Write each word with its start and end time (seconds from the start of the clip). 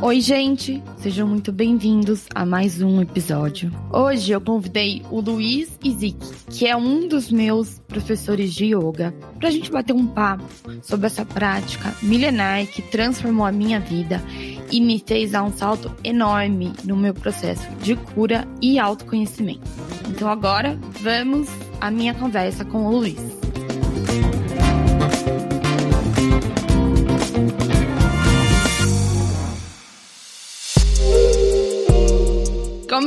Oi, 0.00 0.20
gente! 0.20 0.82
Sejam 0.98 1.28
muito 1.28 1.52
bem-vindos 1.52 2.26
a 2.34 2.46
mais 2.46 2.80
um 2.80 3.02
episódio. 3.02 3.70
Hoje 3.92 4.32
eu 4.32 4.40
convidei 4.40 5.02
o 5.10 5.20
Luiz 5.20 5.78
Izik, 5.84 6.18
que 6.50 6.66
é 6.66 6.76
um 6.76 7.06
dos 7.06 7.30
meus 7.30 7.78
professores 7.80 8.54
de 8.54 8.74
yoga, 8.74 9.14
para 9.38 9.48
a 9.48 9.50
gente 9.50 9.70
bater 9.70 9.92
um 9.92 10.06
papo 10.06 10.44
sobre 10.82 11.06
essa 11.06 11.26
prática 11.26 11.94
milenar 12.02 12.66
que 12.66 12.80
transformou 12.80 13.44
a 13.44 13.52
minha 13.52 13.80
vida 13.80 14.22
e 14.70 14.80
me 14.80 15.02
fez 15.06 15.32
dar 15.32 15.42
um 15.42 15.52
salto 15.52 15.94
enorme 16.02 16.72
no 16.84 16.96
meu 16.96 17.12
processo 17.12 17.68
de 17.82 17.94
cura 17.94 18.46
e 18.62 18.78
autoconhecimento. 18.78 19.68
Então 20.08 20.28
agora 20.28 20.78
vamos 21.00 21.48
à 21.80 21.90
minha 21.90 22.14
conversa 22.14 22.64
com 22.64 22.86
o 22.86 22.96
Luiz. 22.96 23.37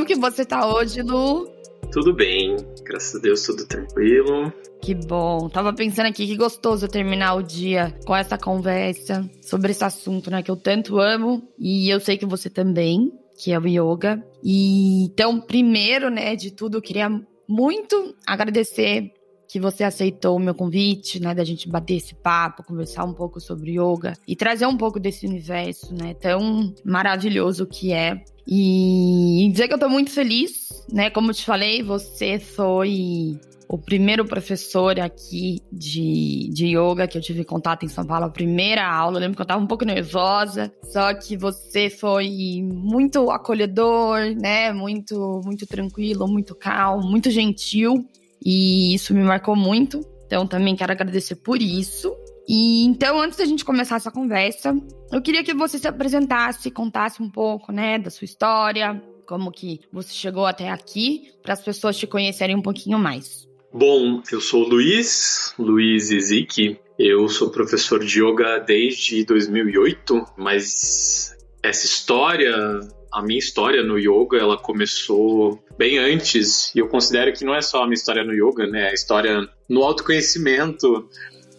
Como 0.02 0.14
que 0.14 0.18
você 0.18 0.44
tá 0.44 0.66
hoje, 0.66 1.00
Lu? 1.00 1.48
Tudo 1.92 2.12
bem, 2.12 2.56
graças 2.82 3.14
a 3.14 3.18
Deus, 3.20 3.40
tudo 3.44 3.64
tranquilo. 3.64 4.52
Que 4.82 4.96
bom. 4.96 5.48
Tava 5.48 5.72
pensando 5.72 6.06
aqui 6.06 6.26
que 6.26 6.36
gostoso 6.36 6.88
terminar 6.88 7.34
o 7.34 7.42
dia 7.42 7.96
com 8.04 8.16
essa 8.16 8.36
conversa 8.36 9.30
sobre 9.40 9.70
esse 9.70 9.84
assunto, 9.84 10.28
né, 10.28 10.42
que 10.42 10.50
eu 10.50 10.56
tanto 10.56 10.98
amo 10.98 11.48
e 11.56 11.88
eu 11.88 12.00
sei 12.00 12.18
que 12.18 12.26
você 12.26 12.50
também, 12.50 13.12
que 13.38 13.52
é 13.52 13.58
o 13.60 13.64
yoga. 13.64 14.20
E 14.42 15.04
então, 15.04 15.40
primeiro, 15.40 16.10
né, 16.10 16.34
de 16.34 16.50
tudo, 16.50 16.78
eu 16.78 16.82
queria 16.82 17.08
muito 17.48 18.12
agradecer 18.26 19.12
que 19.52 19.60
você 19.60 19.84
aceitou 19.84 20.36
o 20.36 20.40
meu 20.40 20.54
convite, 20.54 21.20
né, 21.20 21.34
da 21.34 21.44
gente 21.44 21.68
bater 21.68 21.96
esse 21.96 22.14
papo, 22.14 22.64
conversar 22.64 23.04
um 23.04 23.12
pouco 23.12 23.38
sobre 23.38 23.72
yoga 23.72 24.14
e 24.26 24.34
trazer 24.34 24.64
um 24.64 24.78
pouco 24.78 24.98
desse 24.98 25.26
universo, 25.26 25.94
né, 25.94 26.14
tão 26.14 26.74
maravilhoso 26.82 27.66
que 27.66 27.92
é. 27.92 28.24
E 28.48 29.46
dizer 29.52 29.68
que 29.68 29.74
eu 29.74 29.78
tô 29.78 29.90
muito 29.90 30.10
feliz, 30.10 30.86
né, 30.90 31.10
como 31.10 31.28
eu 31.30 31.34
te 31.34 31.44
falei, 31.44 31.82
você 31.82 32.38
foi 32.38 33.38
o 33.68 33.76
primeiro 33.76 34.24
professor 34.24 34.98
aqui 34.98 35.60
de, 35.70 36.48
de 36.50 36.68
yoga 36.68 37.06
que 37.06 37.18
eu 37.18 37.22
tive 37.22 37.44
contato 37.44 37.84
em 37.84 37.88
São 37.88 38.06
Paulo, 38.06 38.24
a 38.24 38.30
primeira 38.30 38.86
aula. 38.86 39.18
Eu 39.18 39.20
lembro 39.20 39.36
que 39.36 39.42
eu 39.42 39.46
tava 39.46 39.62
um 39.62 39.66
pouco 39.66 39.84
nervosa, 39.84 40.72
só 40.82 41.12
que 41.12 41.36
você 41.36 41.90
foi 41.90 42.62
muito 42.62 43.30
acolhedor, 43.30 44.34
né? 44.34 44.72
Muito, 44.72 45.42
muito 45.44 45.66
tranquilo, 45.66 46.26
muito 46.26 46.54
calmo, 46.54 47.06
muito 47.06 47.30
gentil. 47.30 48.06
E 48.44 48.94
isso 48.94 49.14
me 49.14 49.22
marcou 49.22 49.56
muito. 49.56 50.00
Então 50.26 50.46
também 50.46 50.74
quero 50.74 50.92
agradecer 50.92 51.36
por 51.36 51.60
isso. 51.60 52.14
E 52.48 52.84
então, 52.84 53.20
antes 53.20 53.38
da 53.38 53.44
gente 53.44 53.64
começar 53.64 53.96
essa 53.96 54.10
conversa, 54.10 54.74
eu 55.12 55.22
queria 55.22 55.44
que 55.44 55.54
você 55.54 55.78
se 55.78 55.86
apresentasse, 55.86 56.70
contasse 56.70 57.22
um 57.22 57.30
pouco, 57.30 57.70
né, 57.70 57.98
da 57.98 58.10
sua 58.10 58.24
história, 58.24 59.00
como 59.26 59.52
que 59.52 59.80
você 59.92 60.12
chegou 60.12 60.44
até 60.44 60.68
aqui, 60.68 61.30
para 61.42 61.52
as 61.52 61.62
pessoas 61.62 61.96
te 61.96 62.06
conhecerem 62.06 62.56
um 62.56 62.62
pouquinho 62.62 62.98
mais. 62.98 63.48
Bom, 63.72 64.20
eu 64.30 64.40
sou 64.40 64.64
o 64.64 64.68
Luiz, 64.68 65.54
Luiz 65.58 66.10
Iziki. 66.10 66.78
Eu 66.98 67.26
sou 67.28 67.50
professor 67.50 68.04
de 68.04 68.22
yoga 68.22 68.58
desde 68.58 69.24
2008, 69.24 70.26
mas 70.36 71.34
essa 71.62 71.86
história 71.86 72.80
a 73.12 73.22
minha 73.22 73.38
história 73.38 73.82
no 73.82 73.98
yoga, 73.98 74.38
ela 74.38 74.56
começou 74.56 75.62
bem 75.76 75.98
antes, 75.98 76.74
e 76.74 76.78
eu 76.78 76.88
considero 76.88 77.32
que 77.32 77.44
não 77.44 77.54
é 77.54 77.60
só 77.60 77.82
a 77.82 77.86
minha 77.86 77.94
história 77.94 78.24
no 78.24 78.32
yoga, 78.32 78.66
né? 78.66 78.88
A 78.88 78.94
história 78.94 79.48
no 79.68 79.82
autoconhecimento. 79.82 81.08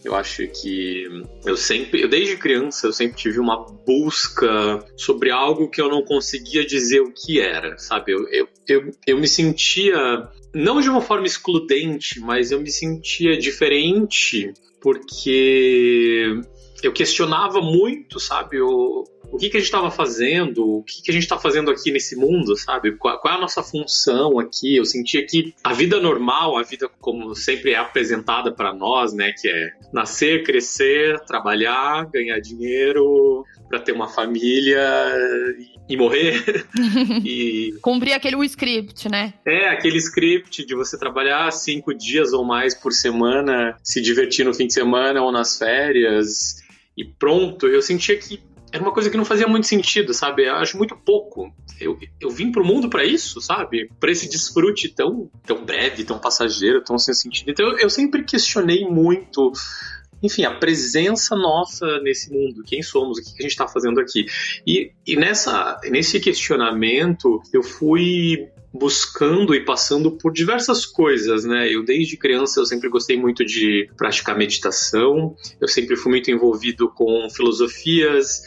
Eu 0.03 0.15
acho 0.15 0.45
que 0.47 1.07
eu 1.45 1.55
sempre, 1.55 2.05
desde 2.07 2.35
criança, 2.35 2.87
eu 2.87 2.91
sempre 2.91 3.15
tive 3.15 3.39
uma 3.39 3.65
busca 3.65 4.85
sobre 4.97 5.31
algo 5.31 5.69
que 5.69 5.81
eu 5.81 5.87
não 5.87 6.03
conseguia 6.03 6.65
dizer 6.65 6.99
o 6.99 7.13
que 7.13 7.39
era, 7.39 7.77
sabe? 7.77 8.11
Eu, 8.11 8.27
eu, 8.29 8.49
eu, 8.67 8.91
eu 9.07 9.17
me 9.17 9.27
sentia, 9.27 10.27
não 10.53 10.81
de 10.81 10.89
uma 10.89 10.99
forma 10.99 11.25
excludente, 11.25 12.19
mas 12.19 12.51
eu 12.51 12.59
me 12.59 12.69
sentia 12.69 13.37
diferente 13.37 14.51
porque 14.81 16.41
eu 16.83 16.91
questionava 16.91 17.61
muito, 17.61 18.19
sabe? 18.19 18.57
Eu, 18.57 19.05
o 19.33 19.37
que, 19.37 19.49
que 19.49 19.57
a 19.57 19.59
gente 19.59 19.65
estava 19.65 19.89
fazendo, 19.89 20.77
o 20.77 20.83
que, 20.83 21.01
que 21.01 21.09
a 21.09 21.13
gente 21.13 21.23
está 21.23 21.39
fazendo 21.39 21.71
aqui 21.71 21.91
nesse 21.91 22.15
mundo, 22.15 22.55
sabe? 22.55 22.91
Qual, 22.91 23.19
qual, 23.19 23.33
é 23.33 23.37
a 23.37 23.41
nossa 23.41 23.63
função 23.63 24.37
aqui? 24.37 24.75
Eu 24.75 24.85
sentia 24.85 25.25
que 25.25 25.55
a 25.63 25.73
vida 25.73 25.99
normal, 25.99 26.55
a 26.55 26.61
vida 26.61 26.87
como 27.01 27.33
sempre 27.33 27.71
é 27.71 27.77
apresentada 27.77 28.51
para 28.51 28.71
nós, 28.71 29.11
né? 29.11 29.33
Que 29.35 29.49
é 29.49 29.71
nascer, 29.91 30.43
crescer, 30.43 31.19
trabalhar, 31.21 32.05
ganhar 32.11 32.39
dinheiro 32.39 33.43
para 33.67 33.79
ter 33.79 33.91
uma 33.91 34.07
família 34.07 34.79
e 35.89 35.97
morrer. 35.97 36.67
e... 37.25 37.73
Cumprir 37.81 38.13
aquele 38.13 38.37
script, 38.45 39.09
né? 39.09 39.33
É, 39.47 39.69
aquele 39.69 39.97
script 39.97 40.63
de 40.63 40.75
você 40.75 40.95
trabalhar 40.95 41.51
cinco 41.51 41.91
dias 41.91 42.33
ou 42.33 42.45
mais 42.45 42.75
por 42.75 42.93
semana, 42.93 43.75
se 43.83 43.99
divertir 43.99 44.45
no 44.45 44.53
fim 44.53 44.67
de 44.67 44.73
semana 44.73 45.23
ou 45.23 45.31
nas 45.31 45.57
férias 45.57 46.61
e 46.95 47.03
pronto. 47.03 47.67
Eu 47.67 47.81
sentia 47.81 48.15
que 48.15 48.39
era 48.73 48.81
uma 48.81 48.91
coisa 48.91 49.07
que 49.07 49.15
não 49.15 49.23
fazia 49.23 49.47
muito 49.47 49.67
sentido, 49.67 50.15
sabe? 50.15 50.47
Eu 50.47 50.55
acho 50.55 50.79
muito 50.79 50.95
pouco. 50.95 51.53
Eu, 51.79 51.95
eu 52.19 52.31
vim 52.31 52.51
pro 52.51 52.65
mundo 52.65 52.89
para 52.89 53.05
isso, 53.05 53.39
sabe? 53.39 53.87
Para 53.99 54.11
esse 54.11 54.27
desfrute 54.27 54.89
tão, 54.89 55.29
tão 55.45 55.63
breve, 55.63 56.03
tão 56.03 56.17
passageiro, 56.17 56.83
tão 56.83 56.97
sem 56.97 57.13
sentido. 57.13 57.51
Então 57.51 57.67
eu, 57.67 57.77
eu 57.77 57.89
sempre 57.89 58.23
questionei 58.23 58.83
muito 58.83 59.51
enfim, 60.23 60.45
a 60.45 60.55
presença 60.55 61.35
nossa 61.35 61.99
nesse 61.99 62.31
mundo, 62.31 62.63
quem 62.65 62.81
somos, 62.81 63.17
o 63.17 63.21
que 63.21 63.31
a 63.39 63.41
gente 63.41 63.51
está 63.51 63.67
fazendo 63.67 63.99
aqui. 63.99 64.25
E, 64.65 64.91
e 65.05 65.17
nessa, 65.17 65.77
nesse 65.83 66.17
questionamento, 66.19 67.41
eu 67.51 67.61
fui 67.61 68.47
buscando 68.73 69.53
e 69.53 69.63
passando 69.63 70.11
por 70.11 70.33
diversas 70.33 70.85
coisas, 70.85 71.45
né? 71.45 71.71
Eu 71.71 71.85
desde 71.85 72.17
criança 72.17 72.59
eu 72.59 72.65
sempre 72.65 72.89
gostei 72.89 73.15
muito 73.15 73.45
de 73.45 73.87
praticar 73.95 74.35
meditação, 74.35 75.35
eu 75.61 75.67
sempre 75.67 75.95
fui 75.95 76.11
muito 76.11 76.31
envolvido 76.31 76.89
com 76.89 77.29
filosofias 77.29 78.41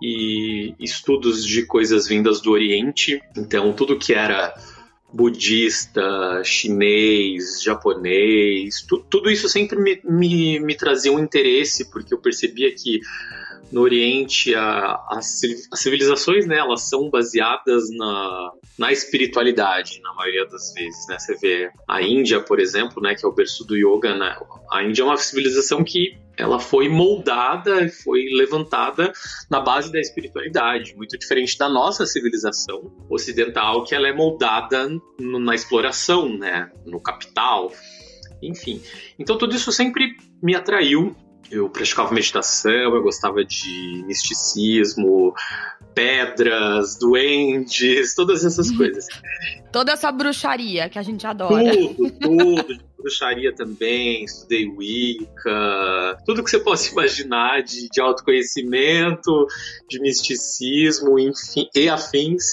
e 0.00 0.74
estudos 0.78 1.46
de 1.46 1.64
coisas 1.64 2.06
vindas 2.06 2.40
do 2.42 2.50
Oriente. 2.50 3.22
Então 3.34 3.72
tudo 3.72 3.98
que 3.98 4.12
era 4.12 4.54
budista, 5.10 6.42
chinês, 6.44 7.62
japonês, 7.62 8.82
tu, 8.86 8.98
tudo 8.98 9.30
isso 9.30 9.48
sempre 9.48 9.78
me, 9.78 10.00
me, 10.04 10.60
me 10.60 10.74
trazia 10.74 11.12
um 11.12 11.18
interesse, 11.18 11.90
porque 11.90 12.14
eu 12.14 12.18
percebia 12.18 12.74
que 12.74 13.00
no 13.72 13.80
Oriente 13.80 14.54
a, 14.54 15.02
as, 15.08 15.40
civilizações 15.74 16.46
né, 16.46 16.58
elas 16.58 16.88
são 16.88 17.08
baseadas 17.08 17.90
na, 17.96 18.52
na 18.78 18.92
espiritualidade 18.92 20.00
na 20.02 20.12
maioria 20.12 20.46
das 20.46 20.72
vezes 20.74 21.06
né? 21.08 21.18
você 21.18 21.34
vê 21.36 21.70
a 21.88 22.02
Índia 22.02 22.40
por 22.40 22.60
exemplo 22.60 23.02
né, 23.02 23.14
que 23.14 23.24
é 23.24 23.28
o 23.28 23.32
berço 23.32 23.64
do 23.64 23.74
yoga 23.74 24.14
né? 24.14 24.36
a 24.70 24.82
Índia 24.84 25.02
é 25.02 25.04
uma 25.06 25.16
civilização 25.16 25.82
que 25.82 26.18
ela 26.36 26.58
foi 26.58 26.88
moldada 26.88 27.88
foi 28.04 28.26
levantada 28.32 29.12
na 29.50 29.60
base 29.60 29.90
da 29.90 29.98
espiritualidade 29.98 30.94
muito 30.94 31.18
diferente 31.18 31.56
da 31.56 31.68
nossa 31.68 32.04
civilização 32.04 32.92
ocidental 33.08 33.84
que 33.84 33.94
ela 33.94 34.06
é 34.06 34.12
moldada 34.12 34.88
no, 35.18 35.38
na 35.38 35.54
exploração 35.54 36.28
né 36.28 36.70
no 36.84 37.00
capital 37.00 37.72
enfim 38.42 38.82
então 39.18 39.38
tudo 39.38 39.56
isso 39.56 39.72
sempre 39.72 40.14
me 40.42 40.54
atraiu 40.54 41.16
eu 41.50 41.68
praticava 41.68 42.12
meditação, 42.12 42.94
eu 42.94 43.02
gostava 43.02 43.44
de 43.44 44.04
misticismo, 44.06 45.34
pedras, 45.94 46.98
duendes, 46.98 48.14
todas 48.16 48.44
essas 48.44 48.70
coisas. 48.76 49.06
Toda 49.70 49.92
essa 49.92 50.10
bruxaria 50.10 50.88
que 50.88 50.98
a 50.98 51.02
gente 51.02 51.26
adora. 51.26 51.72
Tudo, 51.72 52.10
tudo. 52.20 52.78
bruxaria 52.98 53.54
também, 53.54 54.24
estudei 54.24 54.66
Wicca, 54.66 56.18
tudo 56.24 56.44
que 56.44 56.50
você 56.50 56.60
possa 56.60 56.90
imaginar 56.92 57.62
de, 57.62 57.88
de 57.88 58.00
autoconhecimento, 58.00 59.46
de 59.88 60.00
misticismo, 60.00 61.18
enfim, 61.18 61.68
e 61.74 61.88
afins 61.88 62.44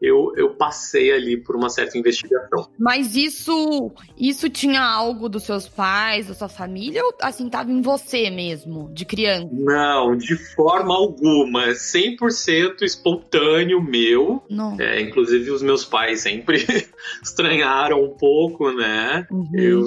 eu, 0.00 0.32
eu 0.36 0.54
passei 0.54 1.12
ali 1.12 1.36
por 1.36 1.56
uma 1.56 1.68
certa 1.68 1.96
investigação. 1.96 2.68
Mas 2.78 3.16
isso 3.16 3.90
isso 4.16 4.48
tinha 4.48 4.82
algo 4.82 5.28
dos 5.28 5.44
seus 5.44 5.68
pais, 5.68 6.26
da 6.26 6.34
sua 6.34 6.48
família, 6.48 7.02
ou 7.04 7.14
assim, 7.20 7.48
tava 7.48 7.70
em 7.70 7.80
você 7.80 8.30
mesmo, 8.30 8.90
de 8.92 9.04
criança? 9.04 9.48
Não, 9.52 10.16
de 10.16 10.36
forma 10.54 10.94
alguma. 10.94 11.68
100% 11.68 12.82
espontâneo 12.82 13.82
meu. 13.82 14.42
Não. 14.50 14.78
É, 14.80 15.00
inclusive, 15.00 15.50
os 15.50 15.62
meus 15.62 15.84
pais 15.84 16.20
sempre 16.20 16.64
estranharam 17.22 18.02
um 18.02 18.16
pouco, 18.16 18.70
né? 18.70 19.26
Uhum. 19.30 19.50
Eu 19.54 19.86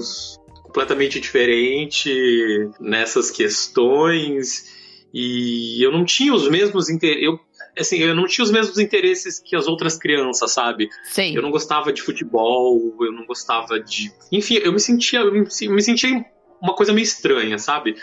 completamente 0.63 1.19
diferente 1.19 2.11
nessas 2.79 3.31
questões 3.31 4.65
e 5.11 5.83
eu 5.83 5.91
não 5.91 6.05
tinha 6.05 6.33
os 6.33 6.47
mesmos 6.47 6.89
interesses 6.89 7.39
assim, 7.77 7.97
eu 7.97 8.15
não 8.15 8.25
tinha 8.25 8.43
os 8.43 8.51
mesmos 8.51 8.77
interesses 8.77 9.39
que 9.39 9.55
as 9.55 9.67
outras 9.67 9.97
crianças, 9.97 10.51
sabe? 10.51 10.89
Sim. 11.03 11.35
Eu 11.35 11.41
não 11.41 11.51
gostava 11.51 11.91
de 11.91 12.01
futebol, 12.01 12.95
eu 13.01 13.11
não 13.11 13.25
gostava 13.25 13.79
de. 13.79 14.11
Enfim, 14.31 14.55
eu 14.55 14.71
me 14.71 14.79
sentia, 14.79 15.19
eu 15.19 15.31
me, 15.31 15.81
sentia 15.81 16.25
uma 16.61 16.75
coisa 16.75 16.93
meio 16.93 17.03
estranha, 17.03 17.57
sabe? 17.57 17.95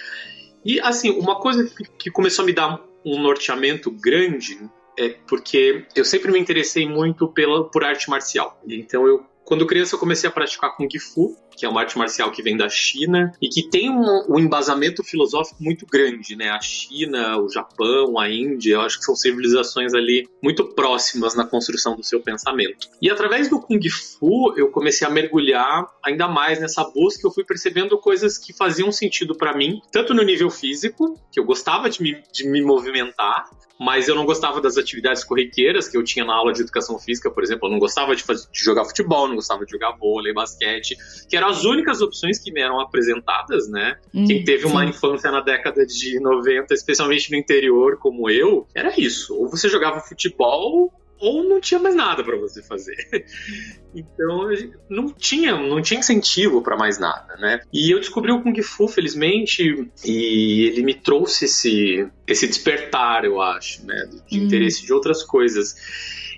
E 0.64 0.80
assim, 0.80 1.10
uma 1.10 1.40
coisa 1.40 1.70
que 1.98 2.10
começou 2.10 2.42
a 2.42 2.46
me 2.46 2.52
dar 2.52 2.80
um 3.04 3.20
norteamento 3.20 3.90
grande 3.90 4.58
é 4.98 5.10
porque 5.28 5.84
eu 5.94 6.04
sempre 6.04 6.32
me 6.32 6.38
interessei 6.38 6.88
muito 6.88 7.28
pela, 7.28 7.70
por 7.70 7.84
arte 7.84 8.08
marcial. 8.08 8.60
Então 8.66 9.06
eu 9.06 9.24
quando 9.46 9.64
criança 9.64 9.94
eu 9.94 9.98
comecei 10.00 10.28
a 10.28 10.32
praticar 10.32 10.76
Kung 10.76 10.88
Fu, 10.98 11.36
que 11.56 11.64
é 11.64 11.68
uma 11.68 11.80
arte 11.80 11.96
marcial 11.96 12.30
que 12.30 12.42
vem 12.42 12.56
da 12.56 12.68
China 12.68 13.32
e 13.40 13.48
que 13.48 13.68
tem 13.68 13.90
um, 13.90 14.24
um, 14.28 14.38
embasamento 14.38 15.02
filosófico 15.02 15.62
muito 15.62 15.86
grande, 15.86 16.36
né? 16.36 16.50
A 16.50 16.60
China, 16.60 17.40
o 17.40 17.48
Japão, 17.48 18.18
a 18.18 18.30
Índia, 18.30 18.74
eu 18.74 18.80
acho 18.82 18.98
que 18.98 19.04
são 19.04 19.16
civilizações 19.16 19.94
ali 19.94 20.28
muito 20.42 20.64
próximas 20.74 21.34
na 21.34 21.46
construção 21.46 21.96
do 21.96 22.04
seu 22.04 22.20
pensamento. 22.20 22.88
E 23.00 23.10
através 23.10 23.48
do 23.48 23.60
Kung 23.60 23.80
Fu 23.88 24.54
eu 24.56 24.70
comecei 24.70 25.06
a 25.06 25.10
mergulhar 25.10 25.86
ainda 26.04 26.28
mais 26.28 26.60
nessa 26.60 26.84
busca, 26.84 27.26
eu 27.26 27.30
fui 27.30 27.44
percebendo 27.44 27.98
coisas 27.98 28.38
que 28.38 28.52
faziam 28.52 28.92
sentido 28.92 29.34
para 29.34 29.56
mim, 29.56 29.80
tanto 29.90 30.12
no 30.14 30.22
nível 30.22 30.50
físico, 30.50 31.18
que 31.32 31.40
eu 31.40 31.44
gostava 31.44 31.88
de 31.88 32.02
me, 32.02 32.22
de 32.32 32.48
me 32.48 32.62
movimentar, 32.62 33.48
mas 33.78 34.08
eu 34.08 34.14
não 34.14 34.24
gostava 34.24 34.60
das 34.60 34.76
atividades 34.76 35.22
corriqueiras 35.22 35.88
que 35.88 35.96
eu 35.96 36.02
tinha 36.02 36.24
na 36.24 36.34
aula 36.34 36.52
de 36.52 36.62
educação 36.62 36.98
física, 36.98 37.30
por 37.30 37.42
exemplo, 37.42 37.68
eu 37.68 37.72
não 37.72 37.78
gostava 37.78 38.16
de, 38.16 38.22
fazer, 38.22 38.48
de 38.50 38.64
jogar 38.64 38.84
futebol, 38.84 39.28
não 39.28 39.36
gostava 39.36 39.64
de 39.64 39.72
jogar 39.72 39.92
vôlei, 39.96 40.32
basquete, 40.32 40.96
que 41.28 41.36
eram 41.36 41.45
as 41.48 41.64
únicas 41.64 42.00
opções 42.00 42.38
que 42.38 42.52
me 42.52 42.60
eram 42.60 42.80
apresentadas, 42.80 43.68
né? 43.68 43.98
Hum, 44.14 44.24
Quem 44.26 44.44
teve 44.44 44.64
sim. 44.64 44.70
uma 44.70 44.84
infância 44.84 45.30
na 45.30 45.40
década 45.40 45.86
de 45.86 46.20
90, 46.20 46.72
especialmente 46.74 47.30
no 47.30 47.36
interior, 47.36 47.98
como 47.98 48.30
eu, 48.30 48.66
era 48.74 48.98
isso. 48.98 49.34
Ou 49.34 49.48
você 49.48 49.68
jogava 49.68 50.00
futebol 50.00 50.92
ou 51.18 51.44
não 51.44 51.60
tinha 51.60 51.80
mais 51.80 51.94
nada 51.94 52.22
para 52.22 52.36
você 52.36 52.62
fazer. 52.62 52.96
Então 53.98 54.50
não 54.90 55.08
tinha, 55.10 55.56
não 55.56 55.80
tinha 55.80 56.00
incentivo 56.00 56.60
para 56.60 56.76
mais 56.76 56.98
nada, 56.98 57.34
né? 57.38 57.62
E 57.72 57.90
eu 57.90 57.98
descobri 57.98 58.30
o 58.30 58.42
Kung 58.42 58.60
Fu, 58.60 58.86
felizmente, 58.86 59.88
e 60.04 60.64
ele 60.66 60.82
me 60.82 60.92
trouxe 60.92 61.46
esse, 61.46 62.06
esse 62.26 62.46
despertar, 62.46 63.24
eu 63.24 63.40
acho, 63.40 63.86
né, 63.86 64.06
de 64.28 64.38
hum. 64.38 64.44
interesse 64.44 64.84
de 64.84 64.92
outras 64.92 65.22
coisas. 65.22 65.74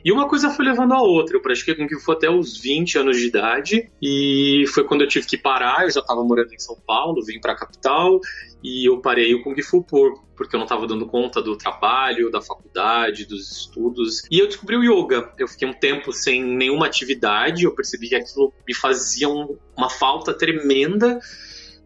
E 0.09 0.11
uma 0.11 0.27
coisa 0.27 0.49
foi 0.49 0.65
levando 0.65 0.95
a 0.95 1.03
outra. 1.03 1.37
Eu 1.37 1.43
pratiquei 1.43 1.75
Kung 1.75 2.01
Fu 2.01 2.13
até 2.13 2.31
os 2.31 2.57
20 2.57 2.97
anos 2.97 3.19
de 3.19 3.27
idade 3.27 3.91
e 4.01 4.65
foi 4.73 4.83
quando 4.83 5.03
eu 5.03 5.07
tive 5.07 5.27
que 5.27 5.37
parar. 5.37 5.83
Eu 5.83 5.91
já 5.91 6.01
estava 6.01 6.25
morando 6.25 6.51
em 6.51 6.59
São 6.59 6.79
Paulo, 6.87 7.23
vim 7.23 7.39
para 7.39 7.53
a 7.53 7.55
capital 7.55 8.19
e 8.65 8.89
eu 8.89 9.03
parei 9.03 9.35
o 9.35 9.43
Kung 9.43 9.61
Fu 9.61 9.85
por, 9.85 10.19
porque 10.35 10.57
eu 10.57 10.59
não 10.61 10.65
estava 10.65 10.87
dando 10.87 11.05
conta 11.05 11.43
do 11.43 11.59
trabalho, 11.59 12.31
da 12.31 12.41
faculdade, 12.41 13.27
dos 13.27 13.53
estudos. 13.53 14.23
E 14.31 14.39
eu 14.39 14.47
descobri 14.47 14.79
o 14.79 14.83
yoga. 14.83 15.31
Eu 15.39 15.47
fiquei 15.47 15.69
um 15.69 15.75
tempo 15.75 16.11
sem 16.11 16.43
nenhuma 16.43 16.87
atividade, 16.87 17.65
eu 17.65 17.75
percebi 17.75 18.09
que 18.09 18.15
aquilo 18.15 18.51
me 18.67 18.75
fazia 18.75 19.29
um, 19.29 19.59
uma 19.77 19.91
falta 19.91 20.33
tremenda. 20.33 21.21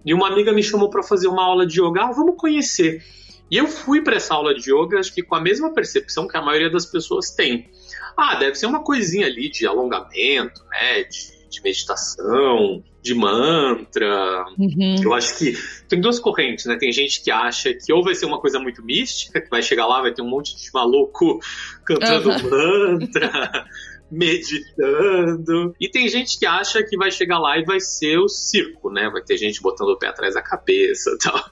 E 0.06 0.14
uma 0.14 0.28
amiga 0.28 0.52
me 0.52 0.62
chamou 0.62 0.88
para 0.88 1.02
fazer 1.02 1.26
uma 1.26 1.42
aula 1.42 1.66
de 1.66 1.82
yoga. 1.82 2.02
Ah, 2.02 2.12
vamos 2.12 2.36
conhecer. 2.36 3.02
E 3.50 3.56
eu 3.58 3.66
fui 3.66 4.00
para 4.00 4.14
essa 4.14 4.32
aula 4.32 4.54
de 4.54 4.72
yoga, 4.72 4.98
acho 4.98 5.12
que 5.12 5.22
com 5.22 5.34
a 5.34 5.40
mesma 5.40 5.74
percepção 5.74 6.28
que 6.28 6.36
a 6.36 6.40
maioria 6.40 6.70
das 6.70 6.86
pessoas 6.86 7.32
tem. 7.32 7.68
Ah, 8.16 8.36
deve 8.36 8.54
ser 8.54 8.66
uma 8.66 8.82
coisinha 8.82 9.26
ali 9.26 9.50
de 9.50 9.66
alongamento, 9.66 10.62
né? 10.70 11.04
De, 11.04 11.48
de 11.48 11.62
meditação, 11.62 12.82
de 13.02 13.14
mantra. 13.14 14.44
Uhum. 14.58 14.96
Eu 15.02 15.12
acho 15.12 15.36
que 15.36 15.54
tem 15.88 16.00
duas 16.00 16.18
correntes, 16.18 16.66
né? 16.66 16.76
Tem 16.76 16.92
gente 16.92 17.22
que 17.22 17.30
acha 17.30 17.74
que 17.74 17.92
ou 17.92 18.02
vai 18.02 18.14
ser 18.14 18.26
uma 18.26 18.40
coisa 18.40 18.58
muito 18.58 18.82
mística, 18.82 19.40
que 19.40 19.50
vai 19.50 19.62
chegar 19.62 19.86
lá, 19.86 20.00
vai 20.00 20.12
ter 20.12 20.22
um 20.22 20.28
monte 20.28 20.56
de 20.56 20.70
maluco 20.72 21.40
cantando 21.84 22.30
uhum. 22.30 22.98
mantra. 22.98 23.66
meditando. 24.12 25.74
E 25.80 25.88
tem 25.88 26.06
gente 26.06 26.38
que 26.38 26.44
acha 26.44 26.82
que 26.82 26.96
vai 26.98 27.10
chegar 27.10 27.38
lá 27.38 27.58
e 27.58 27.64
vai 27.64 27.80
ser 27.80 28.18
o 28.18 28.28
circo, 28.28 28.90
né? 28.90 29.08
Vai 29.10 29.22
ter 29.22 29.38
gente 29.38 29.62
botando 29.62 29.88
o 29.88 29.98
pé 29.98 30.08
atrás 30.08 30.34
da 30.34 30.42
cabeça 30.42 31.10
e 31.10 31.18
tal. 31.18 31.42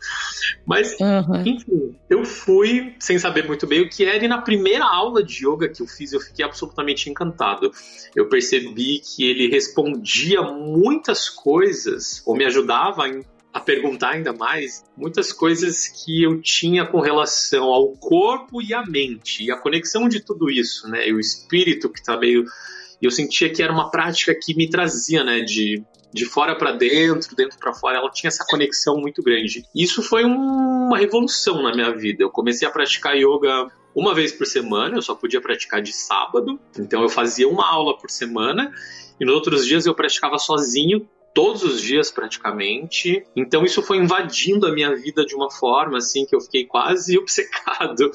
Mas, 0.66 0.94
uhum. 1.00 1.42
enfim, 1.44 1.96
eu 2.10 2.24
fui 2.24 2.94
sem 3.00 3.18
saber 3.18 3.46
muito 3.46 3.66
bem 3.66 3.80
o 3.80 3.88
que 3.88 4.04
era, 4.04 4.22
e 4.22 4.28
na 4.28 4.42
primeira 4.42 4.84
aula 4.84 5.22
de 5.22 5.46
yoga 5.46 5.68
que 5.68 5.82
eu 5.82 5.86
fiz, 5.86 6.12
eu 6.12 6.20
fiquei 6.20 6.44
absolutamente 6.44 7.08
encantado. 7.08 7.72
Eu 8.14 8.28
percebi 8.28 9.00
que 9.00 9.28
ele 9.28 9.48
respondia 9.48 10.42
muitas 10.42 11.30
coisas, 11.30 12.22
ou 12.26 12.36
me 12.36 12.44
ajudava 12.44 13.04
a 13.04 13.08
a 13.52 13.58
perguntar 13.58 14.10
ainda 14.10 14.32
mais 14.32 14.84
muitas 14.96 15.32
coisas 15.32 15.88
que 15.88 16.22
eu 16.22 16.40
tinha 16.40 16.86
com 16.86 17.00
relação 17.00 17.64
ao 17.64 17.88
corpo 17.92 18.62
e 18.62 18.72
à 18.72 18.84
mente, 18.86 19.44
e 19.44 19.50
a 19.50 19.56
conexão 19.56 20.08
de 20.08 20.20
tudo 20.20 20.50
isso, 20.50 20.88
né? 20.88 21.08
E 21.08 21.12
o 21.12 21.20
espírito 21.20 21.90
que 21.90 22.02
tá 22.02 22.16
meio. 22.16 22.44
Eu 23.02 23.10
sentia 23.10 23.50
que 23.50 23.62
era 23.62 23.72
uma 23.72 23.90
prática 23.90 24.34
que 24.34 24.54
me 24.54 24.68
trazia, 24.68 25.24
né? 25.24 25.40
De, 25.40 25.82
de 26.12 26.24
fora 26.24 26.54
para 26.54 26.72
dentro, 26.72 27.34
dentro 27.34 27.58
para 27.58 27.72
fora, 27.72 27.98
ela 27.98 28.10
tinha 28.10 28.28
essa 28.28 28.44
conexão 28.48 28.98
muito 28.98 29.22
grande. 29.22 29.64
Isso 29.74 30.02
foi 30.02 30.24
um, 30.24 30.86
uma 30.86 30.98
revolução 30.98 31.62
na 31.62 31.72
minha 31.72 31.90
vida. 31.96 32.22
Eu 32.22 32.30
comecei 32.30 32.66
a 32.68 32.70
praticar 32.70 33.16
yoga 33.16 33.68
uma 33.94 34.14
vez 34.14 34.30
por 34.32 34.46
semana, 34.46 34.96
eu 34.96 35.02
só 35.02 35.14
podia 35.14 35.40
praticar 35.40 35.82
de 35.82 35.92
sábado, 35.92 36.60
então 36.78 37.02
eu 37.02 37.08
fazia 37.08 37.48
uma 37.48 37.68
aula 37.68 37.98
por 37.98 38.10
semana. 38.10 38.72
E 39.18 39.24
nos 39.24 39.34
outros 39.34 39.66
dias 39.66 39.86
eu 39.86 39.94
praticava 39.94 40.38
sozinho, 40.38 41.06
todos 41.34 41.62
os 41.62 41.80
dias 41.80 42.10
praticamente. 42.10 43.24
Então 43.34 43.64
isso 43.64 43.82
foi 43.82 43.98
invadindo 43.98 44.66
a 44.66 44.72
minha 44.72 44.94
vida 44.94 45.24
de 45.24 45.34
uma 45.34 45.50
forma 45.50 45.98
assim 45.98 46.26
que 46.26 46.34
eu 46.34 46.40
fiquei 46.40 46.66
quase 46.66 47.16
obcecado. 47.18 48.10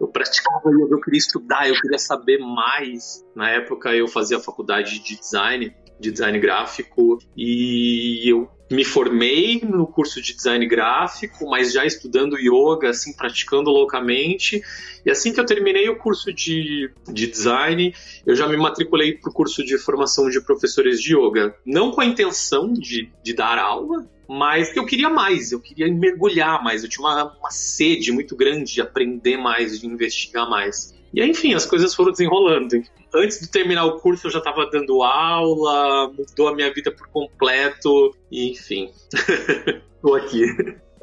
Eu 0.00 0.08
praticava 0.08 0.70
yoga, 0.70 0.94
eu 0.94 1.00
queria 1.00 1.18
estudar, 1.18 1.68
eu 1.68 1.80
queria 1.80 1.98
saber 1.98 2.38
mais. 2.38 3.24
Na 3.34 3.50
época 3.50 3.94
eu 3.94 4.08
fazia 4.08 4.38
faculdade 4.40 5.00
de 5.00 5.18
design, 5.18 5.74
de 5.98 6.10
design 6.10 6.38
gráfico 6.38 7.18
e 7.36 8.30
eu 8.30 8.48
me 8.70 8.84
formei 8.84 9.60
no 9.62 9.86
curso 9.86 10.20
de 10.20 10.34
design 10.34 10.66
gráfico, 10.66 11.48
mas 11.48 11.72
já 11.72 11.84
estudando 11.84 12.38
yoga, 12.38 12.90
assim, 12.90 13.14
praticando 13.14 13.70
loucamente. 13.70 14.62
E 15.04 15.10
assim 15.10 15.32
que 15.32 15.40
eu 15.40 15.46
terminei 15.46 15.88
o 15.88 15.96
curso 15.96 16.32
de, 16.32 16.90
de 17.10 17.26
design, 17.26 17.94
eu 18.26 18.36
já 18.36 18.46
me 18.46 18.56
matriculei 18.56 19.14
para 19.14 19.30
o 19.30 19.32
curso 19.32 19.64
de 19.64 19.78
formação 19.78 20.28
de 20.28 20.40
professores 20.40 21.00
de 21.00 21.16
yoga. 21.16 21.54
Não 21.64 21.90
com 21.90 22.00
a 22.00 22.06
intenção 22.06 22.72
de, 22.72 23.10
de 23.22 23.32
dar 23.32 23.58
aula, 23.58 24.06
mas 24.28 24.70
que 24.70 24.78
eu 24.78 24.84
queria 24.84 25.08
mais, 25.08 25.52
eu 25.52 25.60
queria 25.60 25.90
mergulhar 25.90 26.62
mais, 26.62 26.82
eu 26.82 26.90
tinha 26.90 27.06
uma, 27.06 27.38
uma 27.38 27.50
sede 27.50 28.12
muito 28.12 28.36
grande 28.36 28.74
de 28.74 28.80
aprender 28.82 29.38
mais, 29.38 29.80
de 29.80 29.86
investigar 29.86 30.48
mais. 30.48 30.94
E 31.12 31.24
enfim, 31.24 31.54
as 31.54 31.64
coisas 31.64 31.94
foram 31.94 32.12
desenrolando. 32.12 32.82
Antes 33.14 33.40
de 33.40 33.50
terminar 33.50 33.86
o 33.86 33.98
curso, 33.98 34.26
eu 34.26 34.30
já 34.30 34.38
estava 34.38 34.68
dando 34.70 35.02
aula, 35.02 36.08
mudou 36.08 36.48
a 36.48 36.54
minha 36.54 36.72
vida 36.72 36.92
por 36.92 37.08
completo, 37.08 38.14
e 38.30 38.50
enfim, 38.50 38.90
estou 39.96 40.14
aqui. 40.14 40.44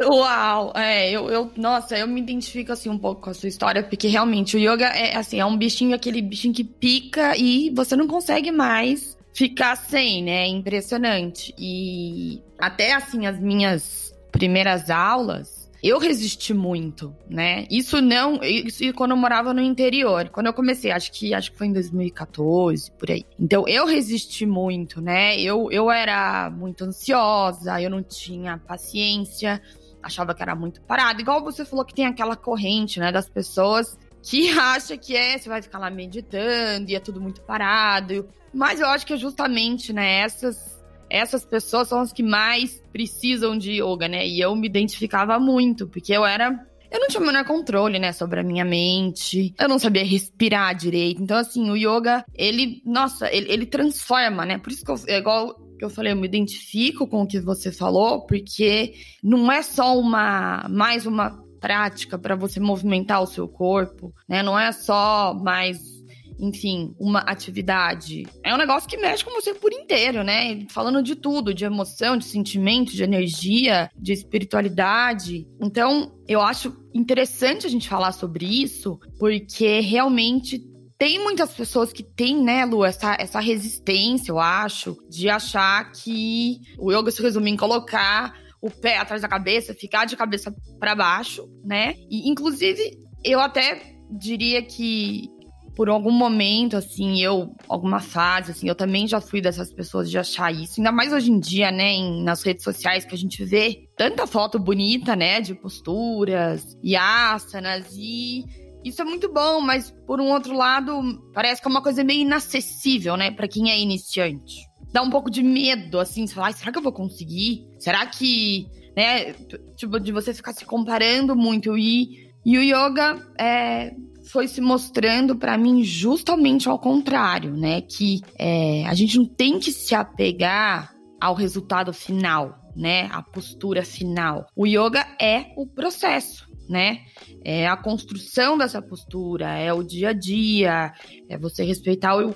Uau, 0.01 0.73
é, 0.75 1.09
eu, 1.09 1.29
eu, 1.29 1.51
nossa, 1.55 1.97
eu 1.97 2.07
me 2.07 2.19
identifico 2.19 2.71
assim 2.71 2.89
um 2.89 2.97
pouco 2.97 3.21
com 3.21 3.29
a 3.29 3.33
sua 3.33 3.47
história, 3.47 3.81
porque 3.81 4.07
realmente 4.07 4.57
o 4.57 4.59
yoga 4.59 4.87
é 4.87 5.15
assim, 5.15 5.39
é 5.39 5.45
um 5.45 5.57
bichinho, 5.57 5.95
aquele 5.95 6.21
bichinho 6.21 6.53
que 6.53 6.63
pica 6.63 7.35
e 7.37 7.71
você 7.73 7.95
não 7.95 8.05
consegue 8.05 8.51
mais 8.51 9.17
ficar 9.33 9.75
sem, 9.75 10.21
né? 10.21 10.43
É 10.43 10.47
impressionante. 10.47 11.53
E 11.57 12.41
até 12.59 12.93
assim, 12.93 13.25
as 13.25 13.39
minhas 13.39 14.13
primeiras 14.31 14.89
aulas, 14.89 15.54
eu 15.87 15.99
resisti 15.99 16.53
muito, 16.53 17.15
né? 17.29 17.67
Isso 17.69 18.01
não, 18.01 18.39
isso 18.43 18.91
quando 18.93 19.11
eu 19.11 19.17
morava 19.17 19.53
no 19.53 19.61
interior, 19.61 20.29
quando 20.29 20.47
eu 20.47 20.53
comecei, 20.53 20.91
acho 20.91 21.11
que 21.11 21.33
acho 21.33 21.51
que 21.51 21.57
foi 21.57 21.67
em 21.67 21.73
2014, 21.73 22.91
por 22.93 23.11
aí. 23.11 23.23
Então 23.39 23.67
eu 23.67 23.85
resisti 23.85 24.45
muito, 24.45 24.99
né? 24.99 25.39
Eu 25.39 25.71
eu 25.71 25.91
era 25.91 26.49
muito 26.49 26.83
ansiosa, 26.83 27.79
eu 27.79 27.89
não 27.89 28.01
tinha 28.01 28.57
paciência, 28.57 29.61
achava 30.01 30.33
que 30.33 30.41
era 30.41 30.55
muito 30.55 30.81
parado. 30.81 31.21
Igual 31.21 31.43
você 31.43 31.63
falou 31.63 31.85
que 31.85 31.93
tem 31.93 32.07
aquela 32.07 32.35
corrente, 32.35 32.99
né, 32.99 33.11
das 33.11 33.29
pessoas 33.29 33.97
que 34.23 34.49
acha 34.57 34.97
que 34.97 35.15
é, 35.15 35.37
você 35.37 35.47
vai 35.47 35.61
ficar 35.61 35.77
lá 35.77 35.91
meditando 35.91 36.89
e 36.89 36.95
é 36.95 36.99
tudo 36.99 37.21
muito 37.21 37.41
parado. 37.41 38.27
Mas 38.51 38.79
eu 38.79 38.87
acho 38.87 39.05
que 39.05 39.13
é 39.13 39.17
justamente, 39.17 39.93
né, 39.93 40.21
essas 40.21 40.74
essas 41.09 41.45
pessoas 41.45 41.87
são 41.87 41.99
as 41.99 42.11
que 42.11 42.23
mais 42.23 42.81
precisam 42.91 43.57
de 43.57 43.81
yoga, 43.81 44.07
né? 44.07 44.27
E 44.27 44.39
eu 44.39 44.55
me 44.55 44.67
identificava 44.67 45.39
muito, 45.39 45.87
porque 45.87 46.13
eu 46.13 46.25
era. 46.25 46.59
Eu 46.91 46.99
não 46.99 47.07
tinha 47.07 47.21
o 47.21 47.25
menor 47.25 47.43
controle, 47.45 47.99
né, 47.99 48.13
sobre 48.13 48.39
a 48.39 48.43
minha 48.43 48.63
mente. 48.63 49.53
Eu 49.59 49.67
não 49.67 49.77
sabia 49.77 50.05
respirar 50.05 50.73
direito. 50.75 51.21
Então, 51.21 51.35
assim, 51.37 51.69
o 51.69 51.75
yoga, 51.75 52.23
ele, 52.33 52.81
nossa, 52.85 53.29
ele, 53.33 53.51
ele 53.51 53.65
transforma, 53.65 54.45
né? 54.45 54.57
Por 54.57 54.71
isso 54.71 54.85
que 54.85 54.91
eu, 54.91 54.95
é 55.07 55.17
igual 55.17 55.55
que 55.77 55.83
eu 55.83 55.89
falei, 55.89 56.13
eu 56.13 56.15
me 56.15 56.27
identifico 56.27 57.07
com 57.07 57.23
o 57.23 57.27
que 57.27 57.39
você 57.39 57.71
falou, 57.71 58.25
porque 58.25 58.93
não 59.21 59.51
é 59.51 59.61
só 59.61 59.97
uma 59.99 60.67
mais 60.69 61.05
uma 61.05 61.43
prática 61.59 62.17
para 62.17 62.35
você 62.35 62.59
movimentar 62.59 63.21
o 63.21 63.27
seu 63.27 63.47
corpo, 63.47 64.13
né? 64.29 64.43
Não 64.43 64.57
é 64.57 64.71
só 64.71 65.33
mais 65.33 65.94
enfim, 66.39 66.93
uma 66.99 67.19
atividade. 67.19 68.23
É 68.43 68.53
um 68.53 68.57
negócio 68.57 68.89
que 68.89 68.97
mexe 68.97 69.23
com 69.23 69.31
você 69.31 69.53
por 69.53 69.71
inteiro, 69.73 70.23
né? 70.23 70.65
Falando 70.69 71.01
de 71.01 71.15
tudo, 71.15 71.53
de 71.53 71.65
emoção, 71.65 72.17
de 72.17 72.25
sentimento, 72.25 72.93
de 72.93 73.03
energia, 73.03 73.89
de 73.95 74.13
espiritualidade. 74.13 75.47
Então, 75.61 76.13
eu 76.27 76.41
acho 76.41 76.75
interessante 76.93 77.65
a 77.65 77.69
gente 77.69 77.89
falar 77.89 78.11
sobre 78.11 78.45
isso, 78.45 78.99
porque 79.19 79.79
realmente 79.79 80.61
tem 80.97 81.19
muitas 81.19 81.53
pessoas 81.53 81.91
que 81.91 82.03
têm, 82.03 82.41
né, 82.41 82.65
Lu, 82.65 82.85
essa, 82.85 83.17
essa 83.19 83.39
resistência, 83.39 84.31
eu 84.31 84.39
acho, 84.39 84.95
de 85.09 85.29
achar 85.29 85.91
que 85.91 86.59
o 86.79 86.91
yoga 86.91 87.11
se 87.11 87.21
resume 87.21 87.51
em 87.51 87.57
colocar 87.57 88.33
o 88.61 88.71
pé 88.71 88.97
atrás 88.97 89.21
da 89.21 89.27
cabeça, 89.27 89.73
ficar 89.73 90.05
de 90.05 90.15
cabeça 90.15 90.55
para 90.79 90.95
baixo, 90.95 91.47
né? 91.63 91.95
E 92.09 92.29
inclusive 92.29 92.97
eu 93.23 93.39
até 93.39 93.95
diria 94.09 94.61
que 94.63 95.29
por 95.75 95.89
algum 95.89 96.11
momento, 96.11 96.77
assim, 96.77 97.21
eu, 97.21 97.53
alguma 97.67 97.99
fase, 97.99 98.51
assim, 98.51 98.67
eu 98.67 98.75
também 98.75 99.07
já 99.07 99.19
fui 99.19 99.41
dessas 99.41 99.71
pessoas 99.71 100.09
de 100.09 100.17
achar 100.17 100.51
isso. 100.53 100.79
Ainda 100.79 100.91
mais 100.91 101.11
hoje 101.11 101.29
em 101.29 101.39
dia, 101.39 101.69
né, 101.69 101.91
em, 101.91 102.23
nas 102.23 102.41
redes 102.43 102.63
sociais 102.63 103.03
que 103.03 103.13
a 103.13 103.17
gente 103.17 103.43
vê 103.43 103.89
tanta 103.97 104.25
foto 104.25 104.57
bonita, 104.57 105.15
né, 105.15 105.41
de 105.41 105.53
posturas 105.53 106.77
e 106.81 106.95
asanas 106.95 107.93
e 107.97 108.45
isso 108.85 109.01
é 109.01 109.05
muito 109.05 109.33
bom, 109.33 109.59
mas 109.59 109.91
por 110.05 110.21
um 110.21 110.31
outro 110.31 110.55
lado, 110.55 111.01
parece 111.33 111.59
que 111.59 111.67
é 111.67 111.71
uma 111.71 111.81
coisa 111.81 112.03
meio 112.03 112.21
inacessível, 112.21 113.17
né, 113.17 113.31
para 113.31 113.47
quem 113.47 113.71
é 113.71 113.79
iniciante. 113.79 114.61
Dá 114.93 115.01
um 115.01 115.09
pouco 115.09 115.29
de 115.29 115.43
medo, 115.43 115.99
assim, 115.99 116.25
você 116.25 116.35
fala, 116.35 116.51
será 116.53 116.71
que 116.71 116.77
eu 116.77 116.83
vou 116.83 116.93
conseguir? 116.93 117.67
Será 117.79 118.05
que, 118.05 118.67
né, 118.95 119.33
tipo, 119.75 119.99
de 119.99 120.11
você 120.11 120.33
ficar 120.33 120.53
se 120.53 120.63
comparando 120.63 121.35
muito 121.35 121.77
e, 121.77 122.31
e 122.45 122.57
o 122.57 122.61
yoga 122.61 123.27
é, 123.39 123.91
foi 124.29 124.47
se 124.47 124.61
mostrando 124.61 125.35
para 125.35 125.57
mim 125.57 125.83
justamente 125.83 126.67
ao 126.67 126.79
contrário, 126.79 127.55
né? 127.55 127.81
Que 127.81 128.21
é, 128.37 128.85
a 128.85 128.93
gente 128.93 129.17
não 129.17 129.25
tem 129.25 129.59
que 129.59 129.71
se 129.71 129.93
apegar 129.95 130.93
ao 131.19 131.33
resultado 131.33 131.93
final, 131.93 132.59
né? 132.75 133.09
A 133.11 133.21
postura 133.21 133.83
final. 133.83 134.47
O 134.55 134.65
yoga 134.65 135.05
é 135.21 135.53
o 135.55 135.65
processo 135.65 136.45
né? 136.67 137.01
É 137.43 137.67
a 137.67 137.77
construção 137.77 138.57
dessa 138.57 138.81
postura, 138.81 139.57
é 139.57 139.71
o 139.71 139.83
dia 139.83 140.09
a 140.09 140.13
dia, 140.13 140.93
é 141.29 141.37
você 141.37 141.63
respeitar 141.63 142.17
o, 142.17 142.33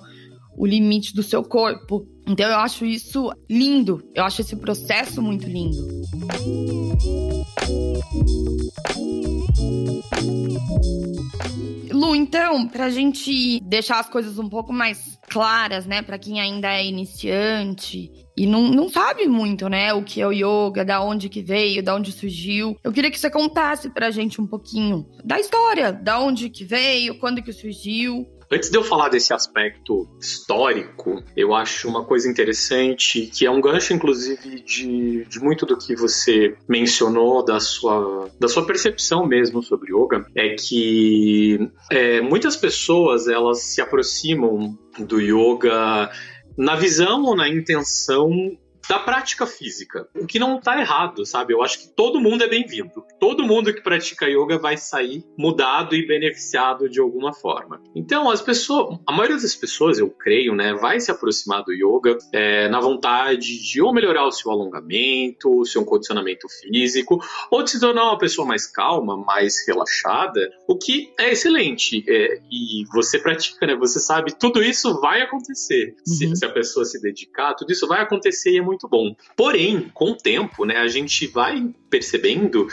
o 0.55 0.65
limite 0.65 1.13
do 1.13 1.24
seu 1.24 1.43
corpo. 1.43 2.08
Então 2.30 2.48
eu 2.48 2.58
acho 2.58 2.86
isso 2.86 3.34
lindo, 3.50 4.08
eu 4.14 4.24
acho 4.24 4.42
esse 4.42 4.56
processo 4.56 5.20
muito 5.20 5.48
lindo. 5.48 5.80
Lu, 11.92 12.16
então, 12.16 12.68
pra 12.68 12.92
gente 12.92 13.60
deixar 13.62 14.00
as 14.00 14.08
coisas 14.08 14.38
um 14.38 14.48
pouco 14.48 14.72
mais 14.72 15.18
claras, 15.28 15.88
né, 15.88 16.04
para 16.04 16.20
quem 16.20 16.40
ainda 16.40 16.72
é 16.72 16.86
iniciante 16.86 18.12
e 18.38 18.46
não, 18.46 18.70
não 18.70 18.88
sabe 18.88 19.28
muito, 19.28 19.68
né, 19.68 19.92
o 19.94 20.04
que 20.04 20.22
é 20.22 20.28
o 20.28 20.32
yoga, 20.32 20.86
da 20.86 21.02
onde 21.02 21.30
que 21.30 21.42
veio, 21.42 21.84
da 21.84 21.96
onde 21.96 22.12
surgiu. 22.12 22.78
Eu 22.84 22.92
queria 22.92 23.10
que 23.10 23.20
você 23.20 23.30
contasse 23.30 23.90
pra 23.90 24.12
gente 24.12 24.40
um 24.40 24.46
pouquinho 24.46 25.06
da 25.26 25.40
história, 25.40 25.92
da 25.92 26.20
onde 26.20 26.50
que 26.50 26.64
veio, 26.64 27.18
quando 27.18 27.42
que 27.42 27.52
surgiu. 27.52 28.26
Antes 28.51 28.72
de 28.72 28.77
eu 28.77 28.84
falar 28.84 29.10
desse 29.10 29.32
aspecto 29.32 30.08
histórico, 30.20 31.24
eu 31.38 31.53
acho 31.53 31.88
uma 31.88 32.03
coisa 32.03 32.27
interessante, 32.27 33.27
que 33.27 33.46
é 33.46 33.51
um 33.51 33.62
gancho, 33.62 33.94
inclusive, 33.94 34.62
de, 34.62 35.24
de 35.25 35.39
muito 35.39 35.68
do 35.68 35.77
que 35.77 35.96
você 35.96 36.56
mencionou 36.68 37.46
da 37.46 37.60
sua, 37.60 38.29
da 38.39 38.48
sua 38.48 38.65
percepção 38.65 39.25
mesmo 39.27 39.62
sobre 39.62 39.94
yoga, 39.94 40.25
é 40.36 40.56
que 40.56 41.70
é, 41.91 42.22
muitas 42.22 42.56
pessoas 42.56 43.27
elas 43.27 43.62
se 43.62 43.82
aproximam 43.82 44.75
do 44.98 45.22
yoga 45.22 46.10
na 46.58 46.75
visão 46.75 47.24
ou 47.24 47.36
na 47.36 47.48
intenção 47.48 48.58
da 48.89 48.98
prática 48.98 49.46
física. 49.46 50.10
O 50.15 50.25
que 50.25 50.39
não 50.39 50.60
tá 50.60 50.79
errado, 50.79 51.24
sabe? 51.24 51.53
Eu 51.53 51.62
acho 51.62 51.79
que 51.79 51.88
todo 51.89 52.19
mundo 52.19 52.43
é 52.43 52.48
bem-vindo. 52.48 53.05
Todo 53.19 53.46
mundo 53.46 53.72
que 53.72 53.81
pratica 53.81 54.27
yoga 54.27 54.58
vai 54.58 54.77
sair 54.77 55.24
mudado 55.38 55.96
e 55.96 56.08
beneficiado 56.08 56.89
de 56.89 57.00
alguma 57.00 57.31
forma. 57.31 57.79
Então, 57.96 58.31
as 58.31 58.41
pessoas, 58.41 58.98
a 59.05 59.12
maioria 59.12 59.38
das 59.38 59.55
pessoas, 59.55 60.00
eu 60.00 60.10
creio, 60.10 60.55
né, 60.55 60.74
vai 60.74 61.00
se 61.00 61.12
aproximar 61.12 61.63
do 61.63 61.72
yoga 61.72 62.17
é, 62.34 62.67
na 62.67 62.79
vontade 62.79 63.62
de 63.62 63.79
ou 63.79 63.93
melhorar 63.93 64.25
o 64.25 64.31
seu 64.31 64.50
alongamento, 64.50 65.60
o 65.60 65.65
seu 65.65 65.86
condicionamento 65.86 66.48
físico, 66.50 67.24
ou 67.51 67.62
de 67.62 67.69
se 67.69 67.79
tornar 67.79 68.05
uma 68.05 68.17
pessoa 68.17 68.48
mais 68.48 68.65
calma, 68.65 69.15
mais 69.15 69.67
relaxada, 69.67 70.50
o 70.67 70.75
que 70.75 71.13
é 71.19 71.29
excelente. 71.31 72.03
É, 72.08 72.41
e 72.50 72.86
você 72.91 73.19
pratica, 73.19 73.67
né? 73.67 73.75
Você 73.75 74.00
sabe, 74.00 74.34
tudo 74.36 74.63
isso 74.63 75.00
vai 75.00 75.22
acontecer. 75.22 75.96
Uhum. 76.08 76.15
Se, 76.15 76.36
se 76.36 76.46
a 76.46 76.50
pessoa 76.50 76.84
se 76.86 77.00
dedicar, 77.00 77.53
tudo 77.53 77.72
isso 77.72 77.88
vai 77.88 78.01
acontecer 78.01 78.50
e 78.53 78.58
é 78.58 78.62
muito 78.62 78.79
muito 78.80 78.88
bom. 78.88 79.16
Porém, 79.36 79.90
com 79.94 80.12
o 80.12 80.16
tempo, 80.16 80.64
né, 80.64 80.78
a 80.78 80.88
gente 80.88 81.28
vai 81.28 81.70
percebendo 81.90 82.68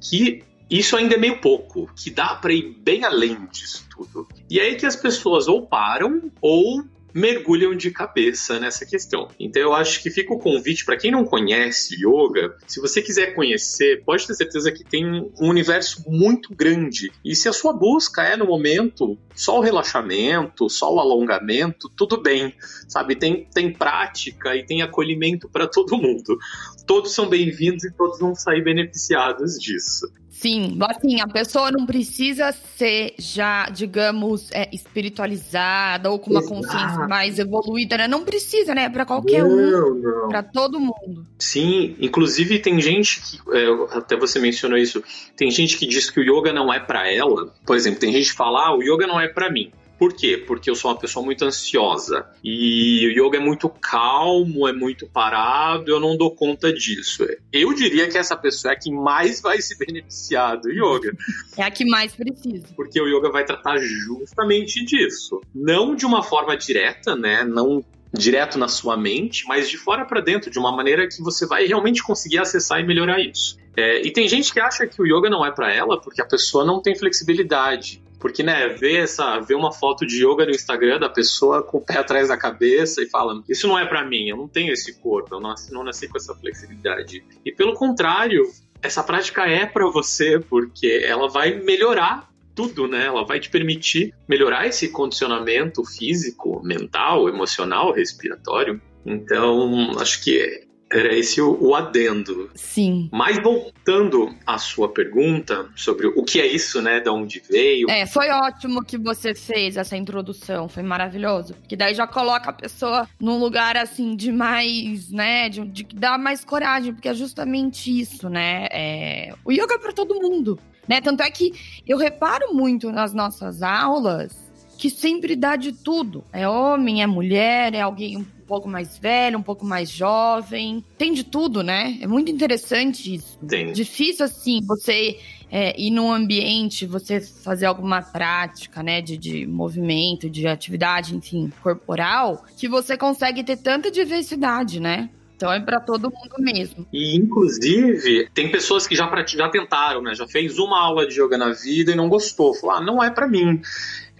que 0.00 0.42
isso 0.70 0.96
ainda 0.96 1.16
é 1.16 1.18
meio 1.18 1.38
pouco, 1.38 1.90
que 1.94 2.10
dá 2.10 2.34
para 2.34 2.52
ir 2.52 2.74
bem 2.78 3.04
além 3.04 3.46
disso 3.52 3.86
tudo. 3.90 4.26
E 4.48 4.58
é 4.58 4.62
aí 4.62 4.76
que 4.76 4.86
as 4.86 4.96
pessoas 4.96 5.46
ou 5.46 5.66
param 5.66 6.30
ou 6.40 6.82
mergulham 7.14 7.74
de 7.74 7.90
cabeça 7.90 8.58
nessa 8.58 8.86
questão. 8.86 9.28
Então 9.38 9.62
eu 9.62 9.72
acho 9.72 10.02
que 10.02 10.10
fica 10.10 10.32
o 10.32 10.38
convite 10.38 10.84
para 10.84 10.96
quem 10.96 11.10
não 11.10 11.24
conhece 11.24 11.96
yoga, 11.96 12.56
se 12.66 12.80
você 12.80 13.02
quiser 13.02 13.34
conhecer, 13.34 14.02
pode 14.04 14.26
ter 14.26 14.34
certeza 14.34 14.72
que 14.72 14.84
tem 14.84 15.04
um 15.06 15.48
universo 15.48 16.02
muito 16.08 16.54
grande. 16.54 17.10
E 17.24 17.34
se 17.34 17.48
a 17.48 17.52
sua 17.52 17.72
busca 17.72 18.22
é 18.22 18.36
no 18.36 18.46
momento 18.46 19.18
só 19.34 19.58
o 19.58 19.62
relaxamento, 19.62 20.68
só 20.68 20.92
o 20.94 21.00
alongamento, 21.00 21.88
tudo 21.96 22.20
bem, 22.20 22.54
sabe? 22.88 23.16
Tem, 23.16 23.48
tem 23.52 23.72
prática 23.72 24.54
e 24.56 24.64
tem 24.64 24.82
acolhimento 24.82 25.48
para 25.48 25.66
todo 25.66 25.96
mundo. 25.96 26.38
Todos 26.86 27.14
são 27.14 27.28
bem-vindos 27.28 27.84
e 27.84 27.92
todos 27.92 28.18
vão 28.18 28.34
sair 28.34 28.62
beneficiados 28.62 29.58
disso. 29.58 30.12
Sim, 30.42 30.76
assim, 30.80 31.20
a 31.20 31.28
pessoa 31.28 31.70
não 31.70 31.86
precisa 31.86 32.50
ser 32.50 33.14
já, 33.16 33.68
digamos, 33.68 34.50
é, 34.50 34.68
espiritualizada 34.72 36.10
ou 36.10 36.18
com 36.18 36.32
uma 36.32 36.40
Exato. 36.40 36.54
consciência 36.56 37.06
mais 37.06 37.38
evoluída, 37.38 37.96
né? 37.96 38.08
Não 38.08 38.24
precisa, 38.24 38.74
né? 38.74 38.90
Para 38.90 39.06
qualquer 39.06 39.44
não, 39.44 40.26
um, 40.26 40.28
para 40.28 40.42
todo 40.42 40.80
mundo. 40.80 41.24
Sim, 41.38 41.94
inclusive 42.00 42.58
tem 42.58 42.80
gente 42.80 43.20
que, 43.20 43.38
é, 43.56 43.96
até 43.96 44.16
você 44.16 44.40
mencionou 44.40 44.76
isso, 44.76 45.00
tem 45.36 45.48
gente 45.48 45.78
que 45.78 45.86
diz 45.86 46.10
que 46.10 46.18
o 46.18 46.24
yoga 46.24 46.52
não 46.52 46.74
é 46.74 46.80
para 46.80 47.08
ela. 47.08 47.54
Por 47.64 47.76
exemplo, 47.76 48.00
tem 48.00 48.10
gente 48.10 48.30
que 48.30 48.36
fala, 48.36 48.66
ah, 48.66 48.76
o 48.76 48.82
yoga 48.82 49.06
não 49.06 49.20
é 49.20 49.28
para 49.28 49.48
mim. 49.48 49.70
Por 50.02 50.14
quê? 50.14 50.36
Porque 50.36 50.68
eu 50.68 50.74
sou 50.74 50.90
uma 50.90 50.98
pessoa 50.98 51.24
muito 51.24 51.44
ansiosa 51.44 52.26
e 52.42 53.06
o 53.06 53.28
yoga 53.28 53.36
é 53.36 53.40
muito 53.40 53.68
calmo, 53.68 54.66
é 54.66 54.72
muito 54.72 55.06
parado, 55.06 55.92
eu 55.92 56.00
não 56.00 56.16
dou 56.16 56.34
conta 56.34 56.72
disso. 56.72 57.24
Eu 57.52 57.72
diria 57.72 58.08
que 58.08 58.18
essa 58.18 58.36
pessoa 58.36 58.72
é 58.72 58.74
a 58.74 58.76
que 58.76 58.90
mais 58.90 59.40
vai 59.40 59.62
se 59.62 59.78
beneficiar 59.78 60.60
do 60.60 60.72
yoga. 60.72 61.16
É 61.56 61.62
a 61.62 61.70
que 61.70 61.84
mais 61.84 62.16
precisa. 62.16 62.66
Porque 62.74 63.00
o 63.00 63.06
yoga 63.06 63.30
vai 63.30 63.44
tratar 63.44 63.76
justamente 63.78 64.84
disso. 64.84 65.40
Não 65.54 65.94
de 65.94 66.04
uma 66.04 66.22
forma 66.22 66.56
direta, 66.56 67.14
né? 67.14 67.44
Não 67.44 67.84
direto 68.12 68.58
na 68.58 68.66
sua 68.66 68.96
mente, 68.96 69.46
mas 69.46 69.68
de 69.70 69.76
fora 69.76 70.04
para 70.04 70.20
dentro, 70.20 70.50
de 70.50 70.58
uma 70.58 70.74
maneira 70.74 71.06
que 71.06 71.22
você 71.22 71.46
vai 71.46 71.64
realmente 71.66 72.02
conseguir 72.02 72.38
acessar 72.38 72.80
e 72.80 72.84
melhorar 72.84 73.20
isso. 73.20 73.56
É, 73.76 74.06
e 74.06 74.10
tem 74.10 74.28
gente 74.28 74.52
que 74.52 74.60
acha 74.60 74.86
que 74.86 75.00
o 75.00 75.06
yoga 75.06 75.30
não 75.30 75.44
é 75.46 75.50
para 75.50 75.72
ela 75.72 75.98
porque 76.00 76.20
a 76.20 76.26
pessoa 76.26 76.64
não 76.64 76.82
tem 76.82 76.94
flexibilidade. 76.94 78.02
Porque, 78.22 78.40
né, 78.44 78.68
ver 78.68 79.00
essa, 79.00 79.40
ver 79.40 79.56
uma 79.56 79.72
foto 79.72 80.06
de 80.06 80.24
yoga 80.24 80.46
no 80.46 80.52
Instagram 80.52 81.00
da 81.00 81.08
pessoa 81.08 81.60
com 81.60 81.78
o 81.78 81.80
pé 81.80 81.98
atrás 81.98 82.28
da 82.28 82.36
cabeça 82.36 83.02
e 83.02 83.10
fala, 83.10 83.42
isso 83.48 83.66
não 83.66 83.76
é 83.76 83.84
para 83.84 84.04
mim, 84.04 84.28
eu 84.28 84.36
não 84.36 84.46
tenho 84.46 84.72
esse 84.72 84.94
corpo, 85.00 85.34
eu 85.34 85.40
não, 85.40 85.52
não 85.72 85.82
nasci 85.82 86.06
com 86.06 86.16
essa 86.16 86.32
flexibilidade. 86.32 87.24
E 87.44 87.50
pelo 87.50 87.74
contrário, 87.74 88.48
essa 88.80 89.02
prática 89.02 89.44
é 89.48 89.66
para 89.66 89.88
você, 89.88 90.38
porque 90.38 91.02
ela 91.04 91.28
vai 91.28 91.54
melhorar 91.54 92.30
tudo, 92.54 92.86
né? 92.86 93.06
Ela 93.06 93.24
vai 93.24 93.40
te 93.40 93.50
permitir 93.50 94.14
melhorar 94.28 94.68
esse 94.68 94.88
condicionamento 94.90 95.84
físico, 95.84 96.62
mental, 96.62 97.28
emocional, 97.28 97.92
respiratório. 97.92 98.80
Então, 99.04 99.98
acho 99.98 100.22
que 100.22 100.64
era 100.92 101.14
esse 101.14 101.40
o, 101.40 101.56
o, 101.60 101.74
adendo. 101.74 102.50
Sim. 102.54 103.08
Mas 103.12 103.38
voltando 103.38 104.34
à 104.46 104.58
sua 104.58 104.88
pergunta 104.88 105.68
sobre 105.74 106.06
o 106.06 106.22
que 106.22 106.40
é 106.40 106.46
isso, 106.46 106.80
né? 106.82 107.00
De 107.00 107.08
onde 107.08 107.42
veio. 107.48 107.88
É, 107.90 108.06
foi 108.06 108.30
ótimo 108.30 108.84
que 108.84 108.98
você 108.98 109.34
fez 109.34 109.76
essa 109.76 109.96
introdução, 109.96 110.68
foi 110.68 110.82
maravilhoso. 110.82 111.54
Que 111.68 111.76
daí 111.76 111.94
já 111.94 112.06
coloca 112.06 112.50
a 112.50 112.52
pessoa 112.52 113.08
num 113.20 113.38
lugar 113.38 113.76
assim 113.76 114.14
de 114.14 114.30
mais, 114.30 115.10
né? 115.10 115.48
De, 115.48 115.64
de 115.64 115.84
dar 115.94 116.18
mais 116.18 116.44
coragem, 116.44 116.92
porque 116.92 117.08
é 117.08 117.14
justamente 117.14 117.98
isso, 117.98 118.28
né? 118.28 118.66
É, 118.70 119.34
o 119.44 119.52
yoga 119.52 119.74
é 119.74 119.78
para 119.78 119.92
todo 119.92 120.20
mundo. 120.20 120.58
Né? 120.86 121.00
Tanto 121.00 121.22
é 121.22 121.30
que 121.30 121.52
eu 121.86 121.96
reparo 121.96 122.52
muito 122.52 122.90
nas 122.90 123.14
nossas 123.14 123.62
aulas 123.62 124.52
que 124.82 124.90
sempre 124.90 125.36
dá 125.36 125.54
de 125.54 125.72
tudo. 125.72 126.24
É 126.32 126.48
homem, 126.48 127.02
é 127.02 127.06
mulher, 127.06 127.72
é 127.72 127.80
alguém 127.80 128.26
pouco 128.52 128.68
mais 128.68 128.98
velho, 128.98 129.38
um 129.38 129.42
pouco 129.42 129.64
mais 129.64 129.88
jovem. 129.88 130.84
Tem 130.98 131.14
de 131.14 131.24
tudo, 131.24 131.62
né? 131.62 131.96
É 132.02 132.06
muito 132.06 132.30
interessante 132.30 133.14
isso. 133.14 133.38
Tem. 133.48 133.72
Difícil, 133.72 134.26
assim, 134.26 134.60
você 134.66 135.18
é, 135.50 135.74
ir 135.80 135.90
num 135.90 136.12
ambiente, 136.12 136.84
você 136.84 137.18
fazer 137.18 137.64
alguma 137.64 138.02
prática, 138.02 138.82
né, 138.82 139.00
de, 139.00 139.16
de 139.16 139.46
movimento, 139.46 140.28
de 140.28 140.46
atividade, 140.46 141.16
enfim, 141.16 141.50
corporal, 141.62 142.44
que 142.58 142.68
você 142.68 142.94
consegue 142.94 143.42
ter 143.42 143.56
tanta 143.56 143.90
diversidade, 143.90 144.78
né? 144.78 145.08
Então 145.34 145.50
é 145.50 145.58
para 145.58 145.80
todo 145.80 146.10
mundo 146.10 146.34
mesmo. 146.38 146.86
E 146.92 147.16
inclusive 147.16 148.28
tem 148.34 148.50
pessoas 148.50 148.86
que 148.86 148.94
já 148.94 149.10
já 149.26 149.48
tentaram, 149.48 150.02
né? 150.02 150.14
Já 150.14 150.28
fez 150.28 150.58
uma 150.58 150.78
aula 150.78 151.06
de 151.06 151.18
yoga 151.18 151.38
na 151.38 151.52
vida 151.52 151.90
e 151.90 151.96
não 151.96 152.10
gostou. 152.10 152.52
Falou, 152.52 152.76
ah, 152.76 152.80
não 152.82 153.02
é 153.02 153.10
para 153.10 153.26
mim. 153.26 153.62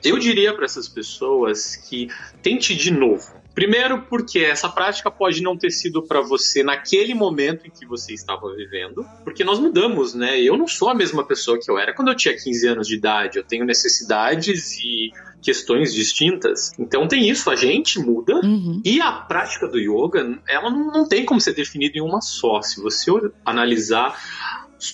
Eu 0.02 0.18
diria 0.18 0.54
para 0.54 0.64
essas 0.64 0.88
pessoas 0.88 1.76
que 1.76 2.08
tente 2.42 2.74
de 2.74 2.90
novo 2.90 3.41
Primeiro, 3.54 4.02
porque 4.02 4.40
essa 4.40 4.68
prática 4.68 5.10
pode 5.10 5.42
não 5.42 5.56
ter 5.56 5.70
sido 5.70 6.02
para 6.02 6.20
você 6.20 6.62
naquele 6.62 7.14
momento 7.14 7.66
em 7.66 7.70
que 7.70 7.86
você 7.86 8.14
estava 8.14 8.54
vivendo, 8.54 9.06
porque 9.24 9.44
nós 9.44 9.58
mudamos, 9.58 10.14
né? 10.14 10.40
Eu 10.40 10.56
não 10.56 10.66
sou 10.66 10.88
a 10.88 10.94
mesma 10.94 11.24
pessoa 11.24 11.58
que 11.58 11.70
eu 11.70 11.78
era 11.78 11.94
quando 11.94 12.08
eu 12.08 12.16
tinha 12.16 12.36
15 12.36 12.66
anos 12.68 12.88
de 12.88 12.96
idade. 12.96 13.38
Eu 13.38 13.44
tenho 13.44 13.64
necessidades 13.64 14.78
e 14.78 15.10
questões 15.42 15.92
distintas. 15.92 16.72
Então 16.78 17.06
tem 17.08 17.28
isso, 17.28 17.50
a 17.50 17.56
gente 17.56 17.98
muda 17.98 18.34
uhum. 18.36 18.80
e 18.84 19.00
a 19.00 19.12
prática 19.12 19.66
do 19.66 19.78
yoga, 19.78 20.38
ela 20.48 20.70
não 20.70 21.06
tem 21.06 21.24
como 21.24 21.40
ser 21.40 21.52
definida 21.52 21.98
em 21.98 22.00
uma 22.00 22.20
só. 22.20 22.62
Se 22.62 22.80
você 22.80 23.10
analisar 23.44 24.16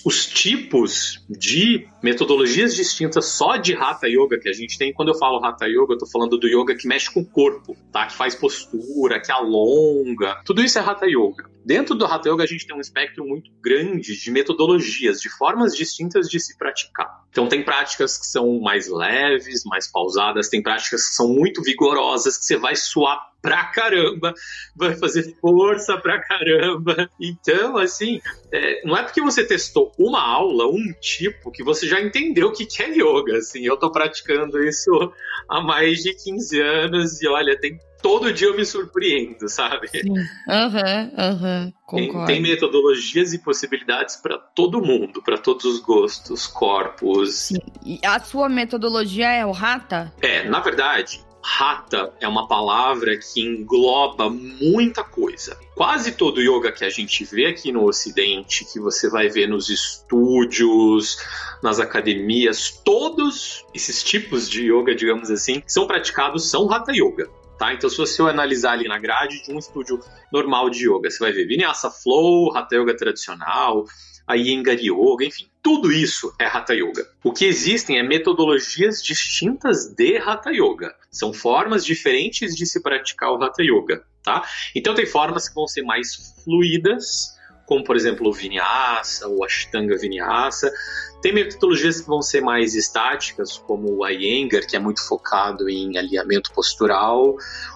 os 0.05 0.25
tipos 0.27 1.25
de 1.29 1.87
metodologias 2.03 2.75
distintas 2.75 3.25
só 3.25 3.57
de 3.57 3.73
Hatha 3.73 4.07
Yoga 4.07 4.39
que 4.39 4.47
a 4.47 4.53
gente 4.53 4.77
tem. 4.77 4.93
Quando 4.93 5.09
eu 5.09 5.15
falo 5.15 5.43
Hatha 5.43 5.65
Yoga, 5.65 5.93
eu 5.93 5.97
tô 5.97 6.05
falando 6.05 6.37
do 6.37 6.47
yoga 6.47 6.75
que 6.75 6.87
mexe 6.87 7.11
com 7.11 7.21
o 7.21 7.25
corpo, 7.25 7.75
tá? 7.91 8.05
Que 8.05 8.13
faz 8.13 8.35
postura, 8.35 9.19
que 9.19 9.31
alonga. 9.31 10.41
Tudo 10.45 10.63
isso 10.63 10.77
é 10.77 10.81
Hatha 10.81 11.07
Yoga. 11.07 11.49
Dentro 11.65 11.95
do 11.95 12.05
Hatha 12.05 12.29
Yoga, 12.29 12.43
a 12.43 12.47
gente 12.47 12.65
tem 12.65 12.75
um 12.75 12.79
espectro 12.79 13.25
muito 13.25 13.51
grande 13.61 14.19
de 14.19 14.31
metodologias, 14.31 15.19
de 15.19 15.29
formas 15.29 15.75
distintas 15.75 16.27
de 16.27 16.39
se 16.39 16.57
praticar. 16.57 17.09
Então, 17.29 17.47
tem 17.47 17.63
práticas 17.63 18.17
que 18.17 18.25
são 18.25 18.59
mais 18.59 18.87
leves, 18.87 19.63
mais 19.65 19.89
pausadas, 19.91 20.49
tem 20.49 20.61
práticas 20.61 21.07
que 21.07 21.15
são 21.15 21.27
muito 21.27 21.61
vigorosas, 21.61 22.37
que 22.37 22.45
você 22.45 22.57
vai 22.57 22.75
suar 22.75 23.29
pra 23.41 23.65
caramba, 23.65 24.33
vai 24.75 24.95
fazer 24.95 25.35
força 25.39 25.97
pra 25.97 26.19
caramba. 26.19 27.09
Então, 27.19 27.77
assim, 27.77 28.19
é, 28.51 28.85
não 28.85 28.97
é 28.97 29.03
porque 29.03 29.21
você 29.21 29.45
testou 29.45 29.91
uma 29.97 30.21
aula, 30.21 30.67
um 30.67 30.93
tipo, 30.99 31.51
que 31.51 31.63
você 31.63 31.87
já 31.87 32.01
entendeu 32.01 32.47
o 32.47 32.51
que 32.51 32.67
é 32.81 32.89
yoga. 32.89 33.37
Assim, 33.37 33.65
eu 33.65 33.77
tô 33.77 33.91
praticando 33.91 34.63
isso 34.63 34.91
há 35.47 35.61
mais 35.61 35.99
de 35.99 36.13
15 36.13 36.61
anos 36.61 37.21
e 37.21 37.27
olha, 37.27 37.59
tem 37.59 37.77
todo 38.01 38.31
dia 38.33 38.47
eu 38.47 38.55
me 38.55 38.65
surpreendo, 38.65 39.47
sabe? 39.49 39.89
Aham, 40.47 41.11
aham, 41.17 41.73
concordo. 41.85 42.27
Tem, 42.27 42.41
tem, 42.41 42.41
metodologias 42.41 43.33
e 43.33 43.39
possibilidades 43.39 44.15
para 44.15 44.37
todo 44.37 44.81
mundo, 44.81 45.21
para 45.21 45.37
todos 45.37 45.65
os 45.65 45.79
gostos, 45.79 46.47
corpos. 46.47 47.35
Sim. 47.35 47.59
E 47.85 47.99
a 48.05 48.19
sua 48.19 48.49
metodologia 48.49 49.31
é 49.31 49.45
o 49.45 49.51
Rata? 49.51 50.13
É, 50.21 50.47
na 50.47 50.59
verdade, 50.59 51.21
Rata 51.41 52.13
é 52.19 52.27
uma 52.27 52.47
palavra 52.47 53.17
que 53.17 53.41
engloba 53.41 54.29
muita 54.29 55.03
coisa. 55.03 55.57
Quase 55.73 56.11
todo 56.11 56.41
yoga 56.41 56.71
que 56.71 56.83
a 56.83 56.89
gente 56.89 57.23
vê 57.23 57.45
aqui 57.45 57.71
no 57.71 57.85
Ocidente, 57.85 58.65
que 58.65 58.79
você 58.79 59.09
vai 59.09 59.29
ver 59.29 59.47
nos 59.47 59.69
estúdios, 59.69 61.17
nas 61.63 61.79
academias, 61.79 62.81
todos 62.83 63.65
esses 63.73 64.03
tipos 64.03 64.49
de 64.49 64.71
yoga, 64.71 64.93
digamos 64.93 65.31
assim, 65.31 65.63
são 65.65 65.87
praticados 65.87 66.49
são 66.49 66.71
Hatha 66.71 66.91
Yoga. 66.91 67.29
Tá? 67.59 67.73
Então, 67.73 67.89
se 67.89 67.97
você 67.97 68.21
analisar 68.21 68.71
ali 68.71 68.87
na 68.87 68.97
grade 68.97 69.43
de 69.43 69.53
um 69.53 69.59
estúdio 69.59 69.99
normal 70.31 70.69
de 70.69 70.89
yoga, 70.89 71.11
você 71.11 71.19
vai 71.19 71.33
ver 71.33 71.45
Vinyasa 71.45 71.91
Flow, 71.91 72.55
Hatha 72.55 72.77
Yoga 72.77 72.95
tradicional, 72.95 73.83
a 74.25 74.37
Iyengar 74.37 74.77
Yoga, 74.79 75.25
enfim, 75.25 75.49
tudo 75.61 75.91
isso 75.91 76.33
é 76.39 76.45
Hatha 76.45 76.73
Yoga. 76.73 77.05
O 77.21 77.33
que 77.33 77.43
existem 77.43 77.99
é 77.99 78.03
metodologias 78.03 79.03
distintas 79.03 79.93
de 79.93 80.17
Hatha 80.17 80.51
Yoga. 80.51 80.95
São 81.11 81.33
formas 81.33 81.83
diferentes 81.83 82.55
de 82.55 82.65
se 82.65 82.81
praticar 82.81 83.33
o 83.33 83.43
Hatha 83.43 83.61
Yoga, 83.61 84.05
tá? 84.23 84.41
Então 84.73 84.95
tem 84.95 85.05
formas 85.05 85.49
que 85.49 85.55
vão 85.55 85.67
ser 85.67 85.81
mais 85.81 86.33
fluidas, 86.45 87.37
como 87.69 87.83
por 87.83 87.95
exemplo 87.95 88.27
o 88.27 88.33
Vinyasa, 88.33 89.29
o 89.29 89.45
Ashtanga 89.45 89.95
Vinyasa. 89.95 90.73
Tem 91.21 91.31
metodologias 91.31 92.01
que 92.01 92.07
vão 92.07 92.19
ser 92.19 92.41
mais 92.41 92.73
estáticas, 92.73 93.59
como 93.59 93.99
o 93.99 94.07
Iyengar, 94.07 94.65
que 94.65 94.75
é 94.75 94.79
muito 94.79 95.07
focado 95.07 95.69
em 95.69 95.95
alinhamento 95.95 96.51
postural. 96.51 97.35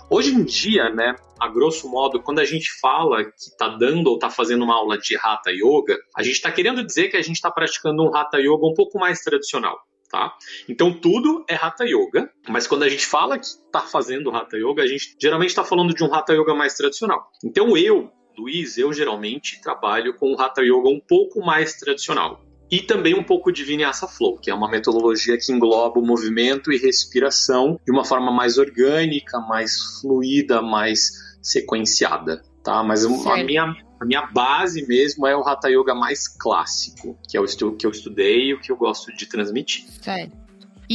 Hoje 0.09 0.33
em 0.33 0.43
dia, 0.43 0.89
né, 0.89 1.15
a 1.39 1.47
grosso 1.47 1.88
modo, 1.88 2.19
quando 2.19 2.39
a 2.39 2.45
gente 2.45 2.71
fala 2.81 3.23
que 3.23 3.38
está 3.38 3.67
dando 3.67 4.07
ou 4.07 4.15
está 4.15 4.31
fazendo 4.31 4.63
uma 4.63 4.73
aula 4.73 4.97
de 4.97 5.15
Hatha 5.15 5.51
Yoga, 5.51 5.95
a 6.17 6.23
gente 6.23 6.35
está 6.35 6.51
querendo 6.51 6.83
dizer 6.83 7.09
que 7.09 7.17
a 7.17 7.21
gente 7.21 7.35
está 7.35 7.51
praticando 7.51 8.03
um 8.03 8.15
Hatha 8.15 8.39
Yoga 8.39 8.65
um 8.65 8.73
pouco 8.73 8.97
mais 8.97 9.19
tradicional. 9.19 9.77
Tá? 10.09 10.31
Então 10.67 10.91
tudo 10.91 11.43
é 11.47 11.55
Hatha 11.55 11.85
Yoga, 11.85 12.31
mas 12.47 12.65
quando 12.65 12.84
a 12.84 12.89
gente 12.89 13.06
fala 13.06 13.38
que 13.38 13.45
está 13.45 13.82
fazendo 13.82 14.29
Hatha 14.36 14.58
Yoga, 14.58 14.82
a 14.84 14.88
gente 14.88 15.15
geralmente 15.19 15.49
está 15.49 15.63
falando 15.63 15.93
de 15.93 16.03
um 16.03 16.13
Hatha 16.13 16.34
Yoga 16.34 16.56
mais 16.56 16.75
tradicional. 16.75 17.27
Então 17.43 17.75
eu, 17.77 18.12
Luiz, 18.38 18.78
eu 18.78 18.91
geralmente 18.93 19.62
trabalho 19.62 20.15
com 20.15 20.34
um 20.34 20.39
Hatha 20.39 20.62
Yoga 20.62 20.89
um 20.89 21.00
pouco 21.00 21.39
mais 21.39 21.76
tradicional 21.76 22.43
e 22.72 22.82
também 22.82 23.13
um 23.13 23.24
pouco 23.24 23.52
de 23.52 23.63
Vinyasa 23.63 24.08
Flow, 24.08 24.38
que 24.38 24.50
é 24.50 24.54
uma 24.54 24.67
metodologia 24.67 25.38
que 25.38 25.52
engloba 25.52 26.00
o 26.00 26.06
movimento 26.06 26.72
e 26.72 26.78
respiração 26.78 27.80
de 27.86 27.91
uma 27.91 28.04
forma 28.04 28.32
mais 28.32 28.58
orgânica, 28.58 29.39
mais 29.39 30.00
fluida, 30.02 30.62
mais 30.62 31.12
sequenciada, 31.41 32.43
tá? 32.63 32.82
Mas 32.84 33.06
a 33.06 33.43
minha, 33.43 33.76
a 34.00 34.06
minha 34.06 34.26
base 34.26 34.88
mesmo 34.88 35.28
é 35.28 35.38
o 35.38 35.48
Hatha 35.48 35.69
Yoga 35.69 35.93
mais 35.93 36.28
clássico, 36.28 37.15
que 37.30 37.38
é 37.38 37.39
o 37.39 37.46
que 37.46 37.86
eu 37.86 37.91
estudei 37.91 38.48
e 38.48 38.54
o 38.56 38.60
que 38.60 38.72
eu 38.72 38.76
gosto 38.76 39.15
de 39.15 39.28
transmitir. 39.28 39.86
Certo. 40.02 40.42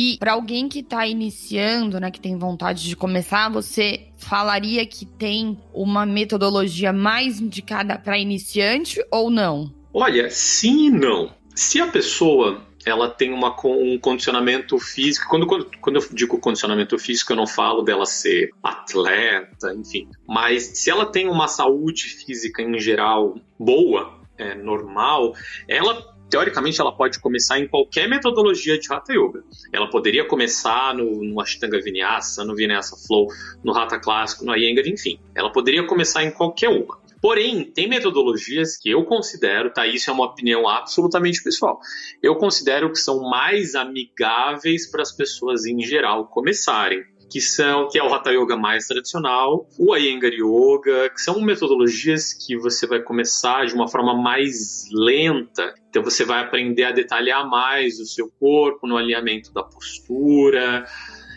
E 0.01 0.17
para 0.17 0.31
alguém 0.31 0.69
que 0.69 0.79
está 0.79 1.05
iniciando, 1.09 1.99
né, 1.99 2.09
que 2.09 2.21
tem 2.21 2.39
vontade 2.39 2.85
de 2.85 2.95
começar, 2.95 3.49
você 3.49 4.07
falaria 4.17 4.87
que 4.87 5.05
tem 5.05 5.59
uma 5.75 6.07
metodologia 6.07 6.93
mais 6.93 7.41
indicada 7.41 7.99
para 7.99 8.17
iniciante 8.17 9.05
ou 9.11 9.29
não? 9.29 9.75
Olha, 9.93 10.31
sim 10.31 10.87
e 10.87 10.91
não. 10.91 11.33
Se 11.53 11.81
a 11.81 11.89
pessoa 11.89 12.63
ela 12.87 13.11
tem 13.11 13.33
uma, 13.33 13.53
um 13.65 13.99
condicionamento 13.99 14.79
físico. 14.79 15.29
Quando, 15.29 15.49
quando, 15.49 15.69
quando 15.81 15.97
eu 15.97 16.09
digo 16.13 16.39
condicionamento 16.39 16.97
físico, 16.97 17.33
eu 17.33 17.37
não 17.37 17.47
falo 17.47 17.83
dela 17.83 18.07
ser 18.07 18.51
atleta, 18.63 19.75
enfim. 19.75 20.09
Mas 20.29 20.63
se 20.79 20.91
ela 20.91 21.07
tem 21.07 21.29
uma 21.29 21.49
saúde 21.49 22.05
física 22.05 22.63
em 22.63 22.79
geral 22.79 23.35
boa, 23.59 24.21
é, 24.39 24.55
normal, 24.55 25.35
ela 25.67 26.17
teoricamente 26.29 26.81
ela 26.81 26.93
pode 26.93 27.19
começar 27.19 27.59
em 27.59 27.67
qualquer 27.67 28.09
metodologia 28.09 28.79
de 28.79 28.93
Hatha 28.93 29.13
Yoga. 29.13 29.43
Ela 29.73 29.89
poderia 29.89 30.25
começar 30.27 30.95
no, 30.95 31.25
no 31.25 31.41
Ashtanga 31.41 31.81
Vinyasa, 31.81 32.45
no 32.45 32.55
Vinyasa 32.55 32.97
Flow, 33.07 33.29
no 33.63 33.77
Hatha 33.77 33.99
Clássico, 33.99 34.45
no 34.45 34.55
Iyengar, 34.55 34.87
enfim. 34.87 35.19
Ela 35.35 35.51
poderia 35.51 35.87
começar 35.87 36.25
em 36.25 36.31
qualquer 36.31 36.69
uma. 36.69 36.99
Porém, 37.21 37.65
tem 37.65 37.89
metodologias 37.89 38.77
que 38.77 38.91
eu 38.91 39.05
considero, 39.05 39.73
tá? 39.73 39.87
Isso 39.87 40.09
é 40.09 40.13
uma 40.13 40.27
opinião 40.27 40.69
absolutamente 40.69 41.43
pessoal. 41.43 41.81
Eu 42.23 42.37
considero 42.37 42.93
que 42.93 42.99
são 42.99 43.29
mais 43.29 43.75
amigáveis 43.75 44.89
para 44.89 45.03
as 45.03 45.11
pessoas 45.11 45.67
em 45.67 45.81
geral 45.81 46.27
começarem 46.27 47.05
que 47.31 47.41
são 47.41 47.89
que 47.89 47.99
é 47.99 48.03
o 48.03 48.13
Hatha 48.13 48.31
Yoga 48.31 48.57
mais 48.57 48.87
tradicional, 48.87 49.69
o 49.79 49.95
Iyengar 49.95 50.33
Yoga, 50.33 51.11
que 51.11 51.21
são 51.21 51.41
metodologias 51.41 52.33
que 52.33 52.57
você 52.57 52.87
vai 52.87 53.03
começar 53.03 53.67
de 53.67 53.75
uma 53.75 53.87
forma 53.87 54.15
mais 54.15 54.87
lenta. 54.91 55.75
Então 55.99 56.09
você 56.09 56.25
vai 56.25 56.41
aprender 56.41 56.85
a 56.85 56.93
detalhar 56.93 57.45
mais 57.51 57.99
o 57.99 58.07
seu 58.07 58.31
corpo 58.39 58.87
no 58.87 58.97
alinhamento 58.97 59.53
da 59.53 59.65
postura, 59.65 60.87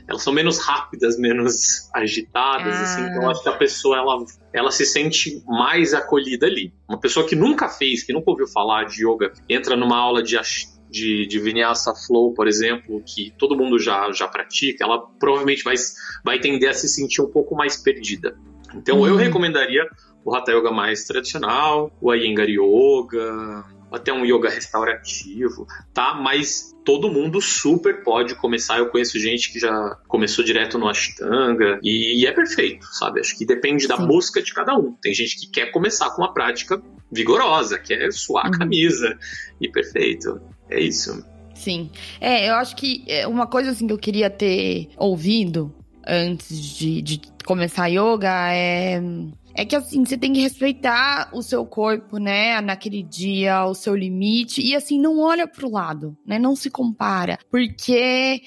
elas 0.08 0.21
são 0.21 0.32
menos 0.32 0.60
rápidas, 0.60 1.17
menos 1.17 1.89
agitadas, 1.95 2.76
ah. 2.76 2.84
assim, 2.84 3.02
então 3.02 3.28
acho 3.28 3.41
que 3.41 3.50
a 3.50 3.54
pessoa 3.54 3.97
ela, 3.97 4.24
ela 4.54 4.69
se 4.69 4.86
sente 4.86 5.41
mais 5.47 5.95
acolhida 5.95 6.45
ali. 6.45 6.71
Uma 6.88 7.00
pessoa 7.00 7.28
que 7.28 7.36
nunca 7.36 7.69
fez, 7.69 8.04
que 8.04 8.13
nunca 8.13 8.30
ouviu 8.30 8.45
falar 8.45 8.84
de 8.84 9.04
yoga, 9.04 9.34
entra 9.50 9.76
numa 9.76 9.97
aula 9.97 10.21
de 10.21 10.38
de, 10.91 11.26
de 11.26 11.39
Vinyasa 11.39 11.95
Flow, 12.06 12.34
por 12.34 12.47
exemplo, 12.47 13.02
que 13.04 13.34
todo 13.39 13.58
mundo 13.58 13.80
já, 13.80 14.12
já 14.12 14.28
pratica, 14.28 14.84
ela 14.84 15.00
provavelmente 15.19 15.63
vai, 15.63 15.76
vai 16.24 16.38
tender 16.38 16.69
a 16.69 16.74
se 16.74 16.88
sentir 16.88 17.21
um 17.21 17.32
pouco 17.32 17.56
mais 17.56 17.78
perdida. 17.78 18.38
Então 18.76 19.00
uhum. 19.00 19.08
eu 19.08 19.15
recomendaria 19.15 19.88
o 20.24 20.36
Hatha 20.36 20.52
Yoga 20.52 20.69
mais 20.69 21.06
tradicional, 21.06 21.91
o 22.02 22.13
Iyengar 22.13 22.47
Yoga, 22.50 23.65
até 23.91 24.13
um 24.13 24.25
yoga 24.25 24.49
restaurativo, 24.49 25.67
tá? 25.93 26.13
Mas 26.13 26.75
todo 26.86 27.12
mundo 27.12 27.41
super 27.41 28.04
pode 28.04 28.36
começar. 28.36 28.77
Eu 28.77 28.89
conheço 28.89 29.19
gente 29.19 29.51
que 29.51 29.60
já 29.60 29.97
começou 30.08 30.43
direto 30.43 30.77
no 30.77 30.88
Ashtanga 30.88 31.80
e, 31.84 32.25
é 32.25 32.32
perfeito, 32.32 32.86
sabe? 32.93 33.19
Acho 33.19 33.38
que 33.38 33.45
depende 33.45 33.88
da 33.88 33.97
Sim. 33.97 34.08
busca 34.08 34.41
de 34.41 34.54
cada 34.54 34.75
um. 34.75 34.93
Tem 34.93 35.13
gente 35.13 35.38
que 35.39 35.47
quer 35.47 35.71
começar 35.71 36.10
com 36.12 36.21
uma 36.21 36.34
prática 36.34 36.82
vigorosa, 37.12 37.77
quer 37.77 38.12
suar 38.12 38.45
uhum. 38.45 38.56
a 38.56 38.58
camisa 38.58 39.17
e 39.60 39.67
perfeito. 39.67 40.41
É 40.69 40.80
isso. 40.80 41.23
Sim. 41.54 41.91
É, 42.19 42.49
eu 42.49 42.56
acho 42.56 42.75
que 42.75 43.04
é, 43.08 43.27
uma 43.27 43.45
coisa 43.45 43.71
assim 43.71 43.86
que 43.86 43.93
eu 43.93 43.97
queria 43.97 44.30
ter 44.30 44.89
ouvido 44.97 45.73
antes 46.08 46.58
de, 46.58 47.01
de 47.01 47.21
começar 47.45 47.88
yoga 47.88 48.51
é 48.51 48.99
é 49.54 49.66
que 49.66 49.76
assim, 49.76 50.06
você 50.06 50.18
tem 50.18 50.34
que 50.34 50.42
respeitar 50.42 51.30
o 51.34 51.42
seu 51.42 51.66
corpo, 51.66 52.18
né? 52.18 52.62
Naquele 52.62 53.04
dia, 53.04 53.66
o 53.66 53.74
seu 53.74 53.96
limite. 53.96 54.62
E 54.62 54.76
assim, 54.76 55.00
não 55.00 55.20
olha 55.20 55.48
pro 55.48 55.70
lado, 55.70 56.18
né? 56.26 56.40
Não 56.40 56.56
se 56.56 56.70
compara. 56.70 57.38
Porque 57.50 58.42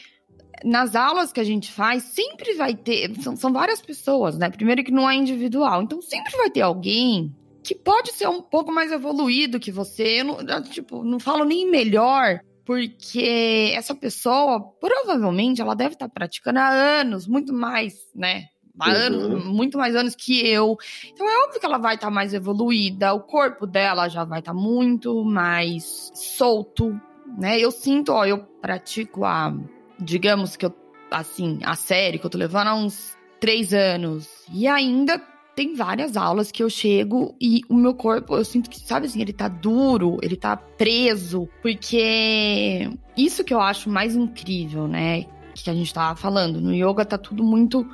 nas 0.64 0.94
aulas 0.94 1.32
que 1.32 1.40
a 1.40 1.44
gente 1.44 1.70
faz, 1.70 2.02
sempre 2.04 2.54
vai 2.54 2.74
ter. 2.74 3.14
São, 3.20 3.36
são 3.36 3.52
várias 3.52 3.80
pessoas, 3.80 4.38
né? 4.38 4.50
Primeiro 4.50 4.84
que 4.84 4.92
não 4.92 5.08
é 5.08 5.14
individual. 5.14 5.82
Então 5.82 6.00
sempre 6.00 6.36
vai 6.36 6.50
ter 6.50 6.62
alguém 6.62 7.34
que 7.62 7.74
pode 7.74 8.12
ser 8.12 8.28
um 8.28 8.42
pouco 8.42 8.72
mais 8.72 8.92
evoluído 8.92 9.60
que 9.60 9.72
você. 9.72 10.20
Eu 10.20 10.24
não, 10.24 10.62
tipo, 10.62 11.02
não 11.02 11.18
falo 11.18 11.44
nem 11.44 11.70
melhor. 11.70 12.40
Porque 12.64 13.72
essa 13.74 13.94
pessoa, 13.94 14.58
provavelmente, 14.80 15.60
ela 15.60 15.74
deve 15.74 15.94
estar 15.94 16.08
praticando 16.08 16.58
há 16.58 16.68
anos, 16.68 17.26
muito 17.26 17.52
mais, 17.52 17.94
né? 18.14 18.46
Uhum. 18.80 18.92
Anos, 18.92 19.44
muito 19.44 19.78
mais 19.78 19.94
anos 19.94 20.14
que 20.14 20.46
eu. 20.46 20.76
Então 21.12 21.28
é 21.28 21.44
óbvio 21.44 21.60
que 21.60 21.66
ela 21.66 21.78
vai 21.78 21.94
estar 21.94 22.08
tá 22.08 22.12
mais 22.12 22.34
evoluída, 22.34 23.14
o 23.14 23.20
corpo 23.20 23.66
dela 23.66 24.08
já 24.08 24.24
vai 24.24 24.40
estar 24.40 24.52
tá 24.52 24.58
muito 24.58 25.24
mais 25.24 26.10
solto, 26.14 26.98
né? 27.38 27.58
Eu 27.58 27.70
sinto, 27.70 28.12
ó, 28.12 28.24
eu 28.24 28.38
pratico 28.38 29.24
a. 29.24 29.54
Digamos 29.98 30.56
que 30.56 30.66
eu, 30.66 30.74
assim, 31.10 31.60
a 31.62 31.76
série 31.76 32.18
que 32.18 32.26
eu 32.26 32.30
tô 32.30 32.36
levando 32.36 32.68
há 32.68 32.74
uns 32.74 33.16
três 33.40 33.72
anos. 33.72 34.28
E 34.52 34.66
ainda 34.66 35.22
tem 35.54 35.74
várias 35.74 36.16
aulas 36.16 36.50
que 36.50 36.62
eu 36.62 36.68
chego 36.68 37.36
e 37.40 37.60
o 37.68 37.74
meu 37.74 37.94
corpo, 37.94 38.36
eu 38.36 38.44
sinto 38.44 38.68
que, 38.68 38.80
sabe 38.80 39.06
assim, 39.06 39.20
ele 39.20 39.32
tá 39.32 39.46
duro, 39.46 40.18
ele 40.22 40.36
tá 40.36 40.56
preso, 40.56 41.48
porque 41.62 42.90
isso 43.16 43.44
que 43.44 43.54
eu 43.54 43.60
acho 43.60 43.88
mais 43.88 44.16
incrível, 44.16 44.88
né? 44.88 45.26
Que 45.54 45.70
a 45.70 45.74
gente 45.74 45.94
tava 45.94 46.16
falando. 46.16 46.60
No 46.60 46.74
yoga 46.74 47.04
tá 47.04 47.16
tudo 47.16 47.44
muito 47.44 47.88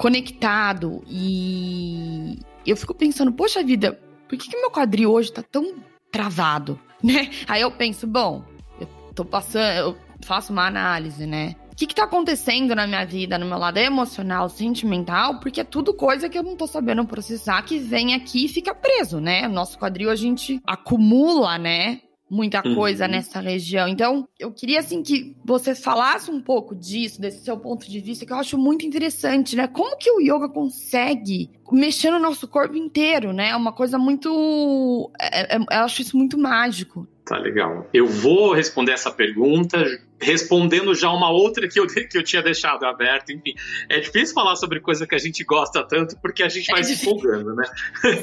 conectado 0.00 1.04
e 1.06 2.38
eu 2.66 2.74
fico 2.74 2.94
pensando, 2.94 3.30
poxa 3.30 3.62
vida, 3.62 4.00
por 4.26 4.38
que, 4.38 4.48
que 4.48 4.56
meu 4.56 4.70
quadril 4.70 5.12
hoje 5.12 5.30
tá 5.30 5.42
tão 5.42 5.74
travado, 6.10 6.80
né? 7.04 7.28
Aí 7.46 7.60
eu 7.60 7.70
penso, 7.70 8.06
bom, 8.06 8.42
eu 8.80 8.88
tô 9.14 9.26
passando, 9.26 9.76
eu 9.76 9.96
faço 10.22 10.54
uma 10.54 10.66
análise, 10.66 11.26
né? 11.26 11.54
que 11.76 11.86
que 11.86 11.94
tá 11.94 12.04
acontecendo 12.04 12.74
na 12.74 12.86
minha 12.86 13.06
vida, 13.06 13.38
no 13.38 13.46
meu 13.46 13.56
lado 13.56 13.78
emocional, 13.78 14.50
sentimental, 14.50 15.40
porque 15.40 15.62
é 15.62 15.64
tudo 15.64 15.94
coisa 15.94 16.28
que 16.28 16.36
eu 16.36 16.42
não 16.42 16.54
tô 16.54 16.66
sabendo 16.66 17.06
processar, 17.06 17.62
que 17.62 17.78
vem 17.78 18.12
aqui 18.12 18.44
e 18.44 18.48
fica 18.48 18.74
preso, 18.74 19.18
né? 19.18 19.48
Nosso 19.48 19.78
quadril 19.78 20.10
a 20.10 20.14
gente 20.14 20.60
acumula, 20.66 21.56
né? 21.56 22.02
Muita 22.30 22.62
coisa 22.62 23.06
uhum. 23.06 23.10
nessa 23.10 23.40
região. 23.40 23.88
Então, 23.88 24.28
eu 24.38 24.52
queria, 24.52 24.78
assim, 24.78 25.02
que 25.02 25.34
você 25.44 25.74
falasse 25.74 26.30
um 26.30 26.40
pouco 26.40 26.76
disso, 26.76 27.20
desse 27.20 27.42
seu 27.44 27.58
ponto 27.58 27.90
de 27.90 27.98
vista, 27.98 28.24
que 28.24 28.32
eu 28.32 28.36
acho 28.36 28.56
muito 28.56 28.86
interessante, 28.86 29.56
né? 29.56 29.66
Como 29.66 29.96
que 29.96 30.10
o 30.12 30.20
yoga 30.20 30.48
consegue 30.48 31.50
mexer 31.72 32.10
no 32.10 32.20
nosso 32.20 32.46
corpo 32.46 32.76
inteiro, 32.76 33.32
né? 33.32 33.50
É 33.50 33.56
uma 33.56 33.72
coisa 33.72 33.98
muito. 33.98 35.10
É, 35.20 35.56
é, 35.56 35.58
eu 35.58 35.84
acho 35.84 36.02
isso 36.02 36.16
muito 36.16 36.38
mágico. 36.38 37.04
Tá 37.24 37.36
legal. 37.36 37.88
Eu 37.92 38.06
vou 38.06 38.52
responder 38.52 38.92
essa 38.92 39.10
pergunta 39.10 39.84
respondendo 40.20 40.94
já 40.94 41.10
uma 41.10 41.30
outra 41.30 41.66
que 41.68 41.80
eu, 41.80 41.86
que 42.10 42.18
eu 42.18 42.22
tinha 42.22 42.42
deixado 42.42 42.84
aberta. 42.84 43.32
Enfim, 43.32 43.54
é 43.88 44.00
difícil 44.00 44.34
falar 44.34 44.56
sobre 44.56 44.80
coisa 44.80 45.06
que 45.06 45.14
a 45.14 45.18
gente 45.18 45.42
gosta 45.44 45.82
tanto 45.82 46.16
porque 46.20 46.42
a 46.42 46.48
gente 46.48 46.70
vai 46.70 46.80
é 46.80 46.82
se 46.84 47.06
empolgando, 47.06 47.54
né? 47.54 47.64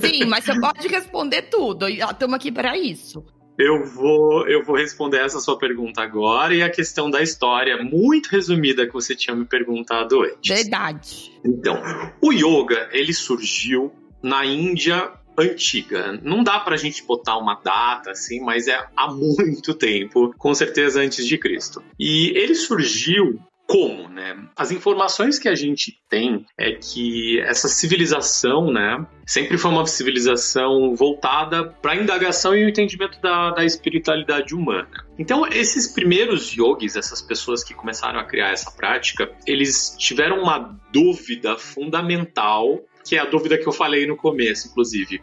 Sim, 0.01 0.25
mas 0.25 0.45
você 0.45 0.59
pode 0.59 0.87
responder 0.87 1.43
tudo. 1.43 1.87
Estamos 1.87 2.35
aqui 2.35 2.51
para 2.51 2.77
isso. 2.77 3.25
Eu 3.57 3.83
vou, 3.83 4.47
eu 4.47 4.63
vou 4.63 4.75
responder 4.75 5.17
essa 5.17 5.39
sua 5.39 5.57
pergunta 5.57 6.01
agora 6.01 6.53
e 6.53 6.61
a 6.61 6.69
questão 6.69 7.09
da 7.09 7.23
história 7.23 7.81
muito 7.83 8.27
resumida 8.27 8.85
que 8.85 8.93
você 8.93 9.15
tinha 9.15 9.35
me 9.35 9.45
perguntado 9.45 10.21
antes. 10.21 10.61
Verdade. 10.61 11.31
Então, 11.43 11.81
o 12.21 12.31
yoga, 12.31 12.87
ele 12.91 13.13
surgiu 13.13 13.91
na 14.21 14.45
Índia 14.45 15.11
antiga. 15.37 16.19
Não 16.23 16.43
dá 16.43 16.59
pra 16.59 16.77
gente 16.77 17.03
botar 17.03 17.37
uma 17.37 17.55
data 17.55 18.11
assim, 18.11 18.39
mas 18.39 18.67
é 18.67 18.87
há 18.95 19.11
muito 19.11 19.73
tempo, 19.73 20.33
com 20.37 20.53
certeza 20.53 21.01
antes 21.01 21.25
de 21.25 21.37
Cristo. 21.37 21.83
E 21.99 22.29
ele 22.37 22.55
surgiu 22.55 23.39
como, 23.67 24.07
né? 24.07 24.47
As 24.55 24.71
informações 24.71 25.37
que 25.37 25.49
a 25.49 25.55
gente 25.55 25.99
tem 26.09 26.45
é 26.57 26.71
que 26.71 27.39
essa 27.41 27.67
civilização, 27.67 28.71
né, 28.71 29.05
sempre 29.25 29.57
foi 29.57 29.71
uma 29.71 29.85
civilização 29.85 30.95
voltada 30.95 31.65
para 31.65 31.91
a 31.91 31.95
indagação 31.95 32.55
e 32.55 32.63
o 32.63 32.69
entendimento 32.69 33.19
da, 33.21 33.51
da 33.51 33.65
espiritualidade 33.65 34.55
humana. 34.55 35.05
Então, 35.19 35.45
esses 35.45 35.87
primeiros 35.87 36.53
yogis, 36.53 36.95
essas 36.95 37.21
pessoas 37.21 37.63
que 37.63 37.73
começaram 37.73 38.19
a 38.19 38.23
criar 38.23 38.51
essa 38.51 38.71
prática, 38.71 39.29
eles 39.45 39.95
tiveram 39.97 40.41
uma 40.41 40.79
dúvida 40.91 41.57
fundamental 41.57 42.81
que 43.03 43.15
é 43.15 43.19
a 43.19 43.25
dúvida 43.25 43.57
que 43.57 43.65
eu 43.65 43.71
falei 43.71 44.05
no 44.05 44.17
começo, 44.17 44.67
inclusive. 44.67 45.21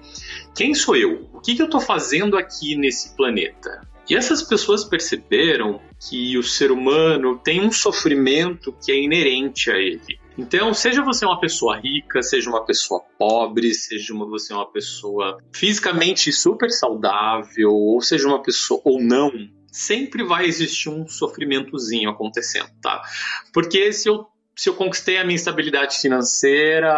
Quem 0.54 0.74
sou 0.74 0.96
eu? 0.96 1.28
O 1.34 1.40
que, 1.40 1.54
que 1.54 1.60
eu 1.60 1.66
estou 1.66 1.80
fazendo 1.80 2.34
aqui 2.34 2.74
nesse 2.76 3.14
planeta? 3.14 3.86
E 4.08 4.14
essas 4.14 4.42
pessoas 4.42 4.84
perceberam 4.84 5.80
que 6.08 6.36
o 6.36 6.42
ser 6.42 6.70
humano 6.70 7.38
tem 7.38 7.60
um 7.60 7.72
sofrimento 7.72 8.74
que 8.84 8.92
é 8.92 9.02
inerente 9.02 9.70
a 9.70 9.76
ele. 9.76 10.18
Então, 10.36 10.74
seja 10.74 11.02
você 11.02 11.24
uma 11.24 11.38
pessoa 11.38 11.78
rica, 11.78 12.22
seja 12.22 12.50
uma 12.50 12.64
pessoa 12.64 13.00
pobre, 13.18 13.72
seja 13.72 14.12
uma, 14.12 14.26
você 14.26 14.52
uma 14.52 14.70
pessoa 14.70 15.38
fisicamente 15.52 16.32
super 16.32 16.70
saudável, 16.70 17.70
ou 17.70 18.00
seja 18.00 18.26
uma 18.26 18.42
pessoa 18.42 18.80
ou 18.84 19.00
não, 19.00 19.32
sempre 19.70 20.24
vai 20.24 20.46
existir 20.46 20.88
um 20.88 21.06
sofrimentozinho 21.06 22.10
acontecendo, 22.10 22.70
tá? 22.82 23.02
Porque 23.52 23.92
se 23.92 24.08
eu 24.08 24.26
se 24.56 24.68
eu 24.68 24.74
conquistei 24.74 25.18
a 25.18 25.24
minha 25.24 25.34
estabilidade 25.34 25.98
financeira, 25.98 26.94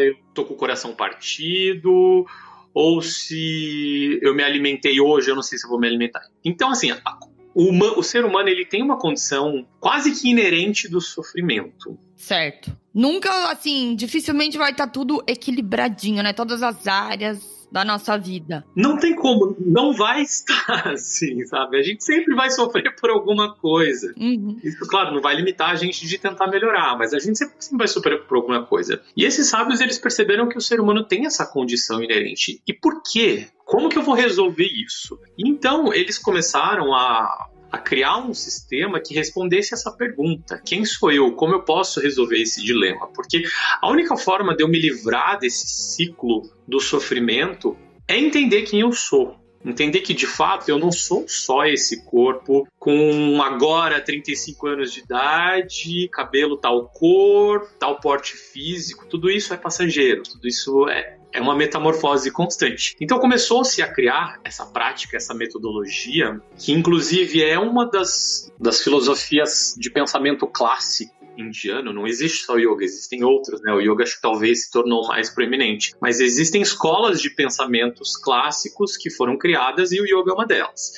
eu 0.00 0.16
tô 0.34 0.44
com 0.44 0.54
o 0.54 0.56
coração 0.56 0.92
partido, 0.94 2.26
ou 2.72 3.02
se 3.02 4.18
eu 4.22 4.34
me 4.34 4.42
alimentei 4.42 5.00
hoje, 5.00 5.30
eu 5.30 5.34
não 5.34 5.42
sei 5.42 5.58
se 5.58 5.68
vou 5.68 5.78
me 5.78 5.86
alimentar. 5.86 6.22
Então, 6.44 6.70
assim, 6.70 6.90
a, 6.90 7.18
o, 7.54 7.72
o 7.98 8.02
ser 8.02 8.24
humano 8.24 8.48
ele 8.48 8.64
tem 8.64 8.82
uma 8.82 8.98
condição 8.98 9.66
quase 9.80 10.12
que 10.12 10.28
inerente 10.28 10.88
do 10.88 11.00
sofrimento. 11.00 11.98
Certo. 12.14 12.76
Nunca, 12.94 13.50
assim, 13.50 13.94
dificilmente 13.96 14.56
vai 14.56 14.70
estar 14.70 14.86
tá 14.86 14.92
tudo 14.92 15.22
equilibradinho, 15.26 16.22
né? 16.22 16.32
Todas 16.32 16.62
as 16.62 16.86
áreas 16.86 17.57
da 17.70 17.84
nossa 17.84 18.16
vida. 18.16 18.64
Não 18.74 18.98
tem 18.98 19.14
como, 19.14 19.56
não 19.58 19.92
vai 19.92 20.22
estar 20.22 20.88
assim, 20.88 21.44
sabe? 21.46 21.78
A 21.78 21.82
gente 21.82 22.04
sempre 22.04 22.34
vai 22.34 22.50
sofrer 22.50 22.94
por 22.96 23.10
alguma 23.10 23.54
coisa. 23.54 24.12
Uhum. 24.16 24.58
Isso, 24.62 24.86
claro, 24.88 25.14
não 25.14 25.20
vai 25.20 25.36
limitar 25.36 25.70
a 25.70 25.74
gente 25.74 26.06
de 26.06 26.18
tentar 26.18 26.46
melhorar, 26.48 26.96
mas 26.96 27.12
a 27.12 27.18
gente 27.18 27.38
sempre, 27.38 27.54
sempre 27.58 27.78
vai 27.78 27.88
sofrer 27.88 28.22
por 28.24 28.36
alguma 28.36 28.64
coisa. 28.64 29.00
E 29.16 29.24
esses 29.24 29.48
sábios, 29.48 29.80
eles 29.80 29.98
perceberam 29.98 30.48
que 30.48 30.58
o 30.58 30.60
ser 30.60 30.80
humano 30.80 31.04
tem 31.04 31.26
essa 31.26 31.46
condição 31.46 32.02
inerente. 32.02 32.60
E 32.66 32.72
por 32.72 33.02
quê? 33.02 33.48
Como 33.64 33.88
que 33.88 33.98
eu 33.98 34.02
vou 34.02 34.14
resolver 34.14 34.66
isso? 34.66 35.18
Então, 35.38 35.92
eles 35.92 36.18
começaram 36.18 36.94
a 36.94 37.48
a 37.70 37.78
criar 37.78 38.18
um 38.18 38.34
sistema 38.34 39.00
que 39.00 39.14
respondesse 39.14 39.74
essa 39.74 39.90
pergunta: 39.92 40.60
quem 40.64 40.84
sou 40.84 41.12
eu? 41.12 41.32
Como 41.32 41.54
eu 41.54 41.62
posso 41.62 42.00
resolver 42.00 42.40
esse 42.40 42.62
dilema? 42.62 43.08
Porque 43.08 43.42
a 43.80 43.90
única 43.90 44.16
forma 44.16 44.56
de 44.56 44.62
eu 44.62 44.68
me 44.68 44.78
livrar 44.78 45.38
desse 45.38 45.68
ciclo 45.68 46.50
do 46.66 46.80
sofrimento 46.80 47.76
é 48.06 48.16
entender 48.18 48.62
quem 48.62 48.80
eu 48.80 48.92
sou. 48.92 49.36
Entender 49.64 50.00
que 50.00 50.14
de 50.14 50.26
fato 50.26 50.68
eu 50.68 50.78
não 50.78 50.92
sou 50.92 51.26
só 51.26 51.66
esse 51.66 52.04
corpo 52.04 52.66
com 52.78 53.42
agora 53.42 54.00
35 54.00 54.66
anos 54.68 54.92
de 54.92 55.00
idade, 55.00 56.08
cabelo 56.12 56.56
tal 56.56 56.88
cor, 56.88 57.68
tal 57.78 58.00
porte 58.00 58.36
físico, 58.36 59.06
tudo 59.06 59.28
isso 59.28 59.52
é 59.52 59.56
passageiro, 59.56 60.22
tudo 60.22 60.46
isso 60.46 60.88
é, 60.88 61.17
é 61.32 61.40
uma 61.40 61.54
metamorfose 61.54 62.30
constante. 62.30 62.96
Então 63.00 63.18
começou-se 63.18 63.82
a 63.82 63.92
criar 63.92 64.40
essa 64.44 64.66
prática, 64.66 65.16
essa 65.16 65.34
metodologia, 65.34 66.40
que 66.56 66.72
inclusive 66.72 67.42
é 67.42 67.58
uma 67.58 67.86
das, 67.86 68.52
das 68.58 68.82
filosofias 68.82 69.74
de 69.78 69.90
pensamento 69.90 70.46
clássico 70.46 71.17
indiano, 71.38 71.92
não 71.92 72.06
existe 72.06 72.44
só 72.44 72.54
o 72.54 72.58
yoga, 72.58 72.84
existem 72.84 73.24
outros, 73.24 73.60
né? 73.62 73.72
O 73.72 73.80
yoga 73.80 74.04
acho 74.04 74.16
que 74.16 74.22
talvez 74.22 74.64
se 74.64 74.70
tornou 74.70 75.06
mais 75.06 75.30
proeminente, 75.30 75.94
mas 76.00 76.20
existem 76.20 76.60
escolas 76.60 77.20
de 77.20 77.30
pensamentos 77.30 78.16
clássicos 78.16 78.96
que 78.96 79.10
foram 79.10 79.38
criadas 79.38 79.92
e 79.92 80.00
o 80.00 80.04
yoga 80.04 80.32
é 80.32 80.34
uma 80.34 80.46
delas. 80.46 80.92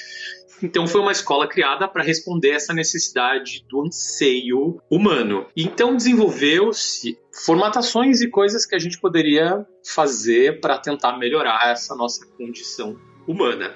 Então 0.62 0.86
foi 0.86 1.00
uma 1.00 1.12
escola 1.12 1.48
criada 1.48 1.88
para 1.88 2.02
responder 2.02 2.50
essa 2.50 2.74
necessidade 2.74 3.64
do 3.68 3.82
anseio 3.82 4.80
humano. 4.90 5.46
Então 5.56 5.96
desenvolveu-se 5.96 7.18
formatações 7.44 8.20
e 8.20 8.28
coisas 8.28 8.66
que 8.66 8.74
a 8.74 8.78
gente 8.78 9.00
poderia 9.00 9.66
fazer 9.86 10.60
para 10.60 10.76
tentar 10.78 11.16
melhorar 11.16 11.70
essa 11.70 11.94
nossa 11.94 12.26
condição 12.36 12.98
humana. 13.26 13.74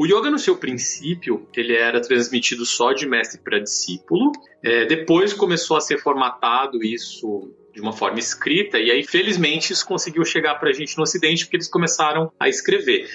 O 0.00 0.06
yoga, 0.06 0.30
no 0.30 0.38
seu 0.38 0.56
princípio, 0.56 1.46
ele 1.54 1.76
era 1.76 2.00
transmitido 2.00 2.64
só 2.64 2.94
de 2.94 3.06
mestre 3.06 3.38
para 3.38 3.58
discípulo. 3.58 4.32
É, 4.62 4.86
depois 4.86 5.34
começou 5.34 5.76
a 5.76 5.80
ser 5.82 5.98
formatado 5.98 6.82
isso 6.82 7.52
de 7.74 7.82
uma 7.82 7.92
forma 7.92 8.18
escrita, 8.18 8.78
e 8.78 8.90
aí, 8.90 9.04
felizmente, 9.04 9.74
isso 9.74 9.86
conseguiu 9.86 10.24
chegar 10.24 10.54
para 10.54 10.70
a 10.70 10.72
gente 10.72 10.96
no 10.96 11.02
Ocidente, 11.02 11.44
porque 11.44 11.58
eles 11.58 11.68
começaram 11.68 12.32
a 12.40 12.48
escrever. 12.48 13.10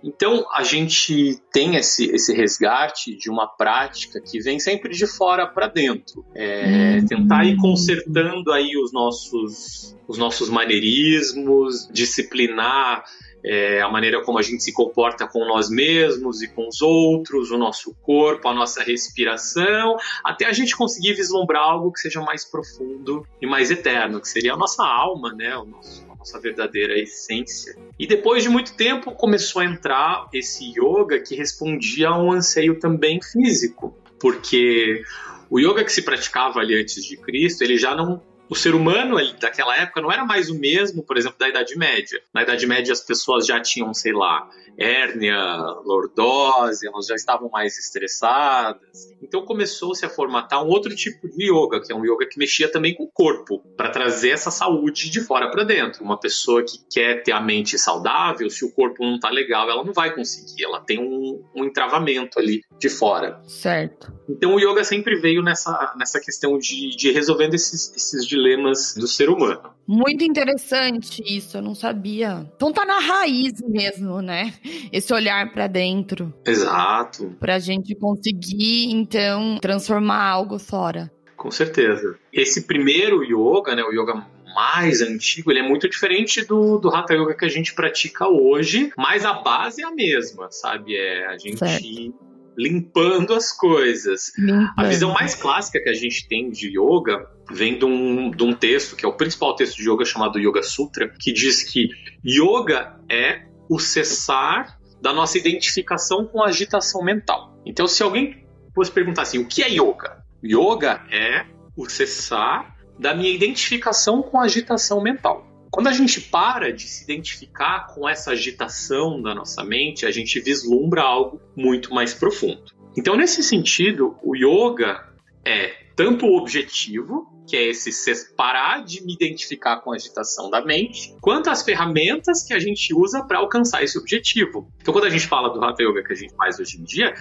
Então, 0.00 0.46
a 0.54 0.62
gente 0.62 1.40
tem 1.52 1.74
esse, 1.74 2.08
esse 2.12 2.32
resgate 2.32 3.16
de 3.16 3.28
uma 3.28 3.48
prática 3.48 4.20
que 4.20 4.38
vem 4.38 4.60
sempre 4.60 4.94
de 4.94 5.08
fora 5.08 5.44
para 5.44 5.66
dentro. 5.66 6.24
É, 6.36 7.00
tentar 7.08 7.46
ir 7.46 7.56
consertando 7.56 8.52
aí 8.52 8.76
os 8.76 8.92
nossos, 8.92 9.96
os 10.06 10.16
nossos 10.16 10.48
maneirismos, 10.48 11.88
disciplinar 11.92 13.02
é, 13.44 13.80
a 13.80 13.88
maneira 13.88 14.22
como 14.22 14.38
a 14.38 14.42
gente 14.42 14.62
se 14.62 14.72
comporta 14.72 15.26
com 15.26 15.44
nós 15.46 15.70
mesmos 15.70 16.42
e 16.42 16.48
com 16.48 16.68
os 16.68 16.80
outros, 16.80 17.50
o 17.50 17.58
nosso 17.58 17.94
corpo, 18.02 18.48
a 18.48 18.54
nossa 18.54 18.82
respiração, 18.82 19.96
até 20.24 20.46
a 20.46 20.52
gente 20.52 20.76
conseguir 20.76 21.14
vislumbrar 21.14 21.62
algo 21.62 21.92
que 21.92 22.00
seja 22.00 22.20
mais 22.20 22.44
profundo 22.44 23.26
e 23.40 23.46
mais 23.46 23.70
eterno, 23.70 24.20
que 24.20 24.28
seria 24.28 24.54
a 24.54 24.56
nossa 24.56 24.84
alma, 24.84 25.32
né? 25.32 25.56
O 25.56 25.64
nosso, 25.64 26.04
a 26.10 26.16
nossa 26.16 26.40
verdadeira 26.40 26.98
essência. 26.98 27.76
E 27.98 28.06
depois 28.06 28.42
de 28.42 28.48
muito 28.48 28.74
tempo 28.74 29.12
começou 29.12 29.62
a 29.62 29.64
entrar 29.64 30.28
esse 30.32 30.72
yoga 30.72 31.20
que 31.20 31.34
respondia 31.34 32.08
a 32.08 32.18
um 32.18 32.32
anseio 32.32 32.78
também 32.78 33.20
físico, 33.22 33.96
porque 34.18 35.02
o 35.50 35.58
yoga 35.58 35.84
que 35.84 35.92
se 35.92 36.02
praticava 36.02 36.60
ali 36.60 36.78
antes 36.78 37.04
de 37.04 37.16
Cristo, 37.16 37.62
ele 37.62 37.78
já 37.78 37.94
não 37.94 38.20
o 38.48 38.54
ser 38.54 38.74
humano 38.74 39.16
daquela 39.38 39.76
época 39.76 40.00
não 40.00 40.10
era 40.10 40.24
mais 40.24 40.48
o 40.50 40.58
mesmo, 40.58 41.02
por 41.02 41.16
exemplo, 41.16 41.38
da 41.38 41.48
Idade 41.48 41.76
Média. 41.76 42.20
Na 42.32 42.42
Idade 42.42 42.66
Média 42.66 42.92
as 42.92 43.00
pessoas 43.00 43.46
já 43.46 43.60
tinham, 43.60 43.92
sei 43.92 44.12
lá, 44.12 44.48
hérnia, 44.78 45.36
lordose, 45.84 46.86
elas 46.86 47.06
já 47.06 47.14
estavam 47.14 47.50
mais 47.50 47.76
estressadas. 47.78 49.08
Então 49.20 49.44
começou-se 49.44 50.04
a 50.06 50.08
formatar 50.08 50.64
um 50.64 50.68
outro 50.68 50.94
tipo 50.94 51.28
de 51.28 51.50
yoga, 51.50 51.80
que 51.80 51.92
é 51.92 51.96
um 51.96 52.04
yoga 52.04 52.26
que 52.26 52.38
mexia 52.38 52.70
também 52.70 52.94
com 52.94 53.04
o 53.04 53.10
corpo, 53.12 53.60
para 53.76 53.90
trazer 53.90 54.30
essa 54.30 54.50
saúde 54.50 55.10
de 55.10 55.20
fora 55.20 55.50
para 55.50 55.64
dentro. 55.64 56.04
Uma 56.04 56.18
pessoa 56.18 56.62
que 56.62 56.78
quer 56.90 57.22
ter 57.22 57.32
a 57.32 57.40
mente 57.40 57.78
saudável, 57.78 58.48
se 58.48 58.64
o 58.64 58.72
corpo 58.72 59.04
não 59.04 59.18
tá 59.18 59.30
legal, 59.30 59.68
ela 59.68 59.84
não 59.84 59.92
vai 59.92 60.14
conseguir, 60.14 60.64
ela 60.64 60.80
tem 60.80 60.98
um, 60.98 61.44
um 61.54 61.64
entravamento 61.64 62.38
ali 62.38 62.62
de 62.78 62.88
fora. 62.88 63.40
Certo. 63.46 64.17
Então 64.28 64.54
o 64.54 64.60
yoga 64.60 64.84
sempre 64.84 65.16
veio 65.16 65.42
nessa, 65.42 65.94
nessa 65.96 66.20
questão 66.20 66.58
de, 66.58 66.90
de 66.96 67.10
resolvendo 67.10 67.54
esses, 67.54 67.92
esses 67.96 68.26
dilemas 68.26 68.94
do 68.94 69.06
ser 69.06 69.30
humano. 69.30 69.70
Muito 69.86 70.22
interessante 70.22 71.22
isso, 71.26 71.56
eu 71.56 71.62
não 71.62 71.74
sabia. 71.74 72.46
Então 72.56 72.72
tá 72.72 72.84
na 72.84 72.98
raiz 72.98 73.60
mesmo, 73.66 74.20
né? 74.20 74.52
Esse 74.92 75.12
olhar 75.14 75.50
para 75.52 75.66
dentro. 75.66 76.32
Exato. 76.46 77.34
Pra 77.40 77.58
gente 77.58 77.94
conseguir, 77.94 78.90
então, 78.90 79.58
transformar 79.60 80.22
algo 80.24 80.58
fora. 80.58 81.10
Com 81.36 81.50
certeza. 81.50 82.18
Esse 82.32 82.66
primeiro 82.66 83.22
yoga, 83.22 83.74
né, 83.74 83.82
o 83.82 83.92
yoga 83.92 84.26
mais 84.54 85.00
antigo, 85.00 85.52
ele 85.52 85.60
é 85.60 85.62
muito 85.62 85.88
diferente 85.88 86.44
do, 86.44 86.78
do 86.78 86.88
Hatha 86.88 87.14
Yoga 87.14 87.34
que 87.34 87.44
a 87.44 87.48
gente 87.48 87.74
pratica 87.74 88.28
hoje, 88.28 88.90
mas 88.96 89.24
a 89.24 89.34
base 89.34 89.82
é 89.82 89.86
a 89.86 89.90
mesma, 89.90 90.50
sabe? 90.50 90.96
É 90.96 91.26
a 91.26 91.38
gente 91.38 91.58
certo. 91.58 92.14
Limpando 92.58 93.32
as 93.32 93.52
coisas. 93.52 94.32
Limpando. 94.36 94.72
A 94.76 94.84
visão 94.84 95.12
mais 95.12 95.36
clássica 95.36 95.80
que 95.80 95.88
a 95.88 95.94
gente 95.94 96.26
tem 96.26 96.50
de 96.50 96.68
yoga 96.76 97.30
vem 97.50 97.78
de 97.78 97.84
um, 97.84 98.30
de 98.30 98.42
um 98.42 98.52
texto, 98.52 98.96
que 98.96 99.06
é 99.06 99.08
o 99.08 99.16
principal 99.16 99.54
texto 99.54 99.76
de 99.76 99.88
yoga 99.88 100.04
chamado 100.04 100.38
Yoga 100.38 100.62
Sutra, 100.62 101.08
que 101.20 101.32
diz 101.32 101.62
que 101.62 101.88
yoga 102.26 102.98
é 103.08 103.46
o 103.70 103.78
cessar 103.78 104.78
da 105.00 105.12
nossa 105.12 105.38
identificação 105.38 106.26
com 106.26 106.42
a 106.42 106.48
agitação 106.48 107.02
mental. 107.02 107.56
Então, 107.64 107.86
se 107.86 108.02
alguém 108.02 108.44
fosse 108.74 108.90
perguntar 108.90 109.22
assim, 109.22 109.38
o 109.38 109.46
que 109.46 109.62
é 109.62 109.68
yoga? 109.70 110.24
Yoga 110.44 111.02
é 111.10 111.46
o 111.76 111.88
cessar 111.88 112.76
da 112.98 113.14
minha 113.14 113.30
identificação 113.30 114.20
com 114.20 114.40
a 114.40 114.44
agitação 114.44 115.00
mental. 115.00 115.47
Quando 115.70 115.88
a 115.88 115.92
gente 115.92 116.20
para 116.20 116.72
de 116.72 116.88
se 116.88 117.04
identificar 117.04 117.86
com 117.86 118.08
essa 118.08 118.32
agitação 118.32 119.20
da 119.20 119.34
nossa 119.34 119.62
mente, 119.64 120.06
a 120.06 120.10
gente 120.10 120.40
vislumbra 120.40 121.02
algo 121.02 121.40
muito 121.56 121.92
mais 121.94 122.14
profundo. 122.14 122.64
Então, 122.96 123.16
nesse 123.16 123.42
sentido, 123.42 124.16
o 124.22 124.34
yoga 124.34 125.06
é 125.44 125.88
tanto 125.94 126.26
o 126.26 126.36
objetivo, 126.36 127.26
que 127.46 127.56
é 127.56 127.68
esse 127.68 128.34
parar 128.36 128.84
de 128.84 129.04
me 129.04 129.14
identificar 129.14 129.80
com 129.80 129.92
a 129.92 129.96
agitação 129.96 130.50
da 130.50 130.64
mente, 130.64 131.14
quanto 131.20 131.50
as 131.50 131.62
ferramentas 131.62 132.42
que 132.42 132.54
a 132.54 132.58
gente 132.58 132.94
usa 132.94 133.24
para 133.24 133.38
alcançar 133.38 133.82
esse 133.82 133.98
objetivo. 133.98 134.70
Então, 134.80 134.92
quando 134.92 135.06
a 135.06 135.10
gente 135.10 135.26
fala 135.26 135.48
do 135.48 135.62
Hatha 135.64 135.82
Yoga 135.82 136.02
que 136.04 136.12
a 136.12 136.16
gente 136.16 136.34
faz 136.34 136.58
hoje 136.58 136.78
em 136.78 136.84
dia, 136.84 137.14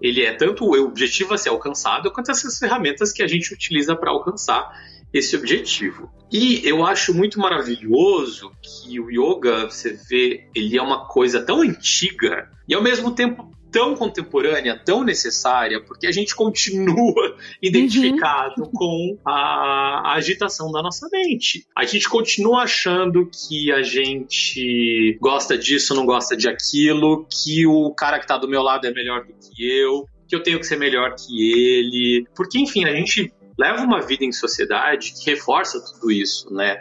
ele 0.00 0.22
é 0.22 0.34
tanto 0.34 0.64
o 0.64 0.84
objetivo 0.84 1.34
a 1.34 1.38
ser 1.38 1.50
alcançado, 1.50 2.10
quanto 2.10 2.30
essas 2.30 2.58
ferramentas 2.58 3.12
que 3.12 3.22
a 3.22 3.26
gente 3.26 3.52
utiliza 3.54 3.94
para 3.94 4.10
alcançar 4.10 4.72
esse 5.12 5.36
objetivo. 5.36 6.10
E 6.30 6.66
eu 6.66 6.84
acho 6.84 7.12
muito 7.12 7.38
maravilhoso 7.38 8.50
que 8.62 8.98
o 8.98 9.10
yoga, 9.10 9.66
você 9.68 9.98
vê, 10.08 10.48
ele 10.54 10.78
é 10.78 10.82
uma 10.82 11.06
coisa 11.06 11.42
tão 11.42 11.60
antiga 11.60 12.48
e 12.66 12.74
ao 12.74 12.82
mesmo 12.82 13.14
tempo 13.14 13.52
tão 13.72 13.96
contemporânea, 13.96 14.78
tão 14.78 15.02
necessária, 15.02 15.82
porque 15.82 16.06
a 16.06 16.12
gente 16.12 16.36
continua 16.36 17.36
identificado 17.60 18.64
uhum. 18.64 18.70
com 18.70 19.18
a, 19.24 19.32
a, 19.32 20.14
agitação 20.14 20.70
da 20.70 20.82
nossa 20.82 21.08
mente. 21.10 21.66
A 21.74 21.84
gente 21.84 22.08
continua 22.08 22.64
achando 22.64 23.28
que 23.30 23.72
a 23.72 23.82
gente 23.82 25.16
gosta 25.20 25.56
disso, 25.56 25.94
não 25.94 26.04
gosta 26.04 26.36
de 26.36 26.48
aquilo, 26.48 27.26
que 27.30 27.66
o 27.66 27.90
cara 27.94 28.20
que 28.20 28.26
tá 28.26 28.36
do 28.36 28.46
meu 28.46 28.62
lado 28.62 28.86
é 28.86 28.92
melhor 28.92 29.24
do 29.24 29.32
que 29.32 29.66
eu, 29.66 30.06
que 30.28 30.36
eu 30.36 30.42
tenho 30.42 30.60
que 30.60 30.66
ser 30.66 30.76
melhor 30.76 31.14
que 31.14 31.50
ele. 31.50 32.26
Porque, 32.36 32.58
enfim, 32.58 32.84
a 32.84 32.94
gente 32.94 33.32
leva 33.62 33.84
uma 33.84 34.00
vida 34.00 34.24
em 34.24 34.32
sociedade 34.32 35.14
que 35.14 35.30
reforça 35.30 35.80
tudo 35.80 36.10
isso, 36.10 36.52
né? 36.52 36.80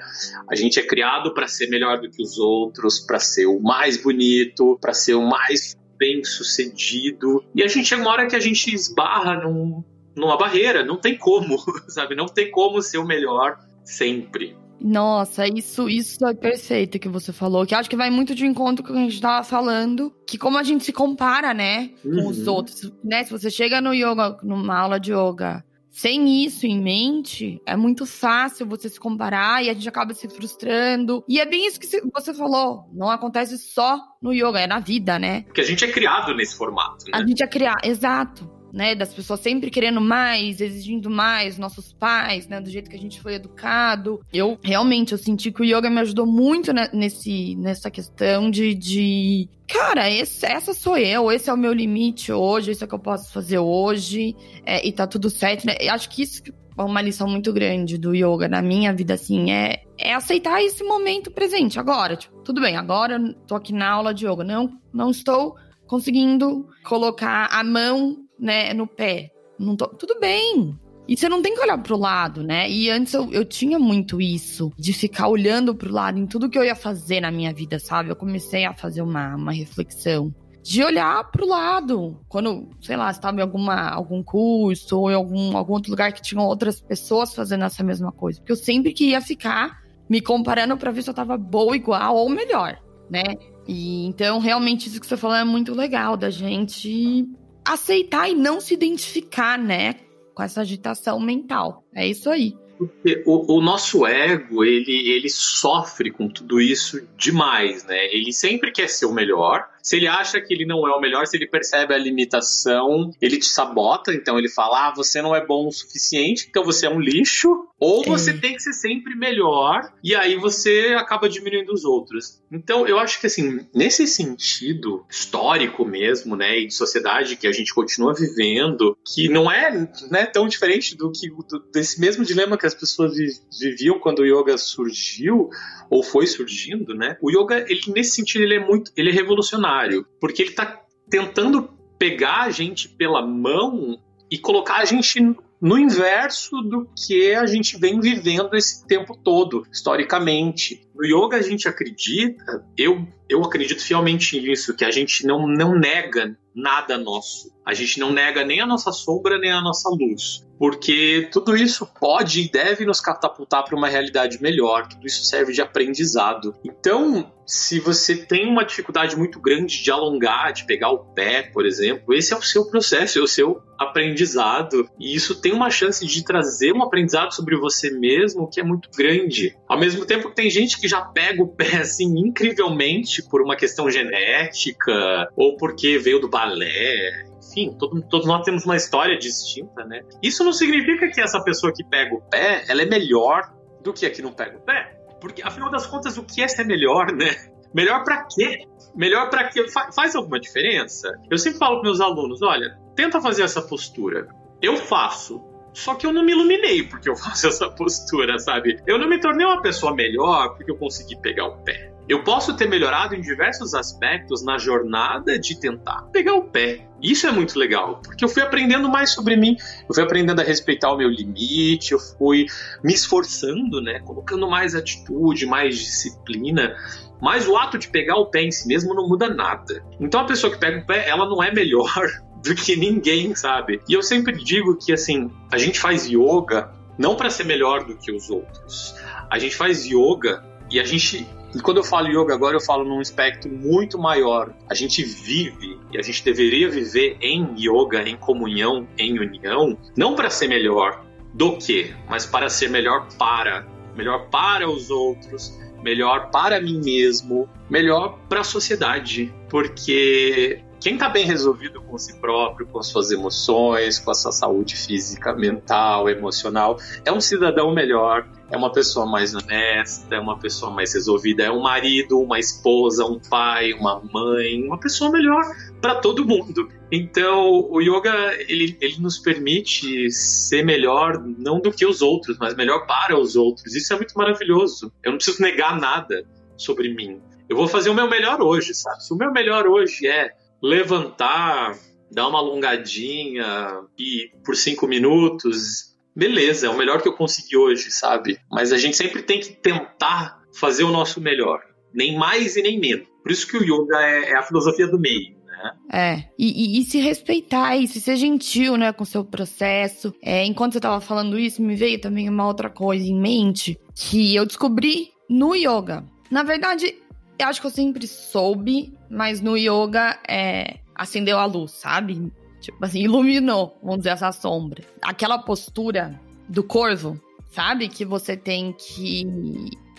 A 0.50 0.56
gente 0.56 0.80
é 0.80 0.84
criado 0.86 1.32
para 1.32 1.48
ser 1.48 1.68
melhor 1.70 2.02
do 2.02 2.10
que 2.10 2.22
os 2.24 2.40
outros, 2.40 3.00
para 3.00 3.20
ser 3.20 3.46
o 3.46 3.60
mais 3.60 4.02
bonito, 4.02 4.80
para 4.82 4.94
ser 4.94 5.14
o 5.14 5.22
mais 5.22 5.76
bem 5.98 6.24
sucedido. 6.24 7.44
E 7.54 7.62
a 7.62 7.68
gente 7.68 7.88
chega 7.88 8.02
uma 8.02 8.12
hora 8.12 8.28
que 8.28 8.36
a 8.36 8.40
gente 8.40 8.74
esbarra 8.74 9.44
num, 9.44 9.84
numa 10.16 10.38
barreira, 10.38 10.84
não 10.84 10.98
tem 10.98 11.16
como, 11.16 11.58
sabe? 11.88 12.16
Não 12.16 12.26
tem 12.26 12.50
como 12.50 12.82
ser 12.82 12.98
o 12.98 13.06
melhor 13.06 13.60
sempre. 13.84 14.58
Nossa, 14.84 15.46
isso, 15.48 15.88
isso 15.88 16.26
é 16.26 16.34
perfeito 16.34 16.98
que 16.98 17.08
você 17.08 17.32
falou. 17.32 17.68
Que 17.68 17.76
acho 17.76 17.88
que 17.88 17.96
vai 17.96 18.10
muito 18.10 18.34
de 18.34 18.48
encontro 18.48 18.84
com 18.84 18.90
o 18.92 18.96
que 18.96 19.00
a 19.00 19.04
gente 19.04 19.22
tava 19.22 19.44
falando. 19.44 20.12
Que 20.26 20.40
como 20.40 20.58
a 20.58 20.64
gente 20.64 20.84
se 20.84 20.92
compara, 20.92 21.54
né? 21.54 21.92
Com 22.02 22.10
uhum. 22.10 22.28
os 22.28 22.48
outros. 22.48 22.92
Né? 23.04 23.24
Se 23.24 23.32
você 23.32 23.52
chega 23.52 23.80
no 23.80 23.94
yoga, 23.94 24.40
numa 24.42 24.76
aula 24.76 25.00
de 25.00 25.12
yoga, 25.12 25.64
sem 25.92 26.44
isso 26.44 26.66
em 26.66 26.82
mente, 26.82 27.62
é 27.66 27.76
muito 27.76 28.06
fácil 28.06 28.66
você 28.66 28.90
se 28.90 29.00
comparar 29.00 29.64
e 29.64 29.70
a 29.70 29.74
gente 29.74 29.88
acaba 29.90 30.14
se 30.14 30.28
frustrando. 30.30 31.24
E 31.28 31.40
é 31.40 31.46
bem 31.46 31.68
isso 31.68 31.80
que 31.80 31.88
você 32.12 32.34
falou. 32.34 32.90
Não 32.94 33.10
acontece 33.10 33.58
só 33.58 34.00
no 34.22 34.34
yoga, 34.34 34.60
é 34.60 34.68
na 34.68 34.80
vida, 34.80 35.20
né? 35.20 35.42
Porque 35.44 35.62
a 35.62 35.66
gente 35.66 35.84
é 35.84 35.92
criado 35.92 36.34
nesse 36.34 36.56
formato. 36.56 37.06
Né? 37.06 37.12
A 37.14 37.28
gente 37.28 37.44
é 37.44 37.48
criado, 37.48 37.84
exato 37.84 38.61
né, 38.74 38.96
das 38.96 39.14
pessoas 39.14 39.40
sempre 39.40 39.70
querendo 39.70 40.02
mais, 40.02 40.62
exigindo 40.62 41.10
mais, 41.10 41.58
nossos 41.58 41.94
pais, 41.94 42.48
né, 42.48 42.60
do 42.60 42.70
jeito 42.70 42.90
que 42.90 42.96
a 42.96 43.00
gente 43.00 43.22
foi 43.22 43.36
educado. 43.36 44.22
Eu 44.34 44.58
realmente 44.64 45.12
eu 45.12 45.18
senti 45.18 45.52
que 45.52 45.62
o 45.62 45.66
yoga 45.66 45.90
me 45.90 46.00
ajudou 46.02 46.26
muito 46.26 46.72
nesse, 46.94 47.56
nessa 47.56 47.90
questão 47.92 48.50
de, 48.50 48.74
de 48.74 49.50
cara, 49.68 50.10
esse, 50.10 50.46
essa 50.46 50.74
sou 50.74 50.98
eu, 50.98 51.32
esse 51.32 51.50
é 51.50 51.54
o 51.54 51.58
meu 51.58 51.74
limite 51.74 52.32
hoje, 52.32 52.72
isso 52.72 52.84
é 52.84 52.86
o 52.86 52.88
que 52.88 52.96
eu 52.96 53.00
posso 53.00 53.32
fazer 53.32 53.60
hoje, 53.60 54.36
é, 54.66 54.86
e 54.86 54.92
tá 54.92 55.08
tudo 55.08 55.30
certo, 55.30 55.66
né? 55.66 55.76
Eu 55.80 55.94
acho 55.94 56.10
que 56.10 56.24
isso 56.24 56.44
é 56.78 56.84
uma 56.84 57.02
lição 57.02 57.28
muito 57.28 57.54
grande 57.54 57.98
do 57.98 58.14
yoga 58.14 58.48
na 58.48 58.62
minha 58.62 58.94
vida, 58.94 59.14
assim, 59.14 59.52
é, 59.52 59.84
é 59.98 60.14
aceitar 60.14 60.62
esse 60.64 60.84
momento 60.84 61.32
presente, 61.32 61.80
agora. 61.80 62.16
Tipo, 62.16 62.42
tudo 62.42 62.62
bem, 62.62 62.76
agora 62.76 63.18
eu 63.18 63.34
tô 63.48 63.56
aqui 63.56 63.74
na 63.74 63.90
aula 63.90 64.14
de 64.14 64.28
yoga, 64.28 64.44
não, 64.44 64.70
não 64.94 65.12
estou 65.12 65.56
conseguindo 65.88 66.68
colocar 66.84 67.50
a 67.52 67.64
mão 67.64 68.21
né, 68.42 68.74
no 68.74 68.88
pé. 68.88 69.32
Não 69.60 69.76
tô... 69.76 69.88
Tudo 69.88 70.20
bem. 70.20 70.76
E 71.08 71.18
você 71.18 71.28
não 71.28 71.42
tem 71.42 71.54
que 71.54 71.62
olhar 71.62 71.78
pro 71.78 71.98
lado, 71.98 72.44
né? 72.44 72.70
E 72.70 72.90
antes 72.90 73.14
eu, 73.14 73.32
eu 73.32 73.44
tinha 73.44 73.78
muito 73.78 74.22
isso, 74.22 74.72
de 74.78 74.94
ficar 74.94 75.28
olhando 75.28 75.76
pro 75.76 75.92
lado 75.92 76.18
em 76.18 76.26
tudo 76.26 76.50
que 76.50 76.58
eu 76.58 76.64
ia 76.64 76.76
fazer 76.76 77.22
na 77.22 77.32
minha 77.32 77.54
vida, 77.54 77.80
sabe? 77.80 78.10
Eu 78.10 78.16
comecei 78.16 78.66
a 78.66 78.74
fazer 78.74 79.02
uma, 79.02 79.36
uma 79.36 79.52
reflexão 79.52 80.34
de 80.64 80.84
olhar 80.84 81.30
pro 81.32 81.48
lado. 81.48 82.20
Quando, 82.30 82.70
sei 82.82 82.96
lá, 82.96 83.12
estava 83.12 83.38
em 83.38 83.42
alguma, 83.42 83.90
algum 83.90 84.24
curso 84.24 85.00
ou 85.00 85.12
em 85.12 85.16
algum, 85.16 85.58
algum 85.58 85.74
outro 85.74 85.92
lugar 85.92 86.14
que 86.14 86.22
tinham 86.22 86.46
outras 86.46 86.80
pessoas 86.80 87.34
fazendo 87.34 87.66
essa 87.66 87.84
mesma 87.84 88.12
coisa. 88.12 88.40
Porque 88.40 88.52
eu 88.52 88.58
sempre 88.58 88.94
queria 88.94 89.22
ficar 89.22 89.82
me 90.10 90.22
comparando 90.22 90.78
para 90.78 90.92
ver 90.92 91.02
se 91.02 91.10
eu 91.10 91.14
tava 91.14 91.38
boa, 91.38 91.76
igual 91.76 92.16
ou 92.16 92.30
melhor, 92.30 92.78
né? 93.10 93.24
E 93.68 94.06
então, 94.06 94.40
realmente, 94.40 94.88
isso 94.88 95.00
que 95.00 95.08
você 95.08 95.18
falou 95.18 95.36
é 95.36 95.44
muito 95.44 95.74
legal, 95.74 96.16
da 96.18 96.30
gente 96.30 97.28
aceitar 97.66 98.30
e 98.30 98.36
não 98.36 98.60
se 98.60 98.74
identificar, 98.74 99.58
né, 99.58 99.96
com 100.34 100.44
essa 100.44 100.62
agitação 100.62 101.20
mental. 101.20 101.84
É 101.94 102.08
isso 102.08 102.30
aí. 102.30 102.56
Porque 102.78 103.24
o, 103.28 103.58
o, 103.58 103.62
nosso 103.62 104.08
ego, 104.08 104.64
ele, 104.64 105.12
ele 105.12 105.30
sofre 105.30 106.10
com 106.10 106.28
tudo 106.28 106.60
isso 106.60 107.08
demais, 107.16 107.86
né? 107.86 108.08
Ele 108.08 108.34
sempre 108.34 108.72
quer 108.72 108.90
ser 108.90 109.06
o 109.06 109.14
melhor. 109.14 109.70
Se 109.82 109.98
ele 109.98 110.08
acha 110.08 110.40
que 110.40 110.54
ele 110.54 110.66
não 110.66 110.88
é 110.88 110.96
o 110.96 111.00
melhor, 111.00 111.26
se 111.26 111.38
ele 111.38 111.48
percebe 111.48 111.94
a 111.94 111.98
limitação, 111.98 113.12
ele 113.22 113.38
te 113.38 113.48
sabota. 113.48 114.14
Então 114.14 114.38
ele 114.38 114.50
fala: 114.50 114.90
ah, 114.90 114.94
você 114.96 115.22
não 115.22 115.36
é 115.36 115.46
bom 115.46 115.68
o 115.68 115.72
suficiente, 115.72 116.48
então 116.50 116.64
você 116.64 116.86
é 116.86 116.90
um 116.90 117.00
lixo. 117.00 117.68
Ou 117.82 118.04
você 118.04 118.32
tem 118.32 118.54
que 118.54 118.62
ser 118.62 118.74
sempre 118.74 119.16
melhor, 119.16 119.92
e 120.04 120.14
aí 120.14 120.36
você 120.36 120.94
acaba 120.96 121.28
diminuindo 121.28 121.74
os 121.74 121.84
outros. 121.84 122.40
Então, 122.52 122.86
eu 122.86 123.00
acho 123.00 123.20
que, 123.20 123.26
assim, 123.26 123.66
nesse 123.74 124.06
sentido 124.06 125.04
histórico 125.10 125.84
mesmo, 125.84 126.36
né, 126.36 126.60
e 126.60 126.68
de 126.68 126.76
sociedade 126.76 127.36
que 127.36 127.48
a 127.48 127.52
gente 127.52 127.74
continua 127.74 128.14
vivendo, 128.14 128.96
que 129.04 129.28
não 129.28 129.50
é 129.50 129.90
né, 130.12 130.28
tão 130.28 130.48
diferente 130.48 130.96
do 130.96 131.12
que 131.12 131.28
do, 131.28 131.60
desse 131.74 132.00
mesmo 132.00 132.24
dilema 132.24 132.56
que 132.56 132.68
as 132.68 132.76
pessoas 132.76 133.14
viviam 133.60 133.98
quando 133.98 134.20
o 134.20 134.26
yoga 134.26 134.60
surgiu, 134.60 135.50
ou 135.90 136.04
foi 136.04 136.28
surgindo, 136.28 136.94
né? 136.94 137.18
O 137.20 137.32
yoga, 137.32 137.66
ele, 137.68 137.82
nesse 137.88 138.12
sentido, 138.12 138.44
ele 138.44 138.56
é 138.56 138.60
muito, 138.60 138.92
ele 138.96 139.10
é 139.10 139.14
revolucionário, 139.14 139.71
porque 140.20 140.44
ele 140.44 140.50
está 140.52 140.82
tentando 141.10 141.70
pegar 141.98 142.42
a 142.42 142.50
gente 142.50 142.90
pela 142.90 143.26
mão 143.26 144.00
e 144.30 144.38
colocar 144.38 144.78
a 144.78 144.86
gente 144.86 145.20
no 145.62 145.78
inverso 145.78 146.62
do 146.64 146.90
que 146.98 147.36
a 147.36 147.46
gente 147.46 147.78
vem 147.78 148.00
vivendo 148.00 148.56
esse 148.56 148.86
tempo 148.88 149.16
todo, 149.16 149.64
historicamente. 149.72 150.82
No 150.96 151.06
yoga 151.06 151.38
a 151.38 151.42
gente 151.42 151.68
acredita, 151.68 152.66
eu, 152.76 153.08
eu 153.32 153.44
acredito 153.44 153.82
fielmente 153.82 154.40
nisso, 154.40 154.76
que 154.76 154.84
a 154.84 154.92
gente 154.92 155.26
não, 155.26 155.48
não 155.48 155.74
nega 155.78 156.38
nada 156.54 156.98
nosso. 156.98 157.52
A 157.66 157.74
gente 157.74 158.00
não 158.00 158.12
nega 158.12 158.44
nem 158.44 158.60
a 158.60 158.66
nossa 158.66 158.92
sombra, 158.92 159.38
nem 159.38 159.52
a 159.52 159.62
nossa 159.62 159.90
luz. 159.90 160.46
Porque 160.58 161.30
tudo 161.32 161.56
isso 161.56 161.88
pode 162.00 162.42
e 162.42 162.52
deve 162.52 162.86
nos 162.86 163.00
catapultar 163.00 163.64
para 163.64 163.76
uma 163.76 163.88
realidade 163.88 164.42
melhor, 164.42 164.88
tudo 164.88 165.08
isso 165.08 165.24
serve 165.24 165.54
de 165.54 165.62
aprendizado. 165.62 166.54
Então, 166.64 167.32
se 167.48 167.80
você 167.80 168.16
tem 168.16 168.48
uma 168.48 168.64
dificuldade 168.64 169.16
muito 169.16 169.40
grande 169.40 169.82
de 169.82 169.90
alongar, 169.90 170.54
de 170.54 170.66
pegar 170.66 170.92
o 170.92 171.00
pé, 171.00 171.44
por 171.44 171.66
exemplo, 171.66 172.14
esse 172.14 172.34
é 172.34 172.38
o 172.38 172.42
seu 172.42 172.66
processo, 172.66 173.18
é 173.18 173.22
o 173.22 173.28
seu 173.28 173.62
aprendizado. 173.80 174.88
E 175.00 175.16
isso 175.16 175.42
tem 175.42 175.52
uma 175.52 175.72
chance 175.72 176.06
de 176.06 176.24
trazer 176.24 176.72
um 176.74 176.84
aprendizado 176.84 177.34
sobre 177.34 177.58
você 177.58 177.90
mesmo 177.90 178.48
que 178.48 178.60
é 178.60 178.64
muito 178.64 178.90
grande. 178.96 179.58
Ao 179.68 179.80
mesmo 179.80 180.06
tempo 180.06 180.30
que 180.30 180.36
tem 180.36 180.50
gente 180.50 180.80
que 180.80 180.88
já 180.88 181.02
pega 181.02 181.42
o 181.42 181.48
pé 181.48 181.78
assim 181.78 182.20
incrivelmente 182.20 183.21
por 183.30 183.42
uma 183.42 183.56
questão 183.56 183.90
genética 183.90 185.30
ou 185.36 185.58
porque 185.58 185.98
veio 185.98 186.20
do 186.20 186.30
balé, 186.30 187.26
enfim, 187.52 187.76
todo, 187.78 188.02
todos 188.04 188.28
nós 188.28 188.44
temos 188.44 188.66
uma 188.66 188.76
história 188.76 189.18
distinta, 189.18 189.84
né? 189.86 190.02
Isso 190.22 190.44
não 190.44 190.54
significa 190.54 191.10
que 191.10 191.20
essa 191.20 191.44
pessoa 191.44 191.74
que 191.74 191.84
pega 191.84 192.16
o 192.16 192.22
pé, 192.22 192.64
ela 192.68 192.82
é 192.82 192.86
melhor 192.86 193.54
do 193.84 193.92
que 193.92 194.06
a 194.06 194.10
que 194.10 194.22
não 194.22 194.32
pega 194.32 194.58
o 194.58 194.62
pé. 194.62 194.98
Porque, 195.20 195.42
afinal 195.44 195.70
das 195.70 195.86
contas, 195.86 196.18
o 196.18 196.24
que 196.24 196.42
é 196.42 196.48
ser 196.48 196.66
melhor, 196.66 197.12
né? 197.12 197.36
Melhor 197.74 198.04
para 198.04 198.26
quê? 198.26 198.66
Melhor 198.96 199.30
para 199.30 199.48
quê? 199.50 199.68
Fa 199.70 199.92
faz 199.92 200.16
alguma 200.16 200.40
diferença? 200.40 201.10
Eu 201.30 201.38
sempre 201.38 201.60
falo 201.60 201.76
para 201.76 201.84
meus 201.84 202.02
alunos, 202.02 202.42
olha, 202.42 202.78
tenta 202.96 203.22
fazer 203.22 203.44
essa 203.44 203.62
postura. 203.62 204.28
Eu 204.62 204.78
faço. 204.78 205.42
Só 205.74 205.96
que 205.96 206.06
eu 206.06 206.12
não 206.12 206.24
me 206.24 206.34
iluminei 206.34 206.84
porque 206.84 207.10
eu 207.10 207.16
faço 207.18 207.48
essa 207.48 207.70
postura, 207.70 208.38
sabe? 208.40 208.82
Eu 208.86 208.98
não 208.98 209.08
me 209.08 209.20
tornei 209.20 209.46
uma 209.46 209.62
pessoa 209.62 209.94
melhor 209.94 210.56
porque 210.56 210.72
eu 210.72 210.78
consegui 210.78 211.16
pegar 211.22 211.48
o 211.48 211.58
pé. 211.64 211.94
Eu 212.10 212.24
posso 212.24 212.56
ter 212.56 212.68
melhorado 212.68 213.16
em 213.16 213.22
diversos 213.22 213.74
aspectos 213.74 214.44
na 214.44 214.58
jornada 214.58 215.40
de 215.40 215.60
tentar 215.60 216.02
pegar 216.12 216.34
o 216.34 216.44
pé. 216.44 216.88
Isso 217.02 217.26
é 217.26 217.32
muito 217.32 217.58
legal, 217.58 218.02
porque 218.04 218.24
eu 218.24 218.30
fui 218.30 218.44
aprendendo 218.44 218.90
mais 218.90 219.12
sobre 219.12 219.36
mim, 219.36 219.56
eu 219.88 219.96
fui 219.96 220.04
aprendendo 220.04 220.42
a 220.42 220.44
respeitar 220.44 220.92
o 220.92 220.98
meu 220.98 221.10
limite, 221.10 221.94
eu 221.94 222.00
fui 222.00 222.46
me 222.84 222.94
esforçando, 222.94 223.82
né, 223.82 224.00
colocando 224.02 224.48
mais 224.50 224.76
atitude, 224.76 225.46
mais 225.46 225.78
disciplina. 225.78 226.76
Mas 227.22 227.48
o 227.48 227.56
ato 227.56 227.78
de 227.78 227.88
pegar 227.88 228.18
o 228.18 228.26
pé 228.26 228.44
em 228.44 228.52
si 228.52 228.68
mesmo 228.68 228.94
não 228.94 229.08
muda 229.08 229.30
nada. 229.30 229.84
Então 230.00 230.20
a 230.20 230.26
pessoa 230.26 230.52
que 230.52 230.60
pega 230.60 230.80
o 230.80 230.86
pé, 230.86 231.08
ela 231.08 231.28
não 231.28 231.42
é 231.42 231.54
melhor 231.54 231.92
do 232.44 232.56
que 232.56 232.76
ninguém, 232.76 233.36
sabe? 233.36 233.80
E 233.88 233.94
eu 233.94 234.02
sempre 234.02 234.44
digo 234.44 234.76
que 234.76 234.92
assim, 234.92 235.32
a 235.52 235.58
gente 235.58 235.80
faz 235.80 236.08
yoga 236.08 236.72
não 236.98 237.16
para 237.16 237.30
ser 237.30 237.46
melhor 237.46 237.86
do 237.86 237.96
que 237.96 238.12
os 238.12 238.30
outros. 238.30 238.96
A 239.30 239.40
gente 239.40 239.56
faz 239.56 239.86
yoga 239.86 240.44
e 240.70 240.80
a 240.80 240.84
gente 240.84 241.28
e 241.54 241.60
quando 241.60 241.78
eu 241.78 241.84
falo 241.84 242.08
yoga 242.08 242.34
agora, 242.34 242.56
eu 242.56 242.62
falo 242.62 242.84
num 242.84 243.02
espectro 243.02 243.52
muito 243.52 243.98
maior. 244.00 244.54
A 244.70 244.74
gente 244.74 245.04
vive 245.04 245.78
e 245.92 245.98
a 245.98 246.02
gente 246.02 246.24
deveria 246.24 246.70
viver 246.70 247.18
em 247.22 247.56
yoga, 247.58 248.08
em 248.08 248.16
comunhão, 248.16 248.88
em 248.98 249.20
união, 249.20 249.78
não 249.96 250.16
para 250.16 250.30
ser 250.30 250.48
melhor 250.48 251.04
do 251.34 251.58
que, 251.58 251.94
mas 252.10 252.26
para 252.26 252.50
ser 252.50 252.70
melhor 252.70 253.08
para, 253.18 253.68
melhor 253.96 254.30
para 254.30 254.70
os 254.70 254.90
outros, 254.90 255.60
melhor 255.84 256.30
para 256.32 256.62
mim 256.62 256.80
mesmo, 256.84 257.50
melhor 257.70 258.20
para 258.30 258.42
a 258.42 258.44
sociedade, 258.44 259.34
porque 259.50 260.64
quem 260.82 260.96
está 260.96 261.08
bem 261.08 261.24
resolvido 261.24 261.80
com 261.80 261.96
si 261.96 262.20
próprio, 262.20 262.66
com 262.66 262.82
suas 262.82 263.12
emoções, 263.12 264.00
com 264.00 264.10
a 264.10 264.16
sua 264.16 264.32
saúde 264.32 264.76
física, 264.76 265.32
mental, 265.32 266.10
emocional, 266.10 266.80
é 267.06 267.12
um 267.12 267.22
cidadão 267.22 267.72
melhor, 267.72 268.28
é 268.50 268.58
uma 268.58 268.72
pessoa 268.72 269.06
mais 269.06 269.36
honesta, 269.36 270.16
é 270.16 270.20
uma 270.20 270.40
pessoa 270.40 270.72
mais 270.72 270.92
resolvida, 270.96 271.44
é 271.44 271.52
um 271.52 271.62
marido, 271.62 272.20
uma 272.20 272.40
esposa, 272.40 273.06
um 273.06 273.20
pai, 273.20 273.74
uma 273.74 274.02
mãe, 274.12 274.64
uma 274.64 274.80
pessoa 274.80 275.12
melhor 275.12 275.44
para 275.80 275.96
todo 275.96 276.26
mundo. 276.26 276.68
Então, 276.92 277.68
o 277.70 277.80
yoga 277.80 278.34
ele, 278.48 278.76
ele 278.82 279.00
nos 279.00 279.20
permite 279.20 280.12
ser 280.12 280.66
melhor 280.66 281.24
não 281.38 281.60
do 281.60 281.72
que 281.72 281.86
os 281.86 282.02
outros, 282.02 282.38
mas 282.40 282.56
melhor 282.56 282.88
para 282.88 283.16
os 283.18 283.36
outros. 283.36 283.76
Isso 283.76 283.94
é 283.94 283.98
muito 283.98 284.18
maravilhoso. 284.18 284.92
Eu 285.04 285.12
não 285.12 285.18
preciso 285.18 285.44
negar 285.44 285.80
nada 285.80 286.26
sobre 286.58 286.92
mim. 286.94 287.22
Eu 287.48 287.56
vou 287.56 287.68
fazer 287.68 287.90
o 287.90 287.94
meu 287.94 288.10
melhor 288.10 288.42
hoje, 288.42 288.74
sabe? 288.74 289.04
Se 289.04 289.14
o 289.14 289.18
meu 289.18 289.32
melhor 289.32 289.68
hoje 289.68 290.08
é 290.08 290.41
levantar, 290.62 291.78
dar 292.12 292.28
uma 292.28 292.40
alongadinha 292.40 293.82
e 293.98 294.32
por 294.46 294.56
cinco 294.56 294.88
minutos, 294.88 295.96
beleza, 296.16 296.68
é 296.68 296.70
o 296.70 296.78
melhor 296.78 297.02
que 297.02 297.08
eu 297.08 297.14
consegui 297.14 297.58
hoje, 297.58 297.92
sabe? 297.92 298.38
Mas 298.52 298.72
a 298.72 298.78
gente 298.78 298.98
sempre 298.98 299.22
tem 299.24 299.40
que 299.40 299.54
tentar 299.54 300.42
fazer 300.54 300.84
o 300.84 300.92
nosso 300.92 301.22
melhor, 301.22 301.62
nem 301.94 302.18
mais 302.18 302.56
e 302.56 302.62
nem 302.62 302.80
menos. 302.80 303.08
Por 303.24 303.32
isso 303.32 303.48
que 303.48 303.58
o 303.58 303.64
yoga 303.64 303.98
é, 304.02 304.32
é 304.32 304.36
a 304.36 304.44
filosofia 304.44 304.88
do 304.88 305.00
meio. 305.00 305.36
Né? 305.46 305.72
É, 305.94 306.24
e, 306.38 306.78
e, 306.78 306.80
e, 306.80 306.86
se 306.86 307.00
respeitar 307.00 307.78
e 307.78 307.88
se 307.88 308.02
ser 308.02 308.16
gentil, 308.16 308.78
né, 308.78 308.92
com 308.92 309.04
o 309.04 309.06
seu 309.06 309.24
processo. 309.24 310.14
É, 310.22 310.44
enquanto 310.46 310.74
você 310.74 310.80
estava 310.80 311.00
falando 311.00 311.38
isso, 311.38 311.62
me 311.62 311.76
veio 311.76 312.02
também 312.02 312.28
uma 312.28 312.48
outra 312.48 312.70
coisa 312.70 313.06
em 313.06 313.20
mente 313.20 313.80
que 313.96 314.36
eu 314.36 314.46
descobri 314.46 315.12
no 315.30 315.56
yoga. 315.56 316.04
Na 316.30 316.44
verdade, 316.44 316.96
eu 317.38 317.48
acho 317.48 317.62
que 317.62 317.68
eu 317.68 317.72
sempre 317.72 318.08
soube, 318.08 318.94
mas 319.12 319.42
no 319.42 319.58
yoga 319.58 320.18
é, 320.26 320.80
acendeu 320.96 321.38
a 321.38 321.46
luz, 321.46 321.72
sabe? 321.72 322.32
Tipo 322.62 322.86
assim, 322.86 323.02
iluminou, 323.02 323.78
vamos 323.84 324.00
dizer, 324.00 324.12
essa 324.12 324.32
sombra. 324.32 324.84
Aquela 325.02 325.38
postura 325.38 326.18
do 326.48 326.64
corvo, 326.64 327.20
sabe? 327.52 327.90
Que 327.90 328.06
você 328.06 328.38
tem 328.38 328.72
que. 328.72 329.26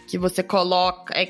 Que 0.08 0.16
você 0.16 0.42
coloca. 0.42 1.12
É 1.14 1.26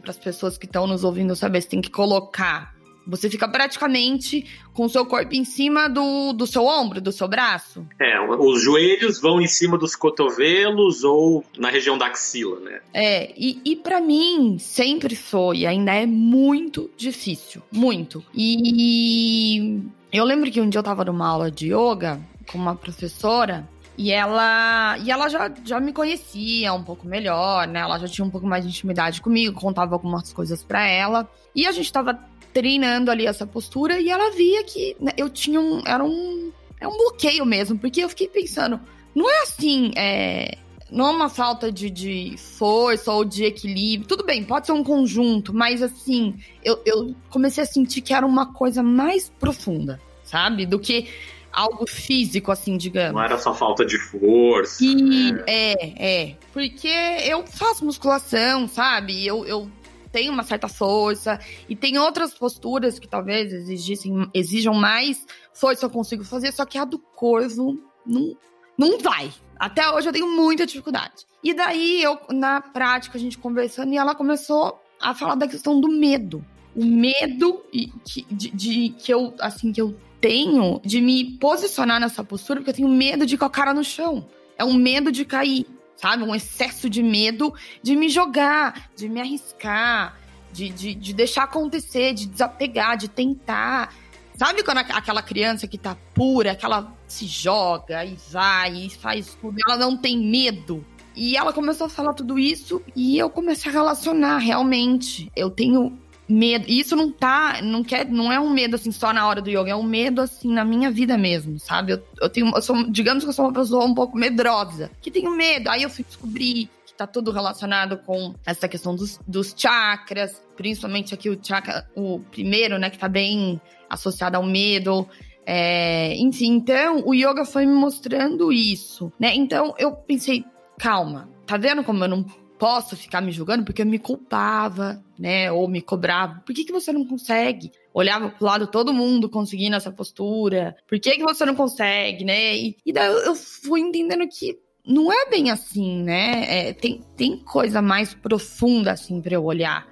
para 0.00 0.10
as 0.10 0.18
pessoas 0.18 0.56
que 0.56 0.64
estão 0.64 0.86
nos 0.86 1.04
ouvindo 1.04 1.36
saber, 1.36 1.60
você 1.60 1.68
tem 1.68 1.80
que 1.82 1.90
colocar 1.90 2.74
você 3.08 3.30
fica 3.30 3.48
praticamente 3.48 4.44
com 4.74 4.84
o 4.84 4.88
seu 4.88 5.06
corpo 5.06 5.34
em 5.34 5.44
cima 5.44 5.88
do, 5.88 6.34
do 6.34 6.46
seu 6.46 6.66
ombro, 6.66 7.00
do 7.00 7.10
seu 7.10 7.26
braço. 7.26 7.86
É, 7.98 8.20
os 8.20 8.62
joelhos 8.62 9.18
vão 9.18 9.40
em 9.40 9.46
cima 9.46 9.78
dos 9.78 9.96
cotovelos 9.96 11.02
ou 11.02 11.42
na 11.56 11.70
região 11.70 11.96
da 11.96 12.06
axila, 12.06 12.60
né? 12.60 12.80
É, 12.92 13.32
e, 13.36 13.60
e 13.64 13.76
para 13.76 14.00
mim 14.00 14.58
sempre 14.58 15.16
foi, 15.16 15.64
ainda 15.64 15.94
é 15.94 16.04
muito 16.04 16.90
difícil, 16.96 17.62
muito. 17.72 18.22
E 18.34 19.80
eu 20.12 20.24
lembro 20.24 20.50
que 20.50 20.60
um 20.60 20.68
dia 20.68 20.78
eu 20.78 20.84
tava 20.84 21.04
numa 21.04 21.26
aula 21.26 21.50
de 21.50 21.72
yoga 21.72 22.20
com 22.50 22.58
uma 22.58 22.74
professora 22.74 23.68
e 23.98 24.12
ela, 24.12 24.96
e 24.98 25.10
ela 25.10 25.28
já, 25.28 25.52
já 25.64 25.80
me 25.80 25.92
conhecia 25.92 26.72
um 26.72 26.84
pouco 26.84 27.04
melhor, 27.04 27.66
né? 27.66 27.80
Ela 27.80 27.98
já 27.98 28.06
tinha 28.06 28.24
um 28.24 28.30
pouco 28.30 28.46
mais 28.46 28.62
de 28.62 28.70
intimidade 28.70 29.20
comigo, 29.20 29.60
contava 29.60 29.92
algumas 29.92 30.32
coisas 30.32 30.62
para 30.62 30.86
ela. 30.86 31.28
E 31.52 31.66
a 31.66 31.72
gente 31.72 31.92
tava 31.92 32.16
treinando 32.54 33.10
ali 33.10 33.26
essa 33.26 33.44
postura 33.44 34.00
e 34.00 34.08
ela 34.08 34.30
via 34.30 34.62
que 34.62 34.96
né, 35.00 35.10
eu 35.16 35.28
tinha 35.28 35.60
um. 35.60 35.82
Era 35.84 36.04
um. 36.04 36.52
É 36.80 36.86
um 36.86 36.96
bloqueio 36.96 37.44
mesmo, 37.44 37.76
porque 37.76 38.04
eu 38.04 38.08
fiquei 38.08 38.28
pensando, 38.28 38.78
não 39.12 39.28
é 39.28 39.42
assim, 39.42 39.90
é, 39.96 40.56
não 40.92 41.08
é 41.08 41.10
uma 41.10 41.28
falta 41.28 41.72
de, 41.72 41.90
de 41.90 42.36
força 42.38 43.10
ou 43.10 43.24
de 43.24 43.46
equilíbrio. 43.46 44.06
Tudo 44.06 44.24
bem, 44.24 44.44
pode 44.44 44.66
ser 44.66 44.72
um 44.72 44.84
conjunto, 44.84 45.52
mas 45.52 45.82
assim, 45.82 46.36
eu, 46.62 46.80
eu 46.86 47.16
comecei 47.30 47.64
a 47.64 47.66
sentir 47.66 48.00
que 48.00 48.14
era 48.14 48.24
uma 48.24 48.52
coisa 48.52 48.80
mais 48.80 49.28
profunda, 49.40 50.00
sabe? 50.22 50.64
Do 50.64 50.78
que 50.78 51.08
algo 51.52 51.86
físico, 51.88 52.52
assim, 52.52 52.76
digamos. 52.76 53.14
Não 53.14 53.22
era 53.22 53.38
só 53.38 53.54
falta 53.54 53.84
de 53.84 53.98
força. 53.98 54.84
E, 54.84 54.94
né? 55.32 55.44
É, 55.46 56.22
é. 56.30 56.36
Porque 56.52 56.88
eu 56.88 57.46
faço 57.46 57.84
musculação, 57.84 58.68
sabe? 58.68 59.26
Eu, 59.26 59.44
eu 59.46 59.70
tem 60.10 60.30
uma 60.30 60.42
certa 60.42 60.68
força, 60.68 61.38
e 61.68 61.76
tem 61.76 61.98
outras 61.98 62.32
posturas 62.34 62.98
que 62.98 63.06
talvez 63.06 63.52
exigissem, 63.52 64.28
exijam 64.32 64.74
mais 64.74 65.26
força 65.52 65.86
eu 65.86 65.90
consigo 65.90 66.24
fazer, 66.24 66.50
só 66.52 66.64
que 66.64 66.78
a 66.78 66.84
do 66.84 66.98
corvo 66.98 67.78
não, 68.06 68.36
não 68.76 68.98
vai. 68.98 69.30
Até 69.58 69.88
hoje 69.90 70.08
eu 70.08 70.12
tenho 70.12 70.28
muita 70.28 70.66
dificuldade. 70.66 71.26
E 71.42 71.52
daí 71.52 72.02
eu, 72.02 72.18
na 72.30 72.60
prática, 72.60 73.16
a 73.16 73.20
gente 73.20 73.38
conversando, 73.38 73.92
e 73.92 73.96
ela 73.96 74.14
começou 74.14 74.80
a 75.00 75.14
falar 75.14 75.34
da 75.34 75.48
questão 75.48 75.80
do 75.80 75.88
medo. 75.88 76.44
O 76.74 76.84
medo 76.84 77.64
de, 77.72 78.24
de, 78.30 78.50
de 78.50 78.88
que 78.90 79.12
eu, 79.12 79.34
assim, 79.40 79.72
que 79.72 79.80
eu 79.80 79.96
tenho 80.20 80.80
de 80.84 81.00
me 81.00 81.36
posicionar 81.38 82.00
nessa 82.00 82.24
postura, 82.24 82.60
porque 82.60 82.70
eu 82.70 82.74
tenho 82.74 82.88
medo 82.88 83.24
de 83.24 83.36
colocar 83.36 83.62
a 83.62 83.66
cara 83.66 83.74
no 83.74 83.84
chão. 83.84 84.26
É 84.56 84.64
um 84.64 84.74
medo 84.74 85.12
de 85.12 85.24
cair 85.24 85.66
sabe? 85.98 86.22
Um 86.22 86.34
excesso 86.34 86.88
de 86.88 87.02
medo 87.02 87.52
de 87.82 87.94
me 87.96 88.08
jogar, 88.08 88.88
de 88.96 89.08
me 89.08 89.20
arriscar, 89.20 90.16
de, 90.52 90.70
de, 90.70 90.94
de 90.94 91.12
deixar 91.12 91.44
acontecer, 91.44 92.14
de 92.14 92.26
desapegar, 92.26 92.96
de 92.96 93.08
tentar. 93.08 93.92
Sabe 94.36 94.62
quando 94.62 94.78
aquela 94.78 95.20
criança 95.20 95.66
que 95.66 95.76
tá 95.76 95.96
pura, 96.14 96.54
que 96.54 96.64
ela 96.64 96.96
se 97.08 97.26
joga 97.26 98.04
e 98.04 98.16
vai 98.30 98.86
e 98.86 98.90
faz 98.90 99.36
tudo, 99.40 99.58
ela 99.66 99.76
não 99.76 99.96
tem 99.96 100.16
medo? 100.16 100.84
E 101.16 101.36
ela 101.36 101.52
começou 101.52 101.88
a 101.88 101.90
falar 101.90 102.14
tudo 102.14 102.38
isso 102.38 102.80
e 102.94 103.18
eu 103.18 103.28
comecei 103.28 103.68
a 103.68 103.74
relacionar 103.74 104.38
realmente. 104.38 105.30
Eu 105.34 105.50
tenho 105.50 105.98
medo. 106.28 106.66
E 106.68 106.78
isso 106.78 106.94
não 106.94 107.10
tá, 107.10 107.60
não 107.62 107.82
quer, 107.82 108.06
não 108.06 108.30
é 108.30 108.38
um 108.38 108.50
medo 108.50 108.76
assim 108.76 108.92
só 108.92 109.12
na 109.12 109.26
hora 109.26 109.40
do 109.40 109.48
yoga, 109.48 109.70
é 109.70 109.76
um 109.76 109.82
medo 109.82 110.20
assim 110.20 110.52
na 110.52 110.64
minha 110.64 110.90
vida 110.90 111.16
mesmo, 111.16 111.58
sabe? 111.58 111.92
Eu, 111.92 112.02
eu 112.20 112.28
tenho, 112.28 112.54
eu 112.54 112.62
sou, 112.62 112.90
digamos 112.90 113.24
que 113.24 113.30
eu 113.30 113.34
sou 113.34 113.46
uma 113.46 113.52
pessoa 113.52 113.84
um 113.84 113.94
pouco 113.94 114.16
medrosa, 114.18 114.90
que 115.00 115.10
tenho 115.10 115.30
medo. 115.30 115.70
Aí 115.70 115.82
eu 115.82 115.90
fui 115.90 116.04
descobrir 116.04 116.68
que 116.86 116.94
tá 116.94 117.06
tudo 117.06 117.30
relacionado 117.30 117.98
com 117.98 118.34
essa 118.44 118.68
questão 118.68 118.94
dos, 118.94 119.18
dos 119.26 119.54
chakras, 119.56 120.42
principalmente 120.56 121.14
aqui 121.14 121.30
o 121.30 121.38
chakra, 121.42 121.88
o 121.96 122.20
primeiro, 122.30 122.78
né, 122.78 122.90
que 122.90 122.98
tá 122.98 123.08
bem 123.08 123.60
associado 123.88 124.36
ao 124.36 124.42
medo. 124.42 125.08
É, 125.46 126.14
enfim, 126.16 126.56
então 126.56 127.02
o 127.06 127.14
yoga 127.14 127.44
foi 127.46 127.64
me 127.64 127.72
mostrando 127.72 128.52
isso, 128.52 129.10
né? 129.18 129.34
Então 129.34 129.74
eu 129.78 129.92
pensei, 129.92 130.44
calma, 130.78 131.26
tá 131.46 131.56
vendo 131.56 131.82
como 131.82 132.04
eu 132.04 132.08
não 132.08 132.26
posso 132.58 132.96
ficar 132.96 133.20
me 133.20 133.32
julgando 133.32 133.64
porque 133.64 133.82
eu 133.82 133.86
me 133.86 133.98
culpava, 133.98 135.02
né? 135.18 135.50
Ou 135.52 135.68
me 135.68 135.80
cobrava. 135.80 136.42
Por 136.44 136.54
que, 136.54 136.64
que 136.64 136.72
você 136.72 136.92
não 136.92 137.04
consegue? 137.04 137.70
Olhava 137.94 138.30
pro 138.30 138.46
lado 138.46 138.66
todo 138.66 138.92
mundo 138.92 139.28
conseguindo 139.28 139.76
essa 139.76 139.90
postura. 139.90 140.76
Por 140.86 140.98
que, 140.98 141.12
que 141.12 141.22
você 141.22 141.46
não 141.46 141.54
consegue, 141.54 142.24
né? 142.24 142.56
E, 142.56 142.76
e 142.84 142.92
daí 142.92 143.12
eu 143.24 143.34
fui 143.34 143.80
entendendo 143.80 144.26
que 144.28 144.58
não 144.84 145.12
é 145.12 145.28
bem 145.28 145.50
assim, 145.50 146.02
né? 146.02 146.68
É, 146.68 146.72
tem, 146.72 147.02
tem 147.16 147.36
coisa 147.36 147.82
mais 147.82 148.14
profunda, 148.14 148.92
assim, 148.92 149.20
para 149.20 149.34
eu 149.34 149.44
olhar. 149.44 149.86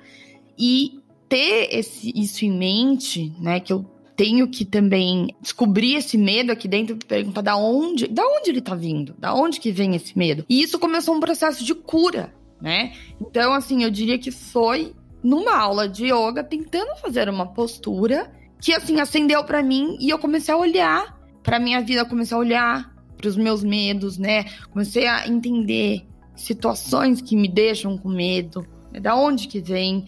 E 0.59 1.01
ter 1.29 1.69
esse, 1.71 2.13
isso 2.15 2.45
em 2.45 2.57
mente, 2.57 3.33
né? 3.39 3.61
Que 3.61 3.73
eu 3.73 3.85
tenho 4.17 4.49
que 4.49 4.65
também 4.65 5.37
descobrir 5.41 5.97
esse 5.97 6.17
medo 6.17 6.51
aqui 6.51 6.67
dentro, 6.67 6.97
perguntar 6.97 7.43
da 7.43 7.57
onde, 7.57 8.09
da 8.09 8.27
onde 8.27 8.51
ele 8.51 8.63
tá 8.63 8.75
vindo, 8.75 9.15
da 9.19 9.35
onde 9.35 9.61
que 9.61 9.71
vem 9.71 9.95
esse 9.95 10.17
medo. 10.17 10.45
E 10.49 10.63
isso 10.63 10.79
começou 10.79 11.15
um 11.15 11.21
processo 11.21 11.63
de 11.63 11.75
cura, 11.75 12.33
né? 12.61 12.93
Então, 13.21 13.53
assim, 13.53 13.83
eu 13.83 13.91
diria 13.91 14.19
que 14.19 14.31
foi 14.31 14.95
numa 15.23 15.57
aula 15.57 15.89
de 15.89 16.07
yoga 16.07 16.45
tentando 16.45 16.97
fazer 16.97 17.29
uma 17.29 17.53
postura 17.53 18.33
que 18.61 18.73
assim 18.73 19.01
acendeu 19.01 19.45
para 19.45 19.63
mim 19.63 19.97
e 20.01 20.09
eu 20.09 20.19
comecei 20.19 20.55
a 20.55 20.57
olhar 20.57 21.19
para 21.43 21.59
minha 21.59 21.81
vida, 21.81 22.05
comecei 22.05 22.37
a 22.37 22.41
olhar 22.41 22.95
para 23.17 23.29
os 23.29 23.37
meus 23.37 23.63
medos, 23.63 24.19
né? 24.19 24.45
Comecei 24.71 25.07
a 25.07 25.27
entender 25.27 26.07
situações 26.35 27.21
que 27.21 27.37
me 27.37 27.49
deixam 27.49 27.97
com 27.97 28.09
medo, 28.09 28.67
né? 28.93 29.01
da 29.01 29.17
onde 29.17 29.49
que 29.49 29.61
vem 29.61 30.07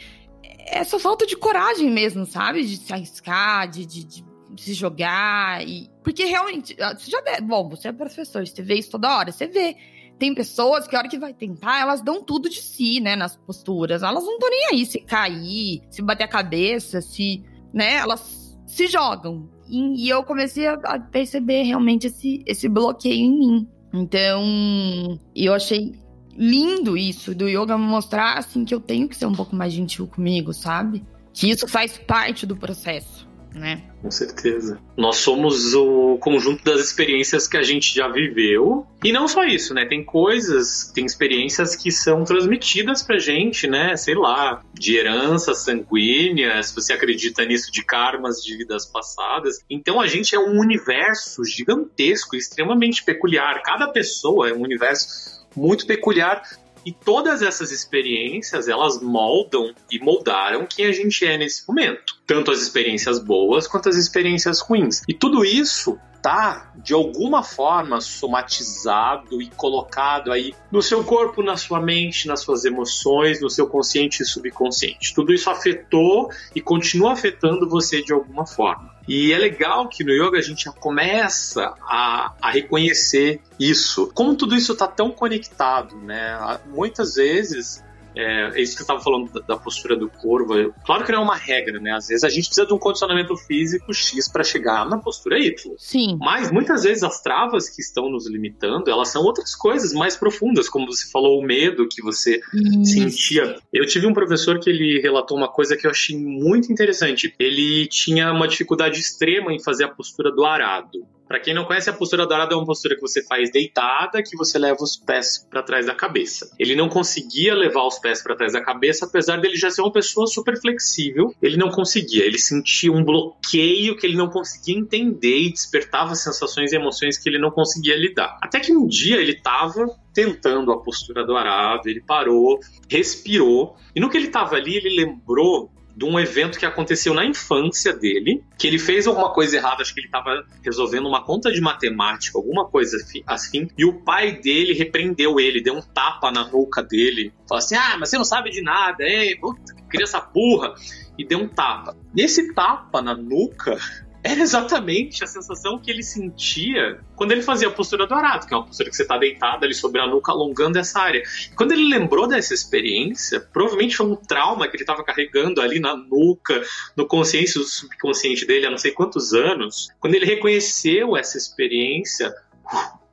essa 0.67 0.99
falta 0.99 1.27
de 1.27 1.37
coragem 1.37 1.91
mesmo, 1.91 2.27
sabe? 2.27 2.65
De 2.65 2.77
se 2.77 2.93
arriscar, 2.93 3.69
de, 3.69 3.87
de, 3.87 4.05
de 4.05 4.25
se 4.63 4.75
jogar 4.75 5.67
e 5.67 5.91
porque 6.03 6.25
realmente 6.25 6.77
ah, 6.81 6.95
você 6.95 7.11
já 7.11 7.23
bom, 7.43 7.69
você 7.69 7.89
é 7.89 7.93
professor, 7.93 8.47
você 8.47 8.63
vê 8.63 8.75
isso 8.75 8.91
toda 8.91 9.17
hora, 9.17 9.33
você 9.33 9.47
vê 9.47 9.77
tem 10.19 10.35
pessoas 10.35 10.87
que 10.87 10.97
a 10.97 10.99
hora 10.99 11.09
que 11.09 11.19
vai 11.19 11.33
tentar, 11.33 11.81
elas 11.81 12.03
dão 12.03 12.23
tudo 12.23 12.49
de 12.49 12.61
si, 12.61 13.01
né, 13.01 13.15
nas 13.15 13.37
posturas. 13.37 14.03
Elas 14.03 14.25
não 14.25 14.35
estão 14.35 14.51
nem 14.51 14.67
aí 14.67 14.87
se 14.87 14.99
cair, 15.01 15.83
se 15.91 16.03
bater 16.03 16.25
a 16.25 16.29
cabeça, 16.29 17.01
se, 17.01 17.43
né, 17.73 17.95
elas 17.95 18.59
se 18.67 18.87
jogam. 18.89 19.49
E, 19.69 20.07
e 20.07 20.09
eu 20.09 20.25
comecei 20.25 20.67
a 20.67 20.99
perceber 20.99 21.63
realmente 21.63 22.09
esse, 22.09 22.43
esse 22.47 22.69
bloqueio 22.69 23.15
em 23.15 23.39
mim. 23.39 23.69
Então, 23.95 25.19
eu 25.35 25.55
achei 25.55 25.95
lindo 26.37 26.97
isso 26.97 27.35
do 27.35 27.49
yoga 27.49 27.79
me 27.79 27.85
mostrar 27.85 28.39
assim 28.39 28.65
que 28.65 28.75
eu 28.75 28.81
tenho 28.81 29.09
que 29.09 29.17
ser 29.17 29.27
um 29.27 29.35
pouco 29.35 29.55
mais 29.55 29.73
gentil 29.73 30.07
comigo, 30.07 30.53
sabe? 30.53 31.05
Que 31.33 31.51
isso 31.51 31.67
faz 31.69 31.97
parte 31.97 32.45
do 32.45 32.57
processo 32.57 33.28
né? 33.55 33.83
Com 34.01 34.11
certeza. 34.11 34.79
Nós 34.97 35.17
somos 35.17 35.75
o 35.75 36.19
conjunto 36.19 36.63
das 36.63 36.81
experiências 36.81 37.49
que 37.49 37.57
a 37.57 37.63
gente 37.63 37.95
já 37.95 38.09
viveu. 38.09 38.87
E 39.03 39.13
não 39.13 39.27
só 39.27 39.45
isso, 39.45 39.75
né? 39.75 39.87
Tem 39.87 40.05
coisas, 40.05 40.93
tem 40.95 41.05
experiências 41.05 41.75
que 41.75 41.91
são 41.91 42.25
transmitidas 42.25 43.03
pra 43.03 43.19
gente, 43.19 43.67
né? 43.67 43.97
Sei 43.97 44.15
lá, 44.15 44.63
de 44.75 44.97
herança 44.97 45.55
sanguínea, 45.55 46.63
se 46.63 46.75
você 46.75 46.93
acredita 46.93 47.45
nisso, 47.45 47.73
de 47.73 47.85
karmas 47.85 48.43
de 48.43 48.57
vidas 48.57 48.87
passadas. 48.87 49.59
Então 49.69 50.01
a 50.01 50.07
gente 50.07 50.35
é 50.35 50.39
um 50.39 50.59
universo 50.59 51.45
gigantesco, 51.45 52.37
extremamente 52.37 53.05
peculiar. 53.05 53.63
Cada 53.63 53.89
pessoa 53.89 54.49
é 54.49 54.53
um 54.53 54.63
universo 54.63 55.39
muito 55.57 55.87
peculiar 55.87 56.43
e 56.89 56.93
todas 57.05 57.43
essas 57.43 57.71
experiências, 57.71 58.67
elas 58.67 58.99
moldam 59.03 59.75
e 59.93 59.99
moldaram 59.99 60.67
quem 60.67 60.87
a 60.87 60.93
gente 60.93 61.23
é 61.23 61.37
nesse 61.37 61.69
momento. 61.69 62.17
Tanto 62.27 62.51
as 62.51 62.63
experiências 62.63 63.19
boas 63.19 63.67
quanto 63.67 63.91
as 63.91 63.97
experiências 63.97 64.61
ruins. 64.61 65.03
E 65.07 65.13
tudo 65.13 65.45
isso 65.45 65.99
tá 66.23 66.73
de 66.83 66.95
alguma 66.95 67.43
forma 67.43 68.01
somatizado 68.01 69.43
e 69.43 69.51
colocado 69.51 70.33
aí 70.33 70.55
no 70.73 70.81
seu 70.81 71.05
corpo, 71.05 71.43
na 71.43 71.59
sua 71.59 71.79
mente, 71.79 72.27
nas 72.27 72.41
suas 72.41 72.65
emoções, 72.65 73.39
no 73.39 73.51
seu 73.51 73.67
consciente 73.67 74.23
e 74.23 74.27
subconsciente. 74.27 75.13
Tudo 75.15 75.35
isso 75.35 75.51
afetou 75.51 76.31
e 76.55 76.61
continua 76.63 77.13
afetando 77.13 77.69
você 77.69 78.03
de 78.03 78.15
alguma 78.15 78.47
forma. 78.47 78.98
E 79.09 79.33
é 79.33 79.39
legal 79.39 79.89
que 79.89 80.05
no 80.05 80.13
yoga 80.13 80.39
a 80.39 80.43
gente 80.43 80.65
já 80.65 80.73
começa 80.73 81.75
a, 81.81 82.35
a 82.43 82.51
reconhecer 82.51 83.41
isso. 83.59 84.13
Como 84.15 84.37
tudo 84.37 84.55
isso 84.55 84.75
está 84.75 84.87
tão 84.87 85.11
conectado, 85.11 85.97
né? 85.97 86.61
Muitas 86.67 87.15
vezes 87.15 87.83
é, 88.19 88.51
é, 88.53 88.61
isso 88.61 88.75
que 88.75 88.83
eu 88.83 88.85
estava 88.85 89.01
falando 89.01 89.33
da, 89.33 89.41
da, 89.41 89.57
postura 89.57 89.95
do 89.95 90.11
corvo. 90.11 90.75
Claro 90.85 91.05
que 91.05 91.13
não 91.13 91.21
é 91.21 91.23
uma 91.23 91.37
regra, 91.37 91.79
né? 91.79 91.93
Às 91.93 92.09
vezes 92.09 92.25
a 92.25 92.29
gente 92.29 92.47
precisa 92.47 92.67
de 92.67 92.75
um 92.75 92.79
condicionamento 92.79 93.37
físico 93.37 93.95
X 93.95 94.29
para 94.29 94.43
chegar 94.43 94.85
na 94.89 94.99
postura 94.99 95.39
Y. 95.39 95.55
Sim. 95.79 96.19
Mas 96.21 96.51
muitas 96.51 96.83
vezes 96.83 97.05
as 97.05 97.23
travas 97.23 97.69
que 97.69 97.81
estão 97.81 98.11
nos 98.11 98.29
limitando, 98.29 98.91
elas 98.91 99.11
são 99.11 99.23
outras 99.23 99.55
coisas 99.55 99.93
mais 99.93 100.17
profundas, 100.17 100.69
como 100.69 100.87
você 100.87 101.09
falou, 101.13 101.39
o 101.39 101.43
medo 101.45 101.87
que 101.89 102.03
você 102.03 102.41
isso. 102.53 102.95
sentia. 102.95 103.57
Eu 103.73 103.87
tive 103.87 104.09
um 104.09 104.13
professor 104.13 104.59
que 104.59 104.69
ele 104.69 105.01
relatou 105.01 105.37
uma 105.37 105.49
coisa 105.49 105.77
que 105.77 105.87
eu 105.87 105.91
achei 105.93 106.19
muito 106.19 106.73
interessante. 106.73 107.33
Ele 107.39 107.87
tinha 107.87 108.33
uma 108.33 108.49
dificuldade 108.49 108.99
extrema 108.99 109.53
em 109.53 109.63
fazer 109.63 109.85
a 109.85 109.89
postura 109.89 110.33
do 110.33 110.45
arado. 110.45 111.07
Para 111.29 111.39
quem 111.39 111.53
não 111.53 111.67
conhece, 111.67 111.91
a 111.91 111.93
postura 111.93 112.27
dourada 112.27 112.55
é 112.55 112.57
uma 112.57 112.65
postura 112.65 112.95
que 112.95 113.03
você 113.03 113.23
faz 113.23 113.51
deitada, 113.51 114.23
que 114.23 114.35
você 114.35 114.59
leva 114.59 114.83
os 114.83 114.97
pés 114.97 115.47
para 115.51 115.63
trás 115.63 115.85
da 115.85 115.95
cabeça. 115.95 116.51
Ele 116.59 116.75
não 116.75 116.89
conseguia 116.89 117.55
levar 117.55 117.87
os 117.87 117.99
pés 117.99 118.23
para 118.23 118.35
trás 118.35 118.55
da 118.55 118.63
cabeça, 118.63 119.05
apesar 119.05 119.39
dele 119.39 119.55
já 119.57 119.71
ser 119.71 119.83
uma 119.83 119.93
pessoa 119.93 120.27
super 120.27 120.59
flexível. 120.59 121.35
Ele 121.43 121.59
não 121.59 121.71
conseguia, 121.71 122.25
ele 122.25 122.39
sentia 122.39 122.91
um 122.91 123.05
bloqueio 123.05 123.95
que 123.95 124.07
ele 124.07 124.17
não 124.17 124.29
conseguia 124.29 124.79
entender 124.79 125.39
e 125.39 125.53
despertava 125.53 126.15
sensações 126.15 126.73
e 126.73 126.77
emoções 126.77 127.19
que 127.19 127.29
ele 127.29 127.39
não 127.39 127.51
conseguia 127.51 127.97
lidar. 127.97 128.39
Até 128.41 128.59
que 128.59 128.73
um 128.73 128.87
dia 128.87 129.17
ele 129.17 129.33
estava 129.33 129.87
tentando 130.15 130.73
a 130.73 130.81
postura 130.81 131.27
do 131.27 131.37
arado, 131.37 131.89
ele 131.89 132.01
parou, 132.01 132.59
respirou, 132.89 133.77
e 133.95 134.01
no 134.01 134.09
que 134.09 134.17
ele 134.17 134.29
estava 134.29 134.57
ali, 134.57 134.77
ele 134.77 135.05
lembrou 135.05 135.71
de 135.99 136.05
um 136.05 136.19
evento 136.19 136.61
que 136.61 136.65
aconteceu 136.65 137.13
na 137.13 137.25
infância 137.25 137.93
dele, 137.93 138.45
que 138.57 138.69
ele 138.69 138.79
fez 138.79 139.09
alguma 139.09 139.33
coisa 139.33 139.57
errada, 139.57 139.83
acho 139.83 139.93
que 139.93 139.99
ele 139.99 140.07
estava 140.07 140.47
resolvendo 140.65 141.09
uma 141.09 141.25
conta 141.25 141.51
de 141.51 141.61
matemática, 141.61 142.39
alguma 142.39 142.65
coisa 142.65 142.97
assim, 143.27 143.69
e 143.77 143.85
o 143.85 143.95
pai 144.05 144.41
dele 144.41 144.75
repreendeu 144.75 145.41
ele, 145.41 145.61
deu 145.61 145.75
um 145.75 145.83
tapa 145.83 146.31
na 146.31 146.49
nuca 146.49 146.85
dele, 146.85 147.33
falou 147.49 147.59
assim: 147.59 147.75
ah, 147.75 147.97
mas 147.99 148.11
você 148.11 148.17
não 148.17 148.25
sabe 148.25 148.51
de 148.51 148.63
nada, 148.63 149.03
hein? 149.03 149.37
Puta, 149.41 149.75
criança 149.89 150.21
burra, 150.21 150.73
e 151.19 151.27
deu 151.27 151.41
um 151.41 151.49
tapa. 151.49 151.97
E 152.15 152.23
esse 152.23 152.55
tapa 152.55 153.03
na 153.03 153.17
nuca 153.17 153.77
era 154.23 154.41
exatamente 154.41 155.23
a 155.23 155.27
sensação 155.27 155.79
que 155.79 155.91
ele 155.91 156.03
sentia 156.03 157.01
quando 157.15 157.33
ele 157.33 157.43
fazia 157.43 157.69
a 157.69 157.71
postura 157.71 158.07
do 158.07 158.15
arado, 158.15 158.47
que 158.47 158.55
é 158.55 158.57
uma 158.57 158.67
postura 158.67 158.91
que 158.91 158.97
você 158.97 159.03
está 159.03 159.17
deitado 159.17 159.65
ali 159.65 159.75
sobre 159.75 160.01
a 160.01 160.07
nuca, 160.07 160.33
alongando 160.33 160.79
essa 160.79 161.01
área. 161.01 161.23
Quando 161.55 161.73
ele 161.73 161.89
lembrou 161.89 162.27
dessa 162.27 162.53
experiência, 162.53 163.41
provavelmente 163.41 163.97
foi 163.97 164.07
um 164.07 164.17
trauma 164.17 164.67
que 164.67 164.77
ele 164.77 164.83
estava 164.83 165.05
carregando 165.05 165.61
ali 165.61 165.79
na 165.79 165.97
nuca, 165.97 166.63
no 166.97 167.07
consciência, 167.07 167.61
no 167.61 167.67
subconsciente 167.67 168.47
dele 168.47 168.67
há 168.67 168.71
não 168.71 168.79
sei 168.79 168.93
quantos 168.93 169.33
anos. 169.33 169.89
Quando 170.01 170.15
ele 170.15 170.27
reconheceu 170.27 171.17
essa 171.17 171.39
experiência, 171.39 172.35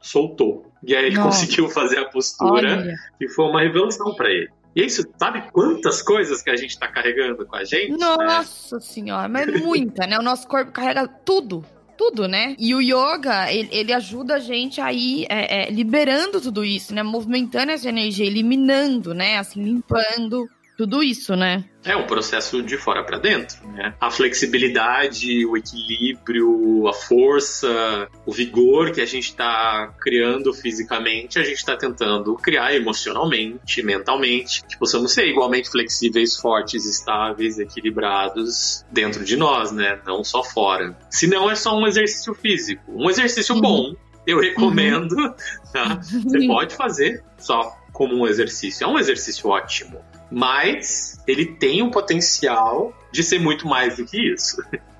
soltou. 0.02 0.72
E 0.84 0.96
aí 0.96 1.06
ele 1.06 1.16
Nossa. 1.16 1.40
conseguiu 1.40 1.70
fazer 1.70 2.00
a 2.00 2.06
postura 2.06 2.78
Olha. 2.78 2.96
e 3.20 3.28
foi 3.30 3.46
uma 3.46 3.62
revelação 3.62 4.14
para 4.14 4.30
ele. 4.30 4.50
E 4.76 4.82
é 4.82 4.86
isso, 4.86 5.04
sabe 5.18 5.50
quantas 5.52 6.02
coisas 6.02 6.42
que 6.42 6.50
a 6.50 6.56
gente 6.58 6.72
está 6.72 6.88
carregando 6.88 7.46
com 7.46 7.56
a 7.56 7.64
gente? 7.64 7.92
Né? 7.92 7.98
Nossa 7.98 8.76
né? 8.76 8.82
senhora, 8.82 9.30
mas 9.30 9.62
muita, 9.62 10.06
né? 10.06 10.20
O 10.20 10.22
nosso 10.22 10.48
corpo 10.48 10.72
carrega 10.72 11.08
tudo. 11.08 11.64
Tudo, 11.98 12.28
né? 12.28 12.58
E 12.60 12.76
o 12.76 12.82
yoga, 12.82 13.50
ele, 13.54 13.70
ele 13.72 13.94
ajuda 13.94 14.36
a 14.36 14.40
gente 14.40 14.82
a 14.82 14.92
ir 14.92 15.28
é, 15.30 15.64
é, 15.64 15.72
liberando 15.72 16.42
tudo 16.42 16.66
isso, 16.66 16.94
né? 16.94 17.02
Movimentando 17.02 17.72
essa 17.72 17.88
energia, 17.88 18.26
eliminando, 18.26 19.14
né? 19.14 19.38
Assim, 19.38 19.64
limpando 19.64 20.46
tudo 20.78 21.02
isso, 21.02 21.36
né? 21.36 21.64
É 21.84 21.96
um 21.96 22.06
processo 22.06 22.62
de 22.62 22.78
fora 22.78 23.04
para 23.04 23.18
dentro, 23.18 23.66
né? 23.70 23.94
A 24.00 24.10
flexibilidade, 24.12 25.46
o 25.46 25.56
equilíbrio, 25.56 26.88
a 26.88 26.94
força, 26.94 28.08
o 28.26 28.32
vigor 28.32 28.92
que 28.92 29.02
a 29.02 29.06
gente 29.06 29.30
está 29.30 29.94
criando 30.00 30.54
fisicamente, 30.54 31.40
a 31.40 31.44
gente 31.44 31.58
está 31.58 31.78
tentando 31.78 32.36
criar 32.36 32.76
emocionalmente, 32.76 33.84
mentalmente, 33.84 34.64
que 34.66 34.78
possamos 34.78 35.14
ser 35.14 35.28
igualmente 35.28 35.70
flexíveis, 35.70 36.36
fortes, 36.38 36.86
estáveis, 36.86 37.60
equilibrados 37.60 38.86
dentro 38.92 39.24
de 39.24 39.38
nós, 39.38 39.72
né? 39.72 40.00
Não 40.06 40.24
só 40.24 40.44
fora. 40.44 40.98
Se 41.10 41.28
não 41.28 41.50
é 41.50 41.56
só 41.56 41.78
um 41.78 41.88
exercício 41.88 42.34
físico, 42.34 42.84
um 42.88 43.10
exercício 43.10 43.56
bom, 43.62 43.96
eu 44.26 44.40
recomendo. 44.40 45.14
Uhum. 45.14 45.34
Tá? 45.72 46.00
Você 46.02 46.48
pode 46.48 46.76
fazer 46.76 47.24
só 47.38 47.76
como 47.94 48.16
um 48.16 48.28
exercício. 48.28 48.84
É 48.84 48.88
um 48.88 48.98
exercício 48.98 49.50
ótimo 49.50 50.04
mas 50.32 51.22
ele 51.28 51.46
tem 51.46 51.82
o 51.82 51.92
potencial 51.92 52.94
de 53.12 53.24
ser 53.24 53.40
muito 53.40 53.68
mais 53.68 53.98
do 53.98 54.06
que 54.06 54.34
isso. 54.34 54.58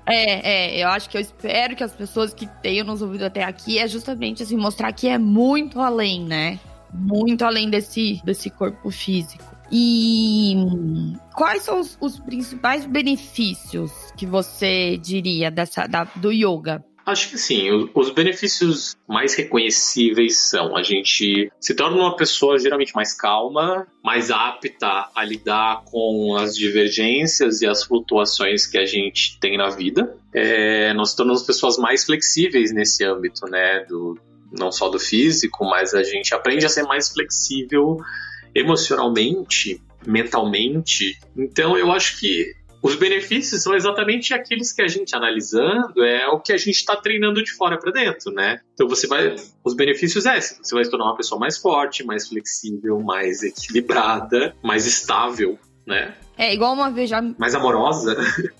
É, 0.08 0.76
é, 0.76 0.84
eu 0.84 0.88
acho 0.88 1.10
que 1.10 1.16
eu 1.16 1.20
espero 1.20 1.74
que 1.74 1.82
as 1.82 1.92
pessoas 1.92 2.32
que 2.32 2.46
tenham 2.62 2.86
nos 2.86 3.02
ouvido 3.02 3.24
até 3.24 3.42
aqui 3.42 3.78
é 3.78 3.88
justamente 3.88 4.42
assim, 4.42 4.56
mostrar 4.56 4.92
que 4.92 5.08
é 5.08 5.18
muito 5.18 5.80
além, 5.80 6.24
né? 6.24 6.60
muito 6.92 7.44
além 7.44 7.68
desse, 7.68 8.20
desse 8.24 8.50
corpo 8.50 8.90
físico. 8.90 9.44
E 9.70 10.54
quais 11.34 11.62
são 11.62 11.80
os, 11.80 11.98
os 12.00 12.20
principais 12.20 12.86
benefícios 12.86 13.90
que 14.16 14.24
você 14.24 14.96
diria 14.96 15.50
dessa, 15.50 15.86
da, 15.86 16.04
do 16.04 16.30
yoga? 16.32 16.84
Acho 17.06 17.30
que 17.30 17.38
sim. 17.38 17.88
Os 17.94 18.10
benefícios 18.10 18.96
mais 19.06 19.32
reconhecíveis 19.34 20.38
são 20.38 20.76
a 20.76 20.82
gente 20.82 21.52
se 21.60 21.72
torna 21.72 21.96
uma 21.96 22.16
pessoa 22.16 22.58
geralmente 22.58 22.92
mais 22.96 23.14
calma, 23.14 23.86
mais 24.02 24.32
apta 24.32 25.08
a 25.14 25.24
lidar 25.24 25.84
com 25.84 26.34
as 26.36 26.56
divergências 26.56 27.62
e 27.62 27.66
as 27.66 27.84
flutuações 27.84 28.66
que 28.66 28.76
a 28.76 28.84
gente 28.84 29.38
tem 29.38 29.56
na 29.56 29.70
vida. 29.70 30.16
É, 30.34 30.92
nós 30.94 31.14
tornamos 31.14 31.44
pessoas 31.44 31.78
mais 31.78 32.04
flexíveis 32.04 32.72
nesse 32.72 33.04
âmbito, 33.04 33.46
né? 33.46 33.84
Do, 33.88 34.18
não 34.50 34.72
só 34.72 34.88
do 34.88 34.98
físico, 34.98 35.64
mas 35.64 35.94
a 35.94 36.02
gente 36.02 36.34
aprende 36.34 36.66
a 36.66 36.68
ser 36.68 36.82
mais 36.82 37.08
flexível 37.10 37.98
emocionalmente, 38.52 39.80
mentalmente. 40.04 41.16
Então 41.36 41.78
eu 41.78 41.92
acho 41.92 42.18
que 42.18 42.52
os 42.86 42.94
benefícios 42.94 43.64
são 43.64 43.74
exatamente 43.74 44.32
aqueles 44.32 44.72
que 44.72 44.80
a 44.80 44.86
gente 44.86 45.14
analisando 45.16 46.04
é 46.04 46.28
o 46.28 46.38
que 46.38 46.52
a 46.52 46.56
gente 46.56 46.76
está 46.76 46.94
treinando 46.94 47.42
de 47.42 47.52
fora 47.52 47.76
para 47.76 47.90
dentro, 47.90 48.30
né? 48.30 48.60
Então 48.74 48.86
você 48.86 49.08
vai, 49.08 49.34
os 49.64 49.74
benefícios 49.74 50.24
é, 50.24 50.40
você 50.40 50.72
vai 50.72 50.84
se 50.84 50.90
tornar 50.90 51.06
uma 51.06 51.16
pessoa 51.16 51.38
mais 51.38 51.58
forte, 51.58 52.04
mais 52.04 52.28
flexível, 52.28 53.00
mais 53.00 53.42
equilibrada, 53.42 54.54
mais 54.62 54.86
estável, 54.86 55.58
né? 55.84 56.14
É, 56.38 56.52
igual 56.52 56.74
uma 56.74 56.90
vez 56.90 57.08
já. 57.08 57.22
Mais 57.38 57.54
amorosa? 57.54 58.14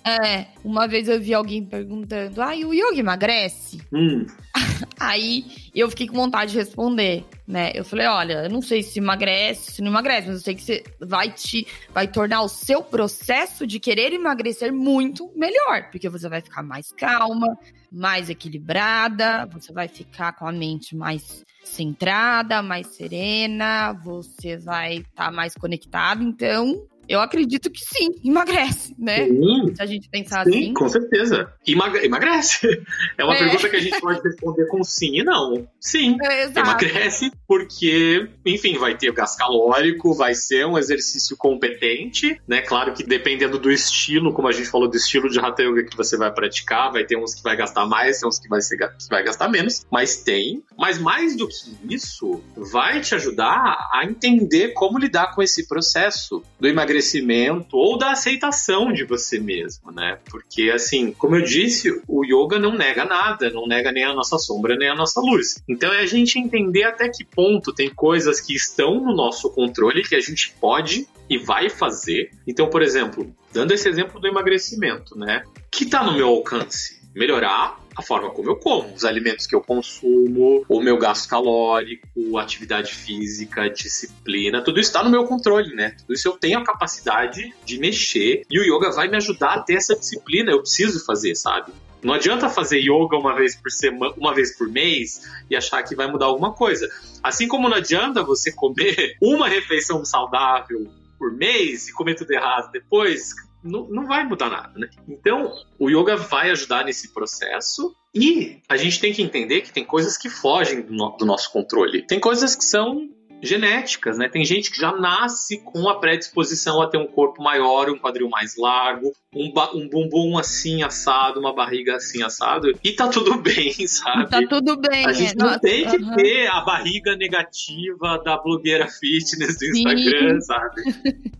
É, 0.04 0.46
uma 0.64 0.88
vez 0.88 1.08
eu 1.08 1.20
vi 1.20 1.34
alguém 1.34 1.64
perguntando: 1.64 2.40
ah, 2.40 2.54
o 2.54 2.72
yoga 2.72 2.98
emagrece? 2.98 3.82
Hum. 3.92 4.24
Aí 4.98 5.44
eu 5.74 5.90
fiquei 5.90 6.06
com 6.06 6.14
vontade 6.14 6.52
de 6.52 6.58
responder, 6.58 7.24
né? 7.46 7.72
Eu 7.74 7.84
falei: 7.84 8.06
olha, 8.06 8.44
eu 8.44 8.50
não 8.50 8.62
sei 8.62 8.82
se 8.82 8.98
emagrece, 8.98 9.72
se 9.72 9.82
não 9.82 9.90
emagrece, 9.90 10.28
mas 10.28 10.36
eu 10.36 10.42
sei 10.42 10.54
que 10.54 10.62
você 10.62 10.84
vai 11.00 11.30
te. 11.30 11.66
vai 11.92 12.08
tornar 12.08 12.42
o 12.42 12.48
seu 12.48 12.82
processo 12.82 13.66
de 13.66 13.78
querer 13.78 14.12
emagrecer 14.12 14.72
muito 14.72 15.30
melhor, 15.36 15.90
porque 15.90 16.08
você 16.08 16.28
vai 16.30 16.40
ficar 16.40 16.62
mais 16.62 16.92
calma, 16.92 17.58
mais 17.92 18.30
equilibrada, 18.30 19.46
você 19.52 19.72
vai 19.72 19.88
ficar 19.88 20.32
com 20.32 20.46
a 20.46 20.52
mente 20.52 20.96
mais 20.96 21.44
centrada, 21.62 22.62
mais 22.62 22.86
serena, 22.86 23.92
você 23.92 24.56
vai 24.56 24.98
estar 24.98 25.26
tá 25.26 25.30
mais 25.30 25.54
conectado. 25.54 26.22
Então, 26.22 26.86
eu 27.08 27.20
acredito 27.20 27.70
que 27.70 27.80
sim, 27.80 28.08
emagrece, 28.24 28.94
né? 28.98 29.26
Sim, 29.26 29.74
Se 29.74 29.82
a 29.82 29.86
gente 29.86 30.08
pensar 30.08 30.44
sim, 30.44 30.50
assim. 30.50 30.74
com 30.74 30.88
certeza. 30.88 31.52
emagrece. 31.66 32.82
É 33.18 33.24
uma 33.24 33.34
é. 33.34 33.38
pergunta 33.38 33.68
que 33.68 33.76
a 33.76 33.80
gente 33.80 34.00
pode 34.00 34.20
responder 34.22 34.66
com 34.66 34.82
sim 34.82 35.20
e 35.20 35.24
não. 35.24 35.66
Sim, 35.80 36.16
é, 36.22 36.44
emagrece 36.44 37.30
porque, 37.46 38.28
enfim, 38.44 38.76
vai 38.76 38.96
ter 38.96 39.12
gasto 39.12 39.38
calórico, 39.38 40.14
vai 40.14 40.34
ser 40.34 40.66
um 40.66 40.76
exercício 40.76 41.36
competente, 41.36 42.40
né? 42.46 42.60
Claro 42.60 42.92
que 42.92 43.04
dependendo 43.04 43.58
do 43.58 43.70
estilo, 43.70 44.32
como 44.32 44.48
a 44.48 44.52
gente 44.52 44.68
falou, 44.68 44.88
do 44.88 44.96
estilo 44.96 45.28
de 45.28 45.38
Hatha 45.38 45.62
Yoga 45.62 45.84
que 45.84 45.96
você 45.96 46.16
vai 46.16 46.32
praticar, 46.32 46.92
vai 46.92 47.04
ter 47.04 47.16
uns 47.16 47.34
que 47.34 47.42
vai 47.42 47.56
gastar 47.56 47.86
mais, 47.86 48.18
tem 48.18 48.28
uns 48.28 48.38
que 48.38 48.48
vai, 48.48 48.60
ser, 48.60 48.76
que 48.76 49.08
vai 49.08 49.22
gastar 49.22 49.48
menos, 49.48 49.86
mas 49.90 50.16
tem. 50.16 50.62
Mas 50.76 50.98
mais 50.98 51.36
do 51.36 51.46
que 51.46 51.94
isso, 51.94 52.42
vai 52.56 53.00
te 53.00 53.14
ajudar 53.14 53.88
a 53.92 54.04
entender 54.04 54.72
como 54.72 54.98
lidar 54.98 55.34
com 55.34 55.42
esse 55.42 55.68
processo 55.68 56.42
do 56.58 56.66
emagrecimento 56.66 56.95
emagrecimento 56.96 57.76
ou 57.76 57.98
da 57.98 58.12
aceitação 58.12 58.92
de 58.92 59.04
você 59.04 59.38
mesmo, 59.38 59.92
né? 59.92 60.18
Porque, 60.30 60.70
assim, 60.70 61.12
como 61.12 61.36
eu 61.36 61.42
disse, 61.42 62.00
o 62.08 62.24
yoga 62.24 62.58
não 62.58 62.74
nega 62.74 63.04
nada, 63.04 63.50
não 63.50 63.66
nega 63.66 63.92
nem 63.92 64.04
a 64.04 64.14
nossa 64.14 64.38
sombra 64.38 64.76
nem 64.76 64.88
a 64.88 64.94
nossa 64.94 65.20
luz. 65.20 65.62
Então 65.68 65.92
é 65.92 66.00
a 66.00 66.06
gente 66.06 66.38
entender 66.38 66.84
até 66.84 67.08
que 67.08 67.24
ponto 67.24 67.72
tem 67.72 67.90
coisas 67.90 68.40
que 68.40 68.54
estão 68.54 69.00
no 69.00 69.14
nosso 69.14 69.50
controle 69.50 70.02
que 70.02 70.14
a 70.14 70.20
gente 70.20 70.54
pode 70.60 71.06
e 71.28 71.38
vai 71.38 71.68
fazer. 71.68 72.30
Então, 72.46 72.68
por 72.68 72.82
exemplo, 72.82 73.34
dando 73.52 73.72
esse 73.72 73.88
exemplo 73.88 74.20
do 74.20 74.26
emagrecimento, 74.26 75.18
né? 75.18 75.42
Que 75.70 75.84
está 75.84 76.02
no 76.02 76.14
meu 76.14 76.28
alcance? 76.28 76.95
Melhorar 77.16 77.80
a 77.96 78.02
forma 78.02 78.30
como 78.30 78.50
eu 78.50 78.56
como, 78.56 78.92
os 78.94 79.06
alimentos 79.06 79.46
que 79.46 79.54
eu 79.54 79.62
consumo, 79.62 80.66
o 80.68 80.80
meu 80.82 80.98
gasto 80.98 81.30
calórico, 81.30 82.36
atividade 82.36 82.92
física, 82.92 83.70
disciplina, 83.70 84.62
tudo 84.62 84.78
isso 84.78 84.90
está 84.90 85.02
no 85.02 85.08
meu 85.08 85.24
controle, 85.24 85.74
né? 85.74 85.96
Tudo 86.00 86.12
isso 86.12 86.28
eu 86.28 86.32
tenho 86.32 86.58
a 86.58 86.64
capacidade 86.64 87.54
de 87.64 87.78
mexer 87.78 88.42
e 88.50 88.60
o 88.60 88.62
yoga 88.62 88.90
vai 88.90 89.08
me 89.08 89.16
ajudar 89.16 89.54
a 89.54 89.62
ter 89.62 89.76
essa 89.76 89.96
disciplina, 89.96 90.52
eu 90.52 90.60
preciso 90.60 91.04
fazer, 91.06 91.34
sabe? 91.34 91.72
Não 92.02 92.12
adianta 92.12 92.50
fazer 92.50 92.80
yoga 92.80 93.16
uma 93.16 93.34
vez 93.34 93.56
por 93.56 93.70
semana, 93.70 94.14
uma 94.18 94.34
vez 94.34 94.56
por 94.56 94.68
mês 94.68 95.22
e 95.50 95.56
achar 95.56 95.82
que 95.82 95.96
vai 95.96 96.06
mudar 96.06 96.26
alguma 96.26 96.52
coisa. 96.52 96.86
Assim 97.22 97.48
como 97.48 97.66
não 97.66 97.78
adianta 97.78 98.22
você 98.22 98.52
comer 98.52 99.16
uma 99.22 99.48
refeição 99.48 100.04
saudável 100.04 100.86
por 101.18 101.32
mês 101.32 101.88
e 101.88 101.92
comer 101.94 102.14
tudo 102.14 102.30
errado 102.30 102.70
depois, 102.70 103.32
não, 103.66 103.88
não 103.88 104.06
vai 104.06 104.24
mudar 104.24 104.48
nada, 104.48 104.78
né? 104.78 104.88
Então, 105.08 105.52
o 105.78 105.90
yoga 105.90 106.16
vai 106.16 106.50
ajudar 106.50 106.84
nesse 106.84 107.12
processo 107.12 107.94
e 108.14 108.60
a 108.68 108.76
gente 108.76 109.00
tem 109.00 109.12
que 109.12 109.22
entender 109.22 109.60
que 109.60 109.72
tem 109.72 109.84
coisas 109.84 110.16
que 110.16 110.30
fogem 110.30 110.82
do, 110.82 110.92
no, 110.92 111.16
do 111.16 111.26
nosso 111.26 111.52
controle. 111.52 112.06
Tem 112.06 112.18
coisas 112.18 112.54
que 112.54 112.64
são 112.64 113.08
genéticas, 113.46 114.18
né? 114.18 114.28
Tem 114.28 114.44
gente 114.44 114.70
que 114.70 114.78
já 114.78 114.92
nasce 114.92 115.62
com 115.62 115.88
a 115.88 115.98
predisposição 115.98 116.80
a 116.80 116.88
ter 116.88 116.98
um 116.98 117.06
corpo 117.06 117.42
maior, 117.42 117.88
um 117.90 117.98
quadril 117.98 118.28
mais 118.28 118.56
largo, 118.56 119.12
um, 119.34 119.52
um 119.74 119.88
bumbum 119.88 120.38
assim 120.38 120.82
assado, 120.82 121.40
uma 121.40 121.54
barriga 121.54 121.96
assim 121.96 122.22
assado, 122.22 122.72
e 122.82 122.92
tá 122.92 123.08
tudo 123.08 123.36
bem, 123.40 123.72
sabe? 123.86 124.28
Tá 124.28 124.40
tudo 124.48 124.76
bem. 124.76 125.06
A 125.06 125.12
gente 125.12 125.32
é, 125.32 125.34
não 125.36 125.46
nossa, 125.46 125.60
tem 125.60 125.88
que 125.88 125.96
uhum. 125.96 126.14
ter 126.16 126.46
a 126.48 126.60
barriga 126.60 127.16
negativa 127.16 128.20
da 128.24 128.36
blogueira 128.36 128.88
fitness 128.88 129.58
do 129.58 129.66
Instagram, 129.66 130.40
Sim. 130.40 130.40
sabe? 130.40 130.82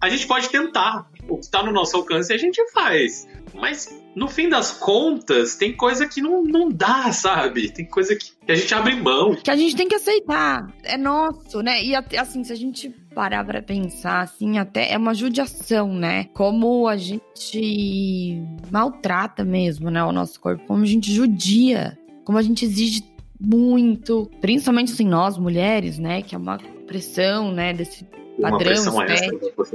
A 0.00 0.08
gente 0.08 0.26
pode 0.26 0.48
tentar. 0.48 1.10
O 1.28 1.38
que 1.38 1.50
tá 1.50 1.62
no 1.62 1.72
nosso 1.72 1.96
alcance 1.96 2.32
a 2.32 2.36
gente 2.36 2.64
faz. 2.70 3.26
Mas 3.56 3.88
no 4.14 4.28
fim 4.28 4.48
das 4.48 4.72
contas, 4.72 5.56
tem 5.56 5.76
coisa 5.76 6.06
que 6.06 6.20
não, 6.20 6.42
não 6.42 6.68
dá, 6.70 7.12
sabe? 7.12 7.70
Tem 7.70 7.84
coisa 7.84 8.14
que, 8.14 8.32
que 8.44 8.52
a 8.52 8.54
gente 8.54 8.74
abre 8.74 8.94
mão. 8.96 9.34
Que 9.34 9.50
a 9.50 9.56
gente 9.56 9.76
tem 9.76 9.88
que 9.88 9.94
aceitar. 9.94 10.72
É 10.82 10.96
nosso, 10.96 11.62
né? 11.62 11.82
E 11.82 11.94
assim, 11.94 12.44
se 12.44 12.52
a 12.52 12.56
gente 12.56 12.88
parar 13.14 13.44
pra 13.44 13.62
pensar, 13.62 14.20
assim, 14.20 14.58
até 14.58 14.92
é 14.92 14.98
uma 14.98 15.14
judiação, 15.14 15.92
né? 15.92 16.24
Como 16.34 16.86
a 16.86 16.96
gente 16.96 18.42
maltrata 18.70 19.44
mesmo, 19.44 19.90
né? 19.90 20.04
O 20.04 20.12
nosso 20.12 20.40
corpo, 20.40 20.64
como 20.66 20.82
a 20.82 20.86
gente 20.86 21.12
judia, 21.12 21.98
como 22.24 22.38
a 22.38 22.42
gente 22.42 22.64
exige 22.64 23.02
muito, 23.40 24.30
principalmente 24.40 24.92
assim, 24.92 25.06
nós 25.06 25.36
mulheres, 25.38 25.98
né? 25.98 26.22
Que 26.22 26.34
é 26.34 26.38
uma 26.38 26.58
pressão, 26.86 27.52
né? 27.52 27.72
Desse 27.72 28.06
padrão 28.40 28.72
estético. 28.72 29.66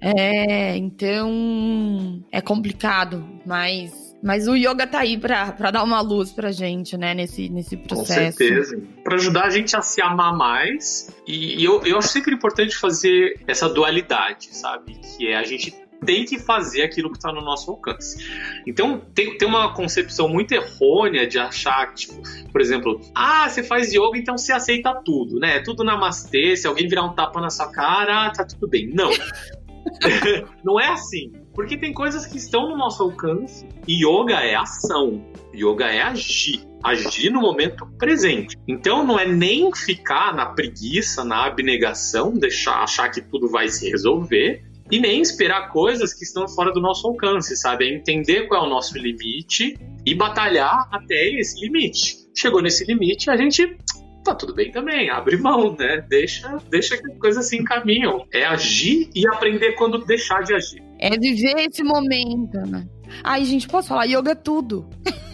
É, 0.00 0.76
então 0.76 2.22
é 2.30 2.40
complicado, 2.40 3.26
mas 3.44 4.06
mas 4.22 4.48
o 4.48 4.56
yoga 4.56 4.86
tá 4.86 5.00
aí 5.00 5.18
pra, 5.18 5.52
pra 5.52 5.70
dar 5.70 5.84
uma 5.84 6.00
luz 6.00 6.32
pra 6.32 6.50
gente, 6.50 6.96
né, 6.96 7.14
nesse, 7.14 7.48
nesse 7.48 7.76
processo. 7.76 8.38
Com 8.38 8.44
certeza. 8.44 8.82
Pra 9.04 9.14
ajudar 9.14 9.44
a 9.44 9.50
gente 9.50 9.76
a 9.76 9.82
se 9.82 10.00
amar 10.02 10.36
mais. 10.36 11.14
E, 11.26 11.60
e 11.60 11.64
eu, 11.64 11.82
eu 11.84 11.98
acho 11.98 12.08
sempre 12.08 12.34
importante 12.34 12.76
fazer 12.76 13.38
essa 13.46 13.68
dualidade, 13.68 14.48
sabe? 14.50 14.94
Que 14.94 15.28
é 15.28 15.36
a 15.36 15.44
gente 15.44 15.72
tem 16.04 16.24
que 16.24 16.38
fazer 16.38 16.82
aquilo 16.82 17.10
que 17.10 17.16
está 17.16 17.32
no 17.32 17.40
nosso 17.40 17.70
alcance. 17.70 18.24
Então, 18.66 19.00
tem, 19.14 19.36
tem 19.36 19.48
uma 19.48 19.72
concepção 19.74 20.28
muito 20.28 20.52
errônea 20.52 21.26
de 21.26 21.38
achar 21.38 21.92
tipo, 21.94 22.20
por 22.50 22.60
exemplo, 22.60 23.00
ah, 23.14 23.48
você 23.48 23.62
faz 23.62 23.92
yoga, 23.92 24.16
então 24.18 24.36
você 24.36 24.52
aceita 24.52 24.94
tudo, 25.04 25.38
né? 25.38 25.60
Tudo 25.60 25.84
namastê, 25.84 26.56
se 26.56 26.66
alguém 26.66 26.88
virar 26.88 27.04
um 27.04 27.14
tapa 27.14 27.40
na 27.40 27.50
sua 27.50 27.70
cara, 27.70 28.30
tá 28.30 28.44
tudo 28.44 28.68
bem. 28.68 28.88
Não. 28.92 29.10
não 30.64 30.80
é 30.80 30.88
assim. 30.88 31.32
Porque 31.54 31.76
tem 31.76 31.92
coisas 31.92 32.26
que 32.26 32.36
estão 32.36 32.68
no 32.68 32.76
nosso 32.76 33.02
alcance 33.02 33.66
yoga 33.88 34.40
é 34.40 34.54
ação. 34.54 35.24
Yoga 35.54 35.86
é 35.86 36.02
agir. 36.02 36.62
Agir 36.82 37.30
no 37.30 37.40
momento 37.40 37.86
presente. 37.98 38.56
Então 38.68 39.04
não 39.04 39.18
é 39.18 39.26
nem 39.26 39.72
ficar 39.74 40.34
na 40.34 40.46
preguiça, 40.46 41.24
na 41.24 41.46
abnegação, 41.46 42.34
deixar 42.34 42.82
achar 42.82 43.08
que 43.08 43.20
tudo 43.22 43.48
vai 43.48 43.68
se 43.68 43.88
resolver, 43.88 44.62
e 44.90 45.00
nem 45.00 45.20
esperar 45.20 45.70
coisas 45.70 46.14
que 46.14 46.24
estão 46.24 46.46
fora 46.48 46.72
do 46.72 46.80
nosso 46.80 47.06
alcance, 47.06 47.56
sabe? 47.56 47.86
É 47.86 47.94
entender 47.94 48.46
qual 48.46 48.64
é 48.64 48.66
o 48.66 48.70
nosso 48.70 48.96
limite 48.98 49.78
e 50.04 50.14
batalhar 50.14 50.88
até 50.92 51.28
esse 51.38 51.60
limite. 51.60 52.16
Chegou 52.36 52.62
nesse 52.62 52.84
limite, 52.84 53.30
a 53.30 53.36
gente 53.36 53.76
tá 54.22 54.34
tudo 54.34 54.54
bem 54.54 54.70
também, 54.72 55.08
abre 55.08 55.36
mão, 55.36 55.74
né? 55.76 56.04
Deixa, 56.08 56.58
deixa 56.68 56.96
que 56.96 57.10
as 57.10 57.18
coisas 57.18 57.48
se 57.48 57.56
encaminham. 57.56 58.26
É 58.32 58.44
agir 58.44 59.08
e 59.14 59.26
aprender 59.28 59.72
quando 59.72 60.04
deixar 60.04 60.42
de 60.42 60.52
agir. 60.52 60.82
É 60.98 61.10
viver 61.10 61.68
esse 61.68 61.82
momento, 61.82 62.58
né? 62.66 62.86
Ai, 63.22 63.44
gente, 63.44 63.68
posso 63.68 63.88
falar? 63.88 64.04
Yoga 64.04 64.32
é 64.32 64.34
tudo. 64.34 64.88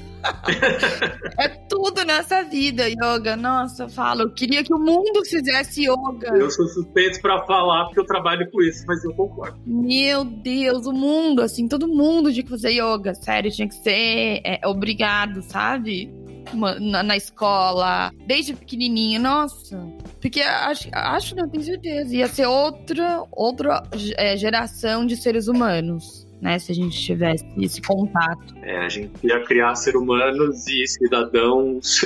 é 1.39 1.49
tudo 1.49 2.05
nessa 2.05 2.43
vida, 2.43 2.89
yoga. 2.89 3.37
Nossa, 3.37 3.85
eu 3.85 3.89
falo, 3.89 4.23
eu 4.23 4.31
queria 4.31 4.62
que 4.62 4.73
o 4.73 4.79
mundo 4.79 5.25
fizesse 5.25 5.83
yoga. 5.83 6.37
Eu 6.37 6.51
sou 6.51 6.66
suspeito 6.68 7.20
para 7.20 7.45
falar 7.47 7.85
porque 7.87 8.01
eu 8.01 8.07
trabalho 8.07 8.51
com 8.51 8.62
isso, 8.62 8.85
mas 8.87 9.03
eu 9.05 9.12
concordo. 9.14 9.59
Meu 9.66 10.25
Deus, 10.25 10.87
o 10.87 10.93
mundo, 10.93 11.43
assim, 11.43 11.68
todo 11.68 11.89
mundo 11.89 12.33
tinha 12.33 12.45
que 12.45 12.51
fazer 12.51 12.70
yoga. 12.70 13.14
Sério, 13.14 13.51
tinha 13.51 13.68
que 13.68 13.75
ser 13.75 14.41
é, 14.45 14.61
obrigado, 14.64 15.43
sabe? 15.43 16.11
na, 16.53 17.03
na 17.03 17.16
escola, 17.16 18.12
desde 18.27 18.55
pequenininho, 18.55 19.20
nossa. 19.20 19.79
Porque 20.20 20.41
acho, 20.41 20.89
acho, 20.93 21.37
não 21.37 21.49
tenho 21.49 21.62
certeza, 21.62 22.14
ia 22.14 22.29
ser 22.29 22.47
outra, 22.47 23.23
outra 23.31 23.83
é, 24.16 24.37
geração 24.37 25.07
de 25.07 25.16
seres 25.16 25.49
humanos 25.49 26.27
né? 26.43 26.59
Se 26.59 26.72
a 26.72 26.74
gente 26.74 27.01
tivesse 27.01 27.47
esse 27.57 27.80
contato. 27.80 28.55
É, 28.62 28.78
a 28.84 28.88
gente 28.88 29.12
ia 29.22 29.38
criar 29.45 29.76
seres 29.76 30.01
humanos 30.01 30.66
e 30.66 30.84
cidadãos 30.88 32.01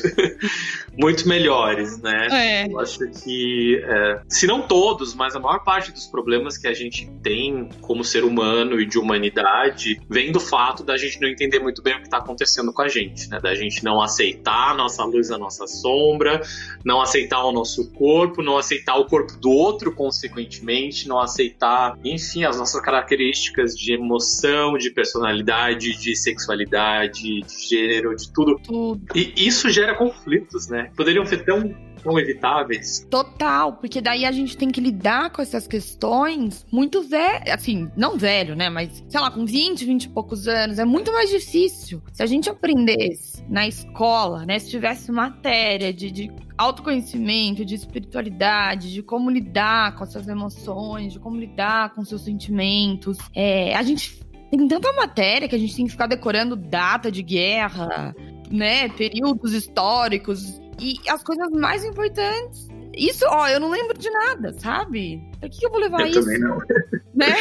muito 0.96 1.26
melhores, 1.26 1.98
né? 2.02 2.28
É. 2.30 2.66
Eu 2.70 2.78
acho 2.78 2.98
que, 3.24 3.82
é, 3.82 4.20
se 4.28 4.46
não 4.46 4.60
todos, 4.60 5.14
mas 5.14 5.34
a 5.34 5.40
maior 5.40 5.64
parte 5.64 5.90
dos 5.90 6.06
problemas 6.06 6.58
que 6.58 6.68
a 6.68 6.74
gente 6.74 7.10
tem 7.22 7.70
como 7.80 8.04
ser 8.04 8.24
humano 8.24 8.78
e 8.78 8.84
de 8.84 8.98
humanidade 8.98 9.98
vem 10.08 10.30
do 10.30 10.38
fato 10.38 10.84
da 10.84 10.98
gente 10.98 11.18
não 11.18 11.28
entender 11.28 11.58
muito 11.58 11.82
bem 11.82 11.94
o 11.94 11.98
que 11.98 12.04
está 12.04 12.18
acontecendo 12.18 12.72
com 12.74 12.82
a 12.82 12.88
gente, 12.88 13.30
né? 13.30 13.40
Da 13.40 13.54
gente 13.54 13.82
não 13.82 14.02
aceitar 14.02 14.72
a 14.72 14.74
nossa 14.74 15.02
luz, 15.02 15.30
a 15.30 15.38
nossa 15.38 15.66
sombra, 15.66 16.42
não 16.84 17.00
aceitar 17.00 17.42
o 17.42 17.52
nosso 17.52 17.90
corpo, 17.92 18.42
não 18.42 18.58
aceitar 18.58 18.96
o 18.96 19.06
corpo 19.06 19.34
do 19.38 19.50
outro, 19.50 19.92
consequentemente, 19.92 21.08
não 21.08 21.18
aceitar, 21.18 21.96
enfim, 22.04 22.44
as 22.44 22.58
nossas 22.58 22.82
características 22.82 23.74
de 23.74 23.94
emoção 23.94 24.25
emoção, 24.26 24.76
de 24.76 24.90
personalidade, 24.90 25.96
de 25.96 26.16
sexualidade, 26.16 27.40
de 27.42 27.68
gênero, 27.68 28.14
de 28.14 28.30
tudo. 28.32 28.58
Tudo. 28.58 29.00
E 29.14 29.32
isso 29.36 29.70
gera 29.70 29.94
conflitos, 29.94 30.68
né? 30.68 30.90
Poderiam 30.96 31.24
ser 31.24 31.44
tão 31.44 31.74
tão 32.02 32.18
evitáveis. 32.18 33.06
Total, 33.10 33.72
porque 33.74 34.00
daí 34.00 34.24
a 34.24 34.32
gente 34.32 34.56
tem 34.56 34.70
que 34.70 34.80
lidar 34.80 35.30
com 35.30 35.42
essas 35.42 35.66
questões 35.66 36.66
muito 36.70 37.02
velho, 37.02 37.52
assim, 37.52 37.90
não 37.96 38.16
velho, 38.16 38.54
né? 38.54 38.68
Mas, 38.68 39.04
sei 39.08 39.20
lá, 39.20 39.30
com 39.30 39.44
20, 39.44 39.84
20 39.84 40.04
e 40.04 40.08
poucos 40.08 40.48
anos, 40.48 40.78
é 40.78 40.84
muito 40.84 41.12
mais 41.12 41.30
difícil. 41.30 42.02
Se 42.12 42.22
a 42.22 42.26
gente 42.26 42.48
aprendesse 42.48 43.44
na 43.48 43.66
escola, 43.66 44.44
né? 44.44 44.58
Se 44.58 44.70
tivesse 44.70 45.10
matéria 45.10 45.92
de, 45.92 46.10
de 46.10 46.32
autoconhecimento, 46.56 47.64
de 47.64 47.74
espiritualidade, 47.74 48.92
de 48.92 49.02
como 49.02 49.30
lidar 49.30 49.94
com 49.96 50.04
as 50.04 50.12
suas 50.12 50.26
emoções, 50.26 51.12
de 51.12 51.18
como 51.18 51.36
lidar 51.36 51.94
com 51.94 52.04
seus 52.04 52.22
sentimentos. 52.22 53.18
É, 53.34 53.74
a 53.74 53.82
gente 53.82 54.20
tem 54.50 54.66
tanta 54.68 54.92
matéria 54.92 55.48
que 55.48 55.54
a 55.54 55.58
gente 55.58 55.74
tem 55.74 55.84
que 55.84 55.92
ficar 55.92 56.06
decorando 56.06 56.56
data 56.56 57.10
de 57.10 57.22
guerra, 57.22 58.14
né? 58.50 58.88
Períodos 58.88 59.52
históricos 59.52 60.60
e 60.80 60.96
as 61.08 61.22
coisas 61.22 61.50
mais 61.50 61.84
importantes. 61.84 62.68
Isso, 62.96 63.24
ó, 63.28 63.46
eu 63.48 63.60
não 63.60 63.70
lembro 63.70 63.96
de 63.98 64.10
nada, 64.10 64.54
sabe? 64.58 65.22
Pra 65.38 65.48
que, 65.48 65.58
que 65.58 65.66
eu 65.66 65.70
vou 65.70 65.80
levar 65.80 66.00
eu 66.00 66.06
isso? 66.06 66.20
Também 66.20 66.40
não. 66.40 66.58
Né? 67.16 67.34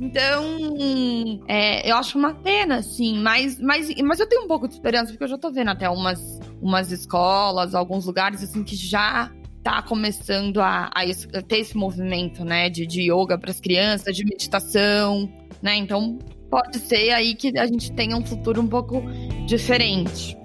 Então, 0.00 1.40
é, 1.46 1.88
eu 1.88 1.94
acho 1.94 2.18
uma 2.18 2.34
pena, 2.34 2.78
assim, 2.78 3.16
mas, 3.22 3.60
mas, 3.60 3.94
mas 4.02 4.18
eu 4.18 4.28
tenho 4.28 4.42
um 4.42 4.48
pouco 4.48 4.66
de 4.66 4.74
esperança, 4.74 5.12
porque 5.12 5.22
eu 5.22 5.28
já 5.28 5.38
tô 5.38 5.52
vendo 5.52 5.70
até 5.70 5.88
umas, 5.88 6.40
umas 6.60 6.90
escolas, 6.90 7.76
alguns 7.76 8.04
lugares, 8.04 8.42
assim, 8.42 8.64
que 8.64 8.74
já 8.74 9.30
tá 9.62 9.82
começando 9.82 10.60
a, 10.60 10.90
a 10.92 11.42
ter 11.46 11.58
esse 11.58 11.76
movimento, 11.76 12.44
né, 12.44 12.68
de, 12.68 12.88
de 12.88 13.02
yoga 13.02 13.38
para 13.38 13.52
as 13.52 13.60
crianças, 13.60 14.16
de 14.16 14.24
meditação, 14.24 15.32
né? 15.62 15.76
Então, 15.76 16.18
pode 16.50 16.78
ser 16.80 17.12
aí 17.12 17.36
que 17.36 17.56
a 17.56 17.66
gente 17.66 17.92
tenha 17.92 18.16
um 18.16 18.26
futuro 18.26 18.60
um 18.60 18.66
pouco 18.66 19.00
diferente. 19.46 20.36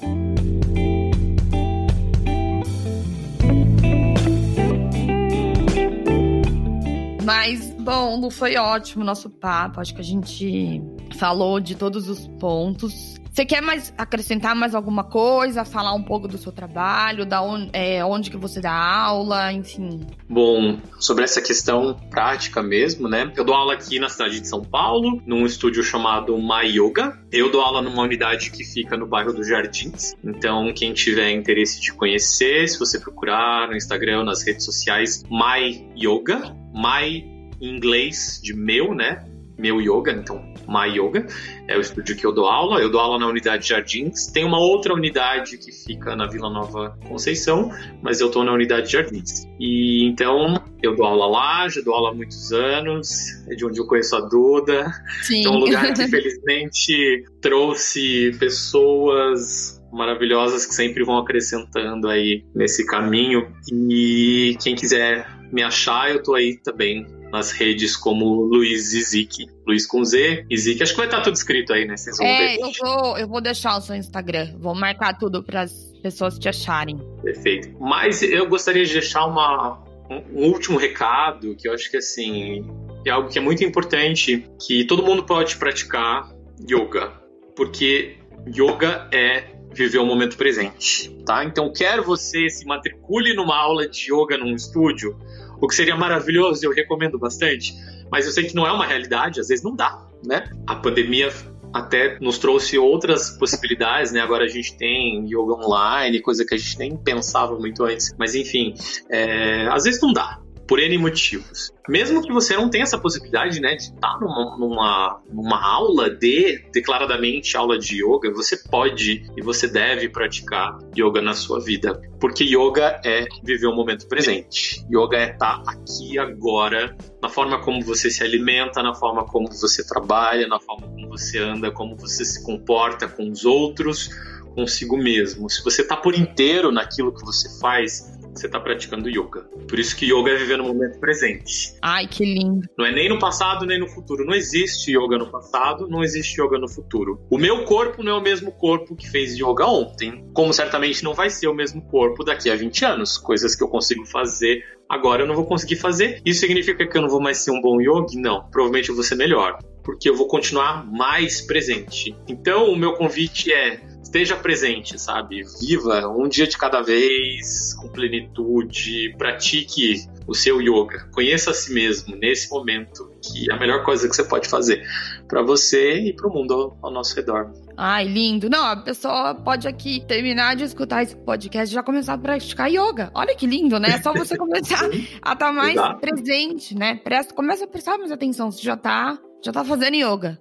Mas, 7.29 7.71
bom, 7.75 8.19
Lu, 8.19 8.31
foi 8.31 8.55
ótimo 8.57 9.03
o 9.03 9.05
nosso 9.05 9.29
papo. 9.29 9.79
Acho 9.79 9.93
que 9.93 10.01
a 10.01 10.03
gente 10.03 10.81
falou 11.15 11.59
de 11.59 11.75
todos 11.75 12.09
os 12.09 12.27
pontos. 12.39 13.18
Você 13.31 13.45
quer 13.45 13.61
mais 13.61 13.93
acrescentar 13.97 14.55
mais 14.55 14.73
alguma 14.73 15.03
coisa? 15.03 15.63
Falar 15.63 15.93
um 15.93 16.03
pouco 16.03 16.27
do 16.27 16.37
seu 16.37 16.51
trabalho, 16.51 17.25
da 17.25 17.41
onde, 17.41 17.69
é, 17.73 18.03
onde 18.03 18.29
que 18.29 18.37
você 18.37 18.59
dá 18.59 18.73
aula, 18.73 19.51
enfim. 19.53 20.01
Bom, 20.27 20.79
sobre 20.99 21.23
essa 21.23 21.41
questão 21.41 21.95
prática 22.09 22.61
mesmo, 22.61 23.07
né? 23.07 23.31
Eu 23.35 23.43
dou 23.43 23.55
aula 23.55 23.73
aqui 23.73 23.99
na 23.99 24.09
cidade 24.09 24.39
de 24.39 24.47
São 24.47 24.61
Paulo, 24.61 25.21
num 25.25 25.45
estúdio 25.45 25.83
chamado 25.83 26.37
My 26.37 26.67
Yoga. 26.67 27.17
Eu 27.31 27.51
dou 27.51 27.61
aula 27.61 27.81
numa 27.81 28.01
unidade 28.01 28.51
que 28.51 28.63
fica 28.63 28.97
no 28.97 29.07
bairro 29.07 29.33
dos 29.33 29.47
Jardins. 29.47 30.13
Então, 30.23 30.73
quem 30.73 30.93
tiver 30.93 31.31
interesse 31.31 31.79
de 31.79 31.93
conhecer, 31.93 32.67
se 32.67 32.79
você 32.79 32.99
procurar 32.99 33.67
no 33.67 33.75
Instagram, 33.75 34.23
nas 34.23 34.45
redes 34.45 34.65
sociais, 34.65 35.23
My 35.29 35.87
Yoga, 35.95 36.55
My 36.73 37.39
em 37.61 37.75
inglês 37.75 38.39
de 38.41 38.53
meu, 38.53 38.95
né? 38.95 39.25
Meu 39.59 39.81
Yoga, 39.81 40.13
então 40.13 40.41
My 40.67 40.87
Yoga, 40.87 41.27
é 41.67 41.77
o 41.77 41.81
estúdio 41.81 42.15
que 42.15 42.25
eu 42.25 42.31
dou 42.31 42.45
aula. 42.45 42.79
Eu 42.79 42.89
dou 42.89 43.01
aula 43.01 43.19
na 43.19 43.27
unidade 43.27 43.67
Jardins. 43.67 44.27
Tem 44.27 44.45
uma 44.45 44.59
outra 44.59 44.93
unidade 44.93 45.57
que 45.57 45.71
fica 45.71 46.15
na 46.15 46.27
Vila 46.27 46.49
Nova 46.49 46.97
Conceição, 47.07 47.69
mas 48.01 48.21
eu 48.21 48.27
estou 48.27 48.43
na 48.43 48.53
unidade 48.53 48.91
Jardins. 48.91 49.45
E 49.59 50.05
então 50.05 50.63
eu 50.81 50.95
dou 50.95 51.05
aula 51.05 51.27
lá, 51.27 51.67
já 51.67 51.81
dou 51.81 51.93
aula 51.93 52.11
há 52.11 52.13
muitos 52.13 52.53
anos, 52.53 53.09
é 53.49 53.55
de 53.55 53.65
onde 53.65 53.79
eu 53.79 53.85
conheço 53.85 54.15
a 54.15 54.21
Duda. 54.21 54.91
Sim. 55.23 55.41
Então, 55.41 55.55
um 55.55 55.59
lugar 55.59 55.93
que 55.93 56.07
felizmente 56.07 57.25
trouxe 57.41 58.35
pessoas 58.39 59.79
maravilhosas 59.91 60.65
que 60.65 60.73
sempre 60.73 61.03
vão 61.03 61.17
acrescentando 61.17 62.07
aí 62.07 62.45
nesse 62.55 62.85
caminho. 62.85 63.51
E 63.71 64.55
quem 64.61 64.75
quiser 64.75 65.27
me 65.51 65.63
achar, 65.63 66.11
eu 66.11 66.21
tô 66.21 66.35
aí 66.35 66.57
também 66.57 67.05
nas 67.31 67.51
redes 67.51 67.95
como 67.95 68.41
Luiz 68.43 68.89
Zizik. 68.89 69.47
Luiz 69.67 69.85
com 69.85 70.03
Z 70.03 70.45
e 70.49 70.57
Zik. 70.57 70.81
Acho 70.81 70.93
que 70.93 70.97
vai 70.97 71.07
estar 71.07 71.21
tudo 71.21 71.35
escrito 71.35 71.73
aí, 71.73 71.85
né? 71.85 71.95
Vocês 71.95 72.17
vão 72.17 72.25
é, 72.25 72.37
ver. 72.37 72.59
Eu 72.59 72.71
vou, 72.79 73.17
eu 73.17 73.27
vou 73.27 73.41
deixar 73.41 73.77
o 73.77 73.81
seu 73.81 73.95
Instagram. 73.95 74.55
Vou 74.59 74.73
marcar 74.75 75.17
tudo 75.17 75.43
para 75.43 75.61
as 75.61 75.93
pessoas 76.01 76.37
te 76.39 76.49
acharem. 76.49 76.99
Perfeito. 77.21 77.75
Mas 77.79 78.23
eu 78.23 78.47
gostaria 78.47 78.85
de 78.85 78.93
deixar 78.93 79.25
uma, 79.25 79.79
um, 80.09 80.41
um 80.41 80.47
último 80.47 80.77
recado 80.77 81.55
que 81.55 81.67
eu 81.67 81.73
acho 81.73 81.89
que 81.89 81.97
assim 81.97 82.65
é 83.05 83.11
algo 83.11 83.29
que 83.29 83.37
é 83.37 83.41
muito 83.41 83.63
importante, 83.63 84.45
que 84.65 84.83
todo 84.85 85.03
mundo 85.03 85.23
pode 85.23 85.55
praticar 85.55 86.29
yoga, 86.69 87.13
porque 87.55 88.17
yoga 88.47 89.07
é 89.11 89.59
viver 89.73 89.99
o 89.99 90.05
momento 90.05 90.35
presente, 90.35 91.09
tá? 91.25 91.43
Então, 91.43 91.71
quer 91.71 92.01
você 92.01 92.49
se 92.49 92.65
matricule 92.65 93.33
numa 93.33 93.55
aula 93.55 93.87
de 93.87 94.11
yoga 94.11 94.37
num 94.37 94.53
estúdio, 94.53 95.17
o 95.61 95.67
que 95.67 95.75
seria 95.75 95.95
maravilhoso, 95.95 96.65
eu 96.65 96.71
recomendo 96.71 97.17
bastante, 97.17 97.73
mas 98.11 98.25
eu 98.25 98.31
sei 98.31 98.45
que 98.45 98.55
não 98.55 98.65
é 98.65 98.71
uma 98.71 98.85
realidade, 98.85 99.39
às 99.39 99.47
vezes 99.47 99.63
não 99.63 99.75
dá, 99.75 100.07
né? 100.25 100.49
A 100.67 100.75
pandemia 100.75 101.31
até 101.73 102.17
nos 102.19 102.37
trouxe 102.37 102.77
outras 102.77 103.31
possibilidades, 103.37 104.11
né? 104.11 104.21
Agora 104.21 104.45
a 104.45 104.47
gente 104.47 104.75
tem 104.75 105.25
yoga 105.25 105.53
online, 105.53 106.19
coisa 106.21 106.45
que 106.45 106.55
a 106.55 106.57
gente 106.57 106.77
nem 106.79 106.97
pensava 106.97 107.57
muito 107.57 107.83
antes. 107.83 108.15
Mas 108.17 108.35
enfim, 108.35 108.73
é, 109.09 109.67
às 109.67 109.83
vezes 109.83 110.01
não 110.01 110.11
dá, 110.11 110.39
por 110.69 110.79
N 110.79 110.95
motivos. 110.99 111.73
Mesmo 111.89 112.21
que 112.21 112.31
você 112.31 112.55
não 112.55 112.69
tenha 112.69 112.83
essa 112.83 112.99
possibilidade, 112.99 113.59
né, 113.59 113.73
de 113.73 113.85
estar 113.85 114.19
numa, 114.19 114.55
numa, 114.55 115.19
numa 115.27 115.59
aula 115.59 116.11
de, 116.11 116.63
declaradamente 116.71 117.57
aula 117.57 117.79
de 117.79 118.03
yoga, 118.03 118.31
você 118.31 118.55
pode 118.55 119.25
e 119.35 119.41
você 119.41 119.67
deve 119.67 120.07
praticar 120.09 120.77
yoga 120.95 121.23
na 121.23 121.33
sua 121.33 121.59
vida. 121.59 121.99
Porque 122.19 122.43
yoga 122.43 123.01
é 123.03 123.25
viver 123.43 123.65
o 123.65 123.75
momento 123.75 124.07
presente. 124.07 124.85
Yoga 124.93 125.17
é 125.17 125.31
estar 125.31 125.63
aqui 125.65 126.19
agora, 126.19 126.95
na 127.19 127.29
forma 127.29 127.59
como 127.63 127.81
você 127.81 128.11
se 128.11 128.23
alimenta, 128.23 128.83
na 128.83 128.93
forma 128.93 129.25
como 129.25 129.47
você 129.47 129.83
trabalha, 129.83 130.47
na 130.47 130.59
forma 130.59 130.87
como 130.87 131.09
você 131.09 131.39
anda, 131.39 131.71
como 131.71 131.97
você 131.97 132.23
se 132.23 132.45
comporta 132.45 133.07
com 133.07 133.27
os 133.31 133.43
outros, 133.43 134.11
consigo 134.53 134.95
mesmo. 134.95 135.49
Se 135.49 135.63
você 135.63 135.81
está 135.81 135.97
por 135.97 136.13
inteiro 136.13 136.71
naquilo 136.71 137.11
que 137.11 137.25
você 137.25 137.59
faz, 137.59 138.18
você 138.33 138.45
está 138.45 138.59
praticando 138.59 139.09
yoga. 139.09 139.41
Por 139.67 139.79
isso 139.79 139.95
que 139.95 140.05
yoga 140.05 140.31
é 140.31 140.35
viver 140.35 140.57
no 140.57 140.65
momento 140.65 140.99
presente. 140.99 141.75
Ai, 141.81 142.07
que 142.07 142.23
lindo. 142.23 142.67
Não 142.77 142.85
é 142.85 142.91
nem 142.91 143.09
no 143.09 143.19
passado 143.19 143.65
nem 143.65 143.79
no 143.79 143.87
futuro. 143.87 144.25
Não 144.25 144.33
existe 144.33 144.91
yoga 144.91 145.17
no 145.17 145.31
passado, 145.31 145.87
não 145.87 146.03
existe 146.03 146.41
yoga 146.41 146.57
no 146.57 146.67
futuro. 146.67 147.21
O 147.29 147.37
meu 147.37 147.63
corpo 147.63 148.03
não 148.03 148.13
é 148.13 148.15
o 148.15 148.21
mesmo 148.21 148.51
corpo 148.51 148.95
que 148.95 149.09
fez 149.09 149.35
yoga 149.35 149.65
ontem, 149.65 150.25
como 150.33 150.53
certamente 150.53 151.03
não 151.03 151.13
vai 151.13 151.29
ser 151.29 151.47
o 151.47 151.53
mesmo 151.53 151.81
corpo 151.81 152.23
daqui 152.23 152.49
a 152.49 152.55
20 152.55 152.85
anos. 152.85 153.17
Coisas 153.17 153.55
que 153.55 153.63
eu 153.63 153.67
consigo 153.67 154.05
fazer 154.05 154.63
agora 154.89 155.21
eu 155.21 155.27
não 155.27 155.35
vou 155.35 155.45
conseguir 155.45 155.75
fazer. 155.75 156.19
Isso 156.25 156.39
significa 156.39 156.85
que 156.87 156.97
eu 156.97 157.01
não 157.01 157.09
vou 157.09 157.21
mais 157.21 157.37
ser 157.37 157.51
um 157.51 157.61
bom 157.61 157.79
yogi? 157.79 158.17
Não, 158.17 158.49
provavelmente 158.49 158.89
eu 158.89 158.95
vou 158.95 159.03
ser 159.03 159.15
melhor, 159.15 159.59
porque 159.83 160.09
eu 160.09 160.15
vou 160.15 160.27
continuar 160.27 160.85
mais 160.91 161.41
presente. 161.41 162.15
Então, 162.27 162.71
o 162.71 162.75
meu 162.75 162.93
convite 162.93 163.53
é 163.53 163.79
esteja 164.01 164.35
presente, 164.35 164.99
sabe? 164.99 165.43
Viva 165.59 166.07
um 166.07 166.27
dia 166.27 166.47
de 166.47 166.57
cada 166.57 166.81
vez, 166.81 167.73
com 167.75 167.87
plenitude, 167.89 169.15
pratique 169.17 170.07
o 170.27 170.35
seu 170.35 170.61
yoga, 170.61 171.09
conheça 171.11 171.51
a 171.51 171.53
si 171.53 171.73
mesmo 171.73 172.15
nesse 172.15 172.49
momento, 172.51 173.11
que 173.21 173.49
é 173.49 173.53
a 173.53 173.59
melhor 173.59 173.83
coisa 173.83 174.07
que 174.07 174.15
você 174.15 174.23
pode 174.23 174.47
fazer 174.47 174.83
para 175.27 175.41
você 175.41 175.99
e 175.99 176.13
para 176.13 176.27
o 176.27 176.33
mundo 176.33 176.53
ao, 176.53 176.77
ao, 176.83 176.91
nosso 176.91 177.15
redor. 177.15 177.51
Ai, 177.75 178.05
lindo. 178.05 178.49
Não, 178.49 178.63
a 178.63 178.75
pessoa 178.75 179.33
pode 179.33 179.67
aqui 179.67 180.05
terminar 180.07 180.55
de 180.55 180.63
escutar 180.63 181.01
esse 181.01 181.15
podcast 181.15 181.71
e 181.71 181.75
já 181.75 181.81
começar 181.81 182.13
a 182.13 182.17
praticar 182.17 182.69
yoga. 182.69 183.11
Olha 183.13 183.35
que 183.35 183.47
lindo, 183.47 183.79
né? 183.79 183.89
É 183.95 184.01
só 184.01 184.13
você 184.13 184.35
começar 184.37 184.85
a 184.85 184.87
estar 184.87 185.35
tá 185.35 185.51
mais 185.51 185.73
Exato. 185.73 185.99
presente, 185.99 186.75
né? 186.75 186.95
Presta, 186.95 187.33
começa 187.33 187.65
a 187.65 187.67
prestar 187.67 187.97
mais 187.97 188.11
atenção, 188.11 188.51
você 188.51 188.61
já 188.61 188.77
tá, 188.77 189.17
já 189.43 189.51
tá 189.51 189.63
fazendo 189.63 189.95
yoga. 189.95 190.39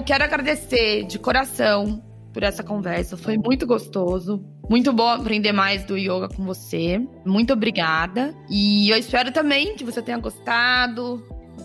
Lu, 0.00 0.04
quero 0.04 0.24
agradecer 0.24 1.04
de 1.04 1.18
coração 1.18 2.02
por 2.32 2.42
essa 2.42 2.62
conversa. 2.62 3.16
Foi 3.16 3.36
muito 3.36 3.66
gostoso. 3.66 4.42
Muito 4.68 4.92
bom 4.92 5.08
aprender 5.08 5.52
mais 5.52 5.84
do 5.84 5.96
yoga 5.96 6.28
com 6.28 6.44
você. 6.44 7.00
Muito 7.26 7.52
obrigada. 7.52 8.34
E 8.48 8.88
eu 8.88 8.96
espero 8.96 9.30
também 9.30 9.74
que 9.76 9.84
você 9.84 10.00
tenha 10.00 10.18
gostado 10.18 11.22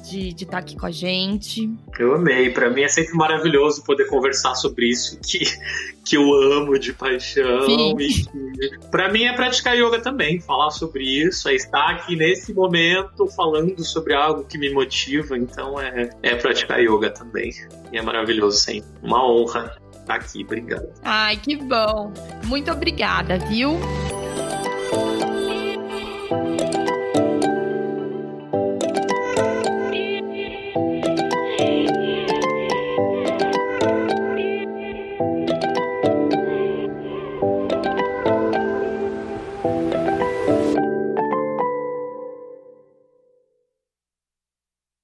de 0.09 0.29
estar 0.29 0.51
tá 0.51 0.57
aqui 0.59 0.75
com 0.75 0.85
a 0.85 0.91
gente. 0.91 1.69
Eu 1.97 2.15
amei. 2.15 2.49
Para 2.49 2.69
mim 2.69 2.81
é 2.81 2.87
sempre 2.87 3.13
maravilhoso 3.13 3.83
poder 3.83 4.05
conversar 4.05 4.55
sobre 4.55 4.89
isso 4.89 5.19
que, 5.21 5.39
que 6.05 6.17
eu 6.17 6.33
amo 6.33 6.77
de 6.77 6.93
paixão. 6.93 7.65
Sim. 7.65 7.95
E 7.99 8.89
para 8.91 9.11
mim 9.11 9.23
é 9.23 9.33
praticar 9.33 9.75
yoga 9.75 9.99
também, 9.99 10.39
falar 10.39 10.71
sobre 10.71 11.03
isso, 11.03 11.49
é 11.49 11.55
estar 11.55 11.89
aqui 11.89 12.15
nesse 12.15 12.53
momento 12.53 13.27
falando 13.27 13.83
sobre 13.83 14.13
algo 14.13 14.43
que 14.45 14.57
me 14.57 14.71
motiva. 14.73 15.37
Então 15.37 15.79
é, 15.79 16.09
é 16.21 16.35
praticar 16.35 16.79
yoga 16.79 17.09
também. 17.09 17.51
E 17.91 17.97
é 17.97 18.01
maravilhoso 18.01 18.57
sempre. 18.57 18.89
Uma 19.01 19.25
honra 19.25 19.75
estar 19.93 20.15
aqui. 20.15 20.43
Obrigado. 20.43 20.87
Ai, 21.03 21.37
que 21.37 21.57
bom. 21.57 22.13
Muito 22.45 22.71
obrigada, 22.71 23.37
viu? 23.39 23.79